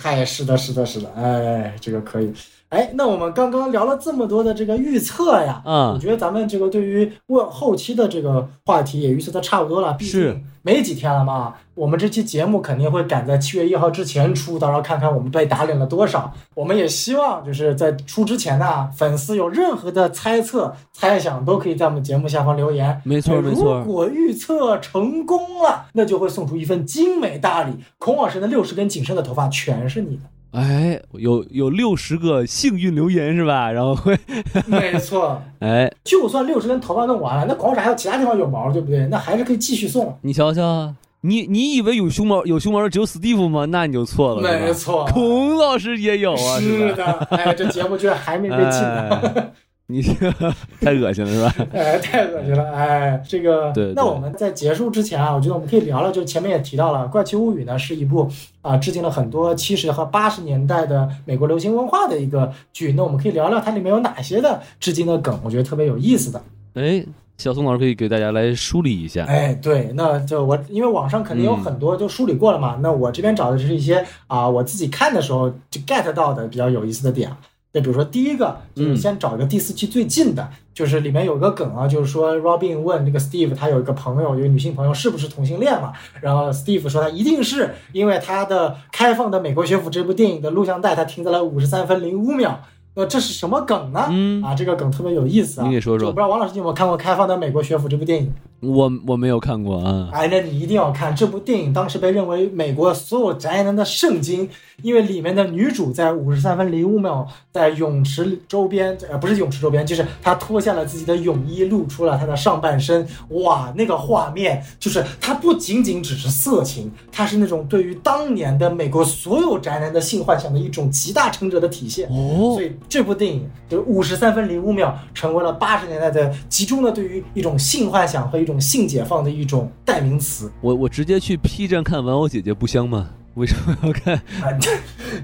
[0.01, 2.33] 嗨，是的，是的，是的，哎，这个可以。
[2.69, 11.55] 哎，那我们刚刚聊了这么多的这个预测呀，嗯我觉得咱们这个对于为后期的这个话题也预测的差不多了，毕是竟没几天了嘛。
[11.73, 16.31] 我们这期节目肯定会赶在七月一号之前出，到时候看看我们被打脸了多少。
[16.53, 23.01] 我们也希望就是在出之前呢，粉丝有任何的猜测、猜想，都可以在我们节目下方留言。
[23.03, 27.73] 没错哎没错如果预测成功了，那就会送出一份精美大礼。
[27.97, 30.23] 孔老师的六十根紧剩的头发全是你的。
[30.51, 33.69] 哎，有有六十个幸运留言是吧？
[33.71, 34.17] 然后会，
[34.65, 39.05] 没错，哎，就算六十根头发弄完了，那广场还有其他地方有毛，对不对？
[39.07, 40.17] 那还是可以继续送。
[40.21, 43.65] 你瞧瞧，你你以为有胸毛有胸毛的只有史蒂夫吗？
[43.65, 49.09] 那你就错了，没错，孔老师也有啊，是的，哎，这节目居然还没被禁 呢。
[49.23, 49.51] 哎
[49.91, 51.65] 你这个 太恶心了是吧？
[51.73, 52.71] 哎，太恶心了！
[52.71, 58.29] 哎，这个，对对那我们在结束之前啊，我觉得我们可以聊聊，就前面也提到了，《怪奇物语》呢是一部
[58.61, 62.93] 啊、致敬了很多七十和八十年代的美国流行文化的一个剧。
[62.93, 66.39] 那我们可以聊聊它里面有哪些的致敬的梗，我觉得特别有意思的。
[66.75, 67.03] 哎，
[67.39, 69.25] 小宋老师可以给大家来梳理一下。
[69.25, 77.31] 哎，对，那就我因为网上肯定有很多就梳理过了嘛，那我这边找的就是一些啊、我自己看的时候就 get 到的比较有意思的点。
[77.71, 85.93] 就比如说第一个，就是嗯先找一个第四期最近的，就是里面有个梗啊，就是说 Robin 问这个 Steve 他有一个朋友，有一个女性朋友是不是同性恋嘛？
[86.21, 92.59] 然后 Steve 说他一定是，因为他的《开放的美国学府》这部电影的录像带他停在了五十三分零五秒。
[92.95, 94.07] 那这是什么梗呢？
[94.09, 95.67] 嗯啊，这个梗特别有意思啊。
[95.67, 98.33] 你给说说我不知道王老师你有没有看过《开放的美国学府》这部电影？
[98.61, 100.09] 我我没有看过啊。
[100.11, 104.49] 哎，那你一定要看这部电影，当时被认为美国所有宅男的圣经，
[104.81, 122.07] 因为里面的女主在五十三分零五秒在泳池周边，呃，不是泳池周边，就是她脱下了自己的泳衣，露出了她的上半身，哇，那个画面就是它不仅仅只是色情，它是那种对于当年的美国所有宅男的性幻想的一种集大成者的体现。
[122.09, 130.51] 哦所以这部电影就是五十三分零五秒，成为了八十年代的集中的对于一种性幻想和一种性解放的一种代名词。
[130.61, 133.09] 我我直接去 P 站看玩偶姐姐不香吗？
[133.35, 134.51] 为什么要看啊，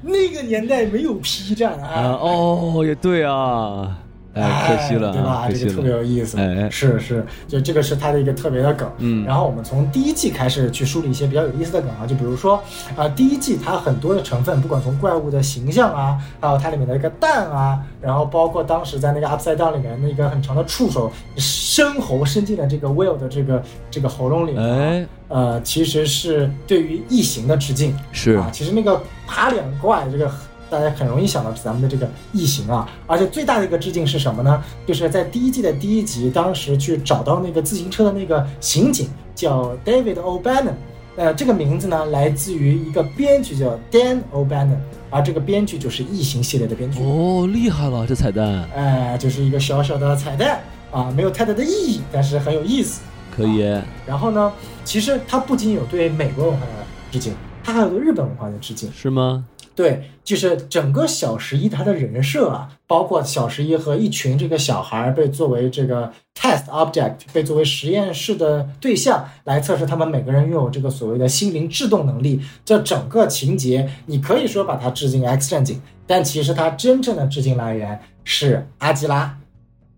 [0.02, 1.88] 那个年代没有 P 站啊？
[1.88, 3.98] 啊，哦，也对啊，
[4.36, 5.48] 哎，可惜了对吧？
[5.50, 5.92] 这个特别。
[5.92, 8.88] 有意思，哎是是，就这个是它的一个特别的梗。
[8.98, 12.62] 嗯然后我们从第一季开始去梳理一些比较有意思的梗啊，就比如说
[12.98, 27.96] 啊、第一季它很多的成分，不管从怪物的形象啊，还有它里面的一个蛋啊，然后包括当时在那个 Upside Down 里面那个很长的触手伸喉伸进了这个 Will 的这个这个喉咙里哎，呃，其实是对于异形的致敬。
[28.12, 30.30] 是啊，其实那个爬脸怪这个
[30.76, 32.90] 大家很容易想到咱们的这个异形啊。
[33.08, 34.62] 而且最大的一个致敬是什么呢？
[34.86, 40.74] 就是在第一季的第一集，当时去找到那个自行车的那个刑警叫 David O'Bannon，
[41.16, 44.78] 呃，这个名字呢来自于一个编剧叫 Dan O'Bannon，
[45.10, 47.00] 而这个编剧就是异形系列的编剧。
[47.02, 50.60] 哦，厉害了，这彩蛋哎，就是一个小小的彩蛋
[50.92, 53.02] 啊，没有太大的意义，但是很有意思。
[53.36, 53.64] 可以。
[54.06, 54.52] 然后呢，
[54.84, 56.72] 其实它不仅有对美国文化的
[57.12, 57.34] 致敬，
[57.64, 58.90] 它还有对日本文化的致敬。
[58.94, 59.46] 是吗？
[59.76, 72.40] 对，就是整个小十一他的人设啊，包括小十一和一群这个小孩儿被作为这个 test object，被作为实验室的对象来测试他们每个人拥有这个所谓的心灵制动能力。
[72.64, 79.38] 这整个情节，你可以说把它致敬 X 战警，但其实它真正的致敬来源是阿基拉。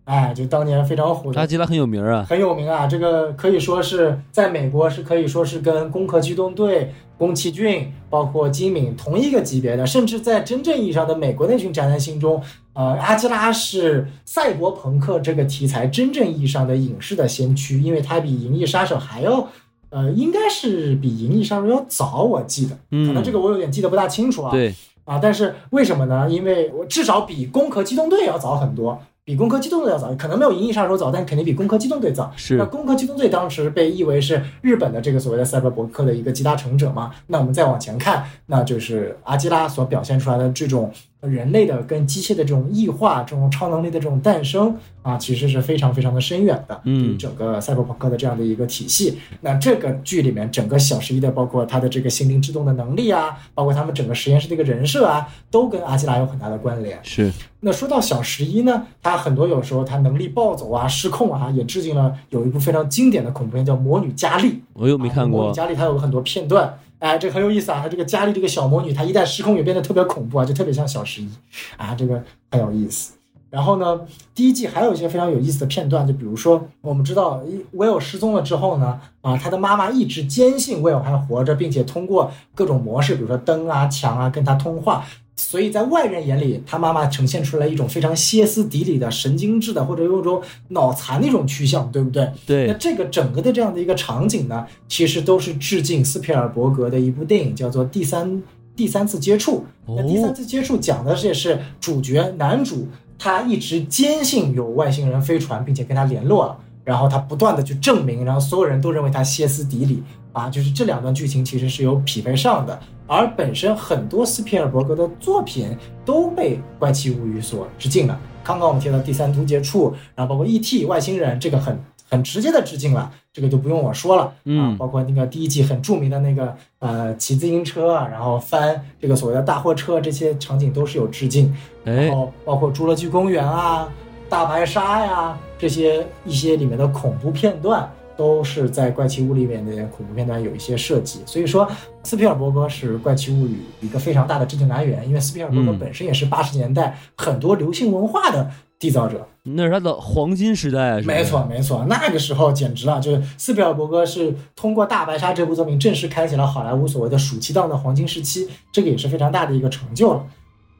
[0.05, 2.25] 哎，就当年非常火的阿基拉很有名啊。
[2.29, 6.85] 很有名啊，这个可以说是在美国是可以说是跟《攻壳机动队》、
[7.17, 12.41] 宫崎骏，包括金敏同一个级别的，甚至在真正意义上的美国那群宅男心中，
[12.73, 19.47] 呃，阿基拉是赛博朋克这个题材真正意义上的影视的先驱，因为它比《银翼杀手》还要，
[19.89, 24.51] 呃，应该是比《银翼杀手》要早，我记得，可能这个我有点记得不大清楚啊。
[24.51, 24.73] 对，
[25.05, 26.29] 啊，但是为什么呢？
[26.29, 32.31] 因为我至少比《攻壳机动队》要早很多，比《攻壳机动队》要早，可能没有《银翼杀手》早，但肯定比《攻壳机动队》早。
[32.37, 37.11] 是那《攻壳机动队》当时被译为是日本的这个所谓的赛博博客的一个集大成者嘛？
[37.27, 40.89] 那我们再往前看，那就是阿基拉所表现出来的这种
[41.21, 46.81] 人类的跟机械的这种异化、这种超能力的这种诞生啊，其实是非常非常的深远的。
[47.17, 49.17] 整个赛博朋克的这样的一个体系。
[49.41, 56.99] 那这个剧里面，整个小十一的，包括他的这个心灵制动的能力啊，包括他们整个实验室的一个人设啊，都跟阿基拉有很大的关联。
[57.03, 57.31] 是
[57.61, 64.49] 那说到小十一呢，他很多有时候他能力暴走啊、失控啊，也致敬了有一部非常经典的恐怖片叫《魔女佳丽》。
[64.73, 65.55] 我又没看过啊魔女。
[65.55, 67.81] 佳丽它有很多片段，哎，这很有意思啊。
[67.81, 71.29] 她这个家里这个小魔女，她一旦失控也变得特别恐怖啊，就特别像小十一
[71.77, 73.13] 啊，这个很有意思。
[73.49, 74.01] 然后呢，
[74.35, 77.41] 第一季还有一些非常有意思的片段，就比如说，我们知道
[77.71, 85.05] 威尔失踪了之后呢，啊，他的妈妈一直坚信威尔还活着，并且通过各种模式，比如说灯啊、墙啊，跟他通话。
[85.37, 92.27] 所以在外人眼里，他妈妈呈现出来一种非常歇斯底里的、神经质的，或者有种脑残的一种趋向，对不对？
[92.45, 98.41] 对那，这个整个的这样的一个场景呢，其实都是致敬斯皮尔伯格的一部电影，叫做《第三
[98.75, 99.63] 第三次接触》。
[99.95, 102.87] 那第三次接触讲的是是主角男主
[103.19, 110.03] 他一直坚信有外星人飞船，并且跟他联络了，然后他不断的去证明，然后所有人都认为他歇斯底里
[110.37, 112.79] 啊，就是这两段剧情其实是有匹配上的。
[113.07, 118.19] 而本身很多斯皮尔伯格的作品都被《怪奇物语》所致敬了。
[118.43, 121.77] 刚刚我们提到《第三突接触》，然后包括《E.T.》外星人，这个很
[122.09, 124.23] 很直接的致敬了，这个就不用我说了。
[124.23, 131.53] 啊嗯，包括那个第一季很著名的那个呃骑自行车啊，然后翻这个所谓的大货车，这些场景都是有致敬。
[131.85, 133.87] 哎然，后包括《侏罗纪公园》啊、
[134.29, 141.19] 大白鲨呀这些一些里面的恐怖片段，都是在《怪奇物语》里面的恐怖片段有一些设计。
[141.25, 141.69] 所以说，
[142.03, 148.49] 斯皮尔伯格是《怪奇物语》一个非常大的致敬来源，因为斯皮尔伯格嗯本身也是八十年代很多流行文化的
[148.79, 149.27] 缔造者。
[149.43, 160.25] 那是他的黄金时代，没错，，没错，那个时候简直了，就是斯皮尔伯格是通过《大白鲨》这部作品正式开启了好莱坞所谓的暑期档的黄金时期，这个也是非常大的一个成就了。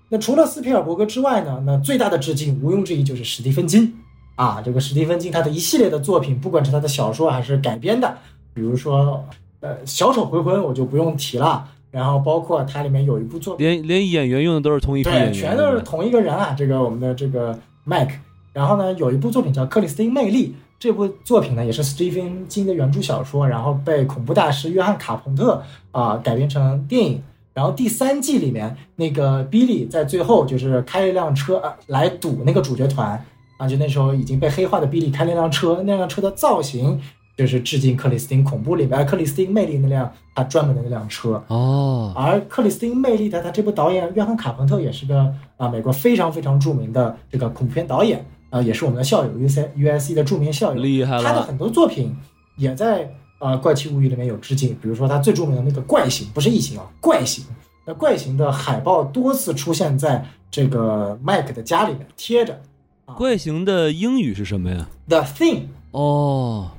[0.09, 3.93] 那除了斯皮尔伯格之外呢，那最大的致敬毋庸置疑就是史蒂芬金
[4.37, 8.17] 啊，这个史蒂芬金他的一系列的作品，不管是他的小说还是改编的，
[8.53, 9.25] 比如说
[9.61, 13.67] 呃《小丑回魂》，我就不用提了，然后包括它里面有一部作品。
[13.67, 16.53] 连连演员用的都是同一批演对，员，全都是同一个人啊。
[16.55, 17.57] 这个我们的这个
[17.87, 18.11] Mike，
[18.53, 27.23] 然后呢，有一部作品叫《克里斯汀魅力》，这部作品呢也是史蒂芬金的原著小说，然后被恐怖大师约翰卡彭特啊、改编成电影。
[27.55, 33.19] 然后第三季里面，那个 Billy 在最后就是开一辆车、呃、来堵那个主角团
[33.57, 36.99] 啊，就那时候已经被黑化的 Billy 开那辆车，那辆车的造型
[37.35, 41.43] 就是致敬克里斯汀恐怖里边、呃克里斯汀魅力那辆他专门的那辆车。
[41.47, 50.81] 哦，而克里斯汀·魅力的他这部导演约翰·卡彭特也是个啊、美国非常非常著名的这个恐怖片导演啊、也是我们的校友 U C U S C 的著名校友。
[50.81, 52.15] 厉害了，他的很多作品
[52.55, 57.43] 也在啊《怪奇物语》里面有致敬，比如说他最著名的那个怪形，不是异形啊，怪形。
[57.85, 62.59] 那怪形的海报多次出现在这个麦克的家里面贴着。
[63.15, 65.61] 怪形的英语是什么呀？The Thing，
[65.91, 66.71] 哦，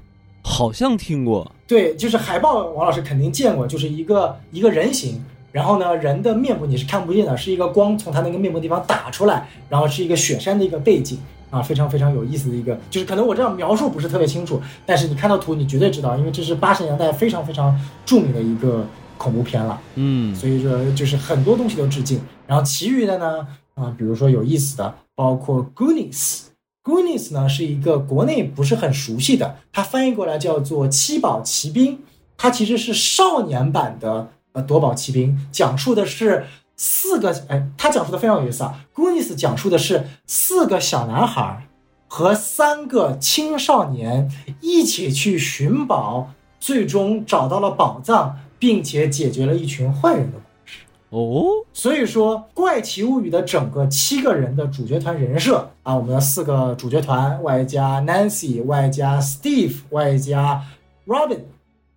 [0.43, 11.19] 好像听过，对，就是海报，王老师肯定见过，就是一个一个人形，然后呢，人的面部你是看不见的，是一个光从他那个面部地方打出来，然后是一个雪山的一个背景
[11.51, 17.75] 啊，非常非常有意思的一个，就是可能我这样描述不是特别清楚，但是你看到图你绝对知道，因为这是八十年代非常非常
[18.05, 18.87] 著名的一个
[19.17, 19.81] 恐怖片了。
[19.95, 22.21] 嗯所以说就是很多东西都致敬。
[22.47, 23.47] 然后其余的呢，
[23.79, 26.43] 啊、比如说有意思的，包括 Goonies。
[26.83, 31.97] Goonies 呢是一个国内不是很熟悉的，它翻译过来叫做《七宝奇兵》，
[32.37, 36.47] 它其实是少年版的呃夺宝奇兵，讲述的是
[36.77, 38.87] 四个哎，它讲述的非常有意思啊。
[38.95, 41.69] Goonies 讲述的是四个小男孩
[42.07, 44.31] 和三个青少年
[44.63, 50.39] 一起去寻宝，最终找到了宝藏，并且解决了一群坏人的。
[51.11, 60.63] 哦，所以说，《怪奇物语》的整个七个人的主角团人设啊，我们的四个主角团，外加 Nancy，外加 Steve，外加
[61.07, 61.39] Robin，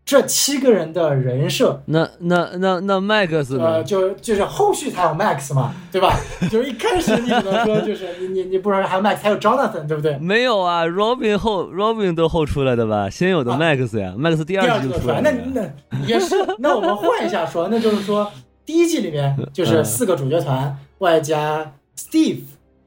[0.06, 6.18] 这七个人的人设，那那那那 Max 呃，就就是后续才有 Max 嘛，对吧？
[6.50, 10.18] 就是一开始你只能说就是你你你不知道还有 Max，还有 Jonathan，对不对？
[10.20, 13.10] 没有啊，Robin 后 Robin 都后出来的吧？
[13.10, 15.62] 先有的啊 Max 呀，Max 第第二二季就出来，季就出来那。
[15.92, 18.30] 那也是，那我们换一下说，那就是说，
[18.72, 22.43] 第一季里面就是四个主角团，外加 Steve，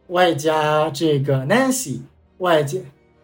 [0.06, 1.98] 外加这个 Nancy，
[2.38, 2.78] 外加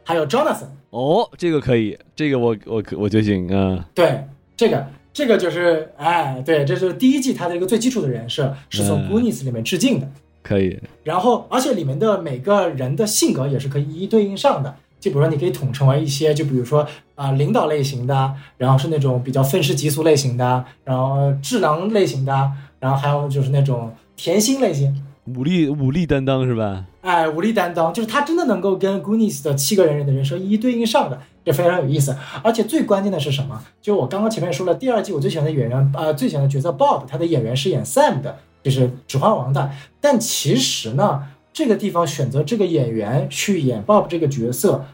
[0.04, 3.88] 还有 Jonathan，哦，这个可以，这个我我我觉得行啊。
[3.94, 4.26] 对，
[4.58, 10.06] 这个这个就是，哎，对，这是第一季它的一个最基础的人设，是从嗯 Goonies 里面致敬的。
[10.42, 14.76] 可以，然后，而且里面的每个人的性格也是可以一一对应上的。
[15.00, 26.84] 就比如说，你可以统称为一些，就比如说啊、领导类型的，然后是那种比较愤世嫉俗类型的，然后智囊类型的，然后还有就是那种甜心类型，武力武力担当是吧？
[27.02, 32.14] 哎，武力担当，就是他真的能够跟 Goonies 的七个人的人设一一对应上的，这非常有意思。
[32.42, 33.62] 而且最关键的是什么？
[33.80, 39.70] 就我刚刚前面说了，第二季我最喜欢的演员，呃，最喜欢的角色 Bob，他的演员是演 Sam 的，就是《指环王》的。
[40.00, 41.22] 但其实呢，
[41.52, 44.84] 这个地方选择这个演员去演 Bob 这个角色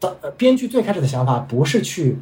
[0.00, 2.12] 的、呃、编剧最开始的想法不是去《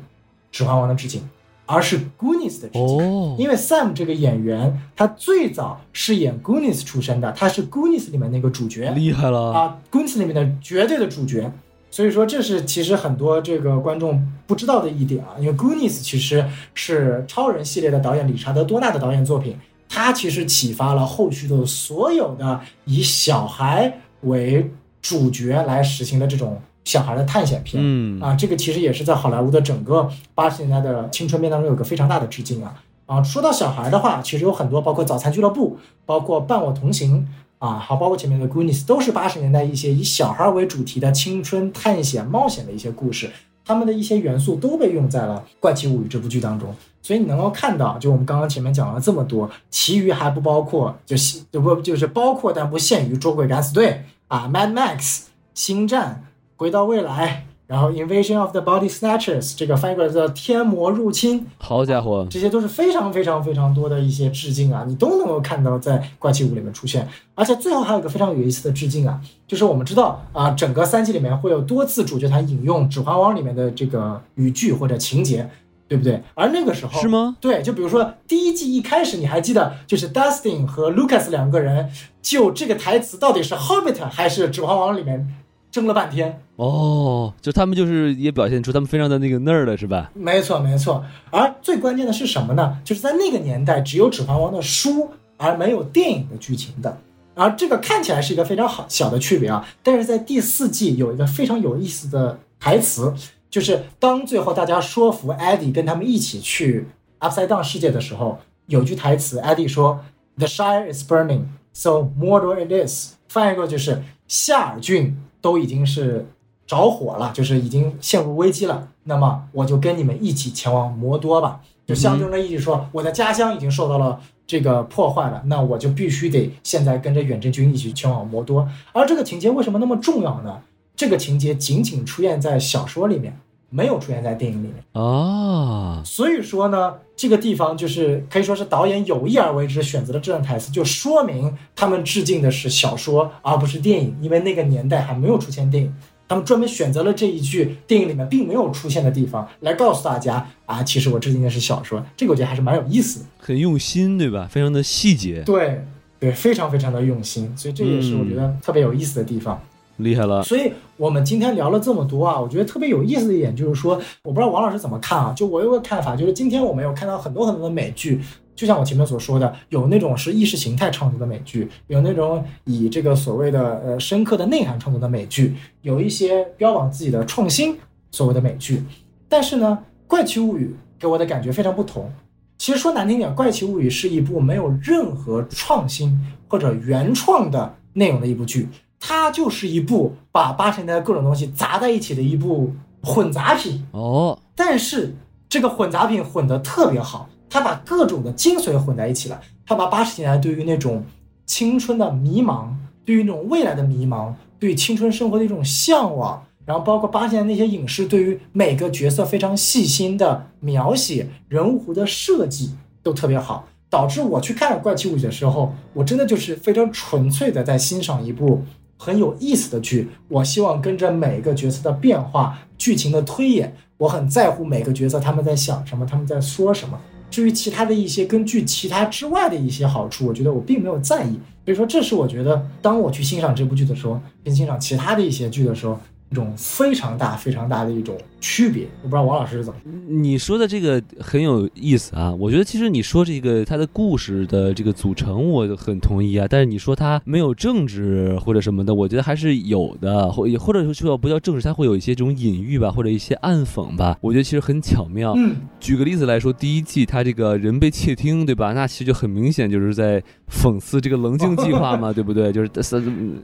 [0.51, 1.28] 指环王》的致敬，
[1.66, 3.02] 而是 Goonies 的致敬。
[3.02, 11.52] 哦，因为 Sam 这个演员，他最早是演 Goonies 出身的，他是 Goonies 里面那个主角厉害了，啊，Goonies 里面的绝对的主角。
[11.90, 16.43] 所以说，这是其实很多这个观众不知道的一点啊，因为 Goonies 其实
[16.73, 19.59] 是超人系列的导演理查德多纳的导演作品，
[19.94, 27.78] 他其实启发了后续的所有的以小孩为主角来实行的这种小孩的探险片。
[27.85, 32.82] 嗯啊，这个其实也是在好莱坞的整个八十年代的青春片当中有个非常大的致敬啊。
[33.05, 37.28] 啊，说到小孩的话，其实有很多，包括《早餐俱乐部》，包括《伴我同行》
[37.64, 43.31] 啊，还包括前面的《Goonies》，都是八十年代一些以小孩为主题的青春探险冒险的一些故事。
[43.64, 51.16] 他们的一些元素都被用在了《怪奇物语》这部剧当中，所以你能够看到，就我们刚刚前面讲了这么多，其余还不包括，就
[51.51, 53.89] 就不就是包括但不限于《捉鬼敢死队》
[54.28, 54.98] 啊，《Mad Max》、
[55.55, 56.24] 《星战》、
[56.60, 67.09] 《回到未来》，然后《Invasion of the Body Snatchers》这个翻译过来叫《天魔入侵》，好家伙，这些都是非常非常非常多的一些致敬啊，你都能够看到在《怪奇物》里面出现。
[67.35, 69.19] 而且最后还有一个非常有意思的致敬啊，
[69.49, 75.49] 就是我们知道啊，整个三季里面会有多次主角团引用《指环王》里面的这个语句或者情节，
[75.89, 76.23] 对不对？
[76.35, 77.39] 而那个时候是吗？
[77.40, 81.90] 对，就比如说第一季一开始，你还记得，就是 Dustin 和 Lucas 两个人
[82.20, 85.27] 就这个台词到底是 Hobbit 还是《指环王》里面
[85.73, 86.40] 争了半天。
[86.55, 90.12] 哦，就他们就是也表现出他们非常的那个 nerd 是吧？
[90.15, 91.05] 没错，没错。
[91.31, 92.78] 而最关键的是什么呢？
[92.85, 96.97] 就是在那个年代，只有《指环王》的书，而没有电影的剧情的。
[97.35, 103.12] 而这个看起来是一个非常好小的区别啊，但是在第四季有一个非常有意思的台词，
[103.49, 106.86] 就是当最后大家说服 Eddie 跟他们一起去
[107.20, 110.05] Upside Down 世界的时候，有句台词，Eddie 说
[110.36, 116.27] ：“The Shire is burning, so Mordor it is。”翻译过就是夏尔郡都已经是
[116.66, 118.89] 着火了，就是已经陷入危机了。
[119.05, 128.66] 那么我就跟你们一起前往摩多吧，就象征着意义说，我的家乡已经受到了这个破坏了，那我就必须得现在跟着远征军一起前往摩多。
[128.93, 130.62] 而这个情节为什么那么重要呢？
[130.94, 133.36] 这个情节仅仅出现在小说里面，
[133.73, 134.74] 没有出现在电影里面。
[134.93, 145.93] 啊，所以说呢，这个地方就是可以说是导演有意而为之选择了这段台词，就说明他们致敬的是小说而不是电影，因为那个年代还没有出现电影。
[146.28, 152.03] 他们专门选择了这一句电影里面并没有出现的地方，来告诉大家啊，其实我致敬的是小说。
[152.16, 153.27] 这个我觉得还是蛮有意思的。
[153.39, 154.49] 很用心对吧？
[154.51, 155.85] 非常的细节，对
[156.19, 159.61] 对，非常非常的用心，所以这也是我觉得特别有意思的地方。
[160.02, 160.42] 厉害了。
[160.42, 165.32] 所以我们今天聊了这么多啊，我觉得特别有意思的一点就是说，我不知道王老师怎么看啊？
[165.36, 168.20] 就我有个看法，就是今天我们有看到很多很多的美剧，
[168.54, 177.76] 就像我前面所说的，有那种是意识形态创作的美剧，有那种以这个所谓的呃深刻的内涵创作的美剧，有一些标榜自己的创新
[178.10, 178.82] 所谓的美剧。
[179.28, 180.66] 但是呢，《怪奇物语》
[181.00, 182.12] 给我的感觉非常不同。
[182.58, 186.16] 其实说难听点，《怪奇物语》是一部没有任何创新
[186.46, 188.68] 或者原创的内容的一部剧，
[189.04, 192.72] 它就是一部把八十年代各种东西砸在一起的一部
[193.02, 193.84] 混杂品。
[193.90, 195.16] 哦，但是
[195.48, 199.40] 这个混杂品混得特别好，它把各种的精髓混在一起了。
[199.66, 201.04] 它把八十年代对于那种
[201.46, 202.68] 青春的迷茫，
[203.04, 218.62] 对于那种未来的迷茫，对于青春生活的一种向往，然后包括八十年代那些影视对于每个角色非常细心的描写、人物弧的设计都特别好，导致我去看《怪奇物语》的时候，我真的就是非常纯粹的在欣赏一部
[219.02, 220.08] 很有意思的剧。
[220.28, 226.96] 我希望跟着每个角色的变化、剧情的推演，我很在乎每个角色他们在想什么，他们在说什么。
[227.28, 231.36] 至于其他的一些根据其他之外的一些好处，我觉得我并没有在意。
[231.64, 235.98] 所以说，这是我觉得当我去欣赏这部剧的时候，跟欣赏其他的一些剧的时候，
[236.30, 238.86] 一种非常大、非常大的一种区别。
[239.02, 239.78] 我不知道王老师是怎么。
[240.09, 242.35] 你说的这个很有意思啊！
[242.35, 246.47] 我觉得其实你说这个他的故事的这个组成，我很同意啊。
[246.51, 254.19] 但是你说他没有政治或者什么的，我觉得还是有的，或或者说说不叫政治，它会有一些这种隐喻吧，或者一些暗讽吧。
[254.20, 255.35] 我觉得其实很巧妙。
[255.36, 258.73] 嗯，举个例子来说，第一季他这个人被窃听，对吧？
[258.73, 262.52] 那其实就很明显就是在讽刺这个棱镜计划嘛， 对不对？
[262.52, 262.69] 就是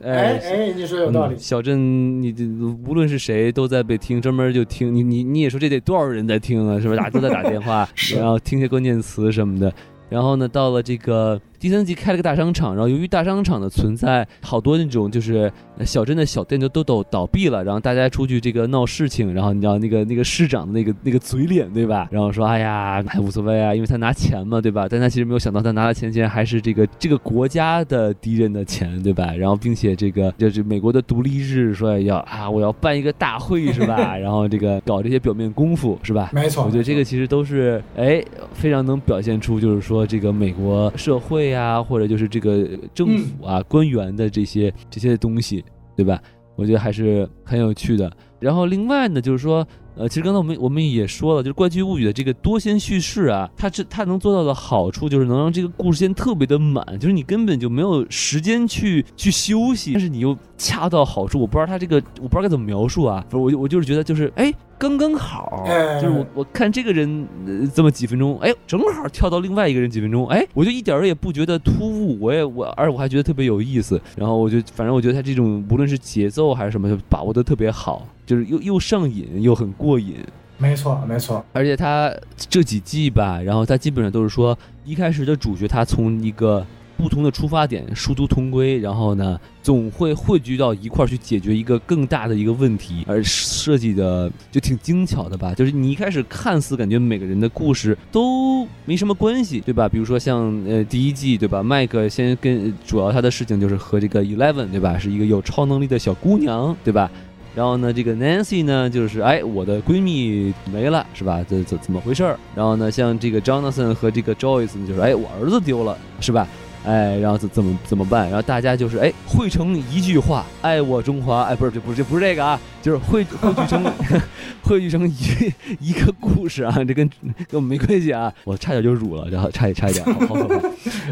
[0.02, 0.58] 哎哎。
[0.58, 1.38] 哎，你说有道理嗯。
[1.38, 2.44] 小镇，你这
[2.86, 6.80] 无论是谁都在被听，专门就听你你你也说这得多少人在听啊？
[6.80, 6.96] 是不是？
[6.96, 9.72] 大家都在打电话 然后听些关键词什么的。
[10.08, 15.52] 然后呢，到了这个第三季开了个大商场，然后由于大商场的存在，好多那种就是呃
[15.84, 22.08] 小镇的小店就都都倒闭了，然后大家出去这个闹事情，然后你知道那个那个市长的那个那个嘴脸对吧？
[22.10, 24.86] 然后说哎呀，还无所谓啊，因为他拿钱嘛对吧？
[24.88, 29.32] 但他其实没有想到他拿的钱竟然还是这个这个国家的敌人的钱对吧？
[29.32, 34.16] 然后并且这个就是美国的独立日说要啊我要办一个大会是吧？
[34.18, 36.30] 然后这个搞这些表面功夫是吧？
[36.32, 38.22] 没错，我觉得这个其实都是哎，
[38.52, 45.64] 非常能表现出就是说这个美国社会啊，或者就是这个政府啊、官员的这些这些东西，
[45.98, 46.22] 对吧？
[46.54, 48.08] 我觉得还是很有趣的。
[48.38, 49.66] 然后另外呢，就是说，
[49.96, 61.40] 呃，其实刚才我们我们也说了，就是《怪奇物语》的这个多线叙事啊，它这它能做到的好处就是能让这个故事线特别的满，就是你根本就没有时间去去休息，但是你又恰到好处。
[61.40, 74.00] 我不知道它这个我不知道该怎么描述啊，不是我我就是觉得就是哎刚刚好，哎就是我我看这个人、呃、这么几分钟，哎正好跳到另外一个人几分钟，哎我就一点儿也不觉得突兀，我也我而且我还觉得特别有意思。
[74.16, 80.16] 然后我就反正我觉得他这种无论是节奏还是什么，就把握的特别好，就是又又上瘾又很过瘾。
[80.60, 81.44] 没错，没错。
[81.52, 86.66] 而且他这几季吧，然后他基本上都是说，一开始的主角他从一个
[86.98, 95.54] 不同的出发点殊途同归，然后呢，总会汇聚到一块儿去解决一个更大的一个问题，而设计的就挺精巧的吧。
[95.54, 99.88] 就是你一开始看似感觉每个人的故事都没什么关系，对吧？
[99.88, 101.62] 比如说像呃第一季，对吧？
[101.62, 104.98] 麦克先跟主要他的事情就是和这个 Eleven，对吧？
[104.98, 107.08] 是一个有超能力的小姑娘，对吧？
[107.54, 111.44] 然后呢，这个 Nancy 呢，就是哎，我的闺蜜没了，是吧？
[111.48, 112.38] 这怎怎么回事儿？
[112.54, 116.46] 然后呢，像这个 Jonathan 和这个 Joyce，就是哎，我儿子丢了，是吧？
[116.84, 118.26] 哎，然后怎怎么怎么办？
[118.26, 121.42] 然后大家就是哎，汇成一句话，爱我中华。
[121.42, 123.84] 哎，不是，这不是，这不是这个啊，就是汇汇聚成
[124.62, 128.32] 汇聚成一一个故事啊，这跟跟我们没关系啊。
[128.44, 130.48] 我差点就辱了，然后差一差一点，好好可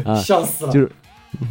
[0.03, 0.15] 怕啊！
[0.21, 0.71] 笑死了。
[0.71, 0.91] 就是，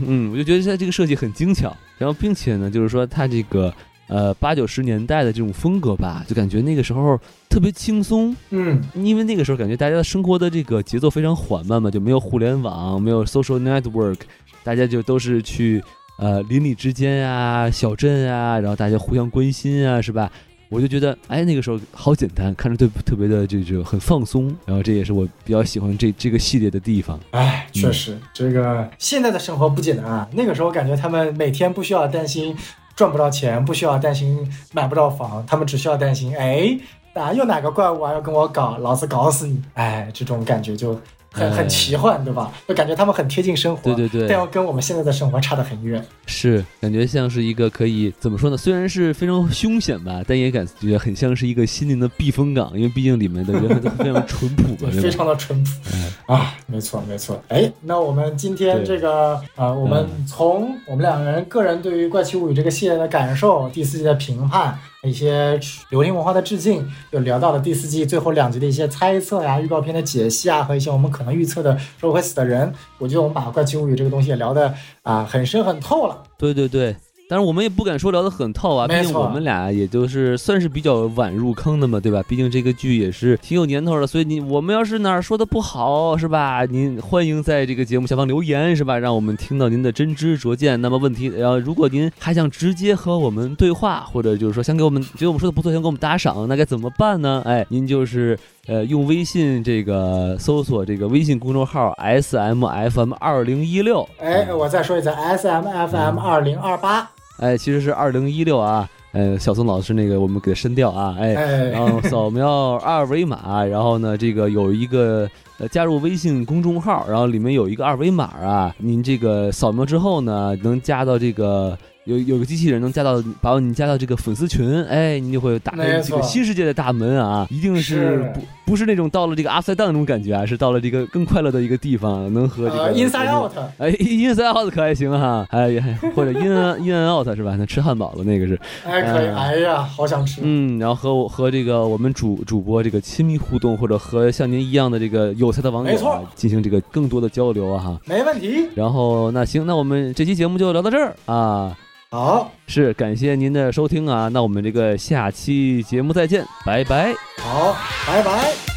[0.05, 3.73] 嗯，我就觉得他这个设计很精巧，然后并且呢，就是说它这个
[4.09, 7.19] 呃八九十年代的这种风格吧，就感觉那个时候
[7.49, 14.19] 特别轻松，嗯，因为那个时候感觉大家的生活的这个节奏非常缓慢嘛，就没有互联网，没有 social network，
[14.63, 15.83] 大家就都是去
[16.19, 20.31] 呃邻里之间啊、小镇啊，然后大家互相关心啊，是吧？
[20.69, 27.21] 我就觉得，哎，那个时候好简单，看着特特别的这就很放松，然后这也是我比较喜欢这这个系列的地方。
[27.31, 30.29] 哎，确实，这个现在的生活不简单啊。
[30.33, 32.53] 那个时候感觉他们每天不需要担心
[32.97, 36.77] 赚不到钱，不需要担心买不到房，他们只需要担心，哎，
[37.15, 39.63] 哪有哪个怪物啊要跟我搞，老子搞死你！
[39.75, 40.99] 哎，这种感觉就
[41.37, 42.51] 很很奇幻，对吧？
[42.67, 46.05] 就感觉他们很贴近生活，对对对但又跟我们现在的生活差得很远。
[46.27, 48.57] 是，感觉像是一个可以怎么说呢？
[48.57, 55.11] 虽然是非常凶险吧，但也感觉很像是一个心灵的避风港，因为毕竟里面的人都非常淳朴嘛， 非？
[55.11, 57.43] 常的淳朴哎啊，没错没错。
[57.49, 65.59] 哎，那我们今天这个呃，我们从我们两个人个人对于《怪奇物语》这个系列的感受、第四季的评判、一些
[65.91, 72.73] 流行文化的致敬，又聊到了第四季最后两集的一些猜测呀、预告片的解析啊，和一些我们可能预测的说会死的人。
[72.99, 76.23] 我觉得我们把《怪奇物语》这个东西也聊得啊、很深很透了。
[76.37, 76.97] 对对对，
[77.29, 82.23] 但是我们也不敢说聊得很透啊，毕竟我们俩也就是算是比较晚入坑的嘛，对吧？
[82.29, 86.65] 毕竟这个剧也是挺有年头的，所以你我们要是哪儿说的不好，是吧？
[86.67, 88.97] 您欢迎在这个节目下方留言，是吧？
[88.97, 90.81] 让我们听到您的真知灼见。
[90.81, 97.43] 那么问题，然后如果您还想直接和我们对话，或者就是说想给我们觉得我们说的不错，想给我们打赏，那该怎么办呢？
[97.45, 98.39] 哎，您就是
[98.69, 121.79] 呃用微信这个搜索这个微信公众号 S M F M 二零一六，哎，我再说一次，S M F M 二零二八，哎，其实是二零一六啊，呃，小宋老师那个我们给删掉啊，哎，然哎，后扫描二维码，然后呢，这个有一个呃加入微信公众号，然后里面有一个二维码啊，您这个扫描之后呢，能加到这个。
[122.07, 127.47] 有有个机器人能加到把你加到这个粉丝群，哎，你就会打开这个新世界的大门啊！
[127.51, 135.85] 一定是是不不是那种到了这个 upside down 那种感觉啊，是到了这个更快乐的一个地方，能和这个呃，Inside Out，哎，inside out 可还行哈，哎呀，
[136.15, 136.47] 或者 in
[136.87, 137.57] in and out 是吧？
[137.59, 148.01] 那吃汉堡的那个是，哎，可以，嗯哎呀，好想吃，嗯，然后和我和这个我们主主播这个亲密互动，或者和像您一样的这个有才的网友啊没，进行这个更多的交流啊哈。
[148.07, 148.69] 没问题。
[148.77, 151.77] 然后那行，那我们这期节目就聊到这儿啊，
[152.17, 157.13] 好，是感谢您的收听啊，那我们这个下期节目再见，拜拜。
[157.37, 157.77] 好，
[158.07, 158.76] 拜拜。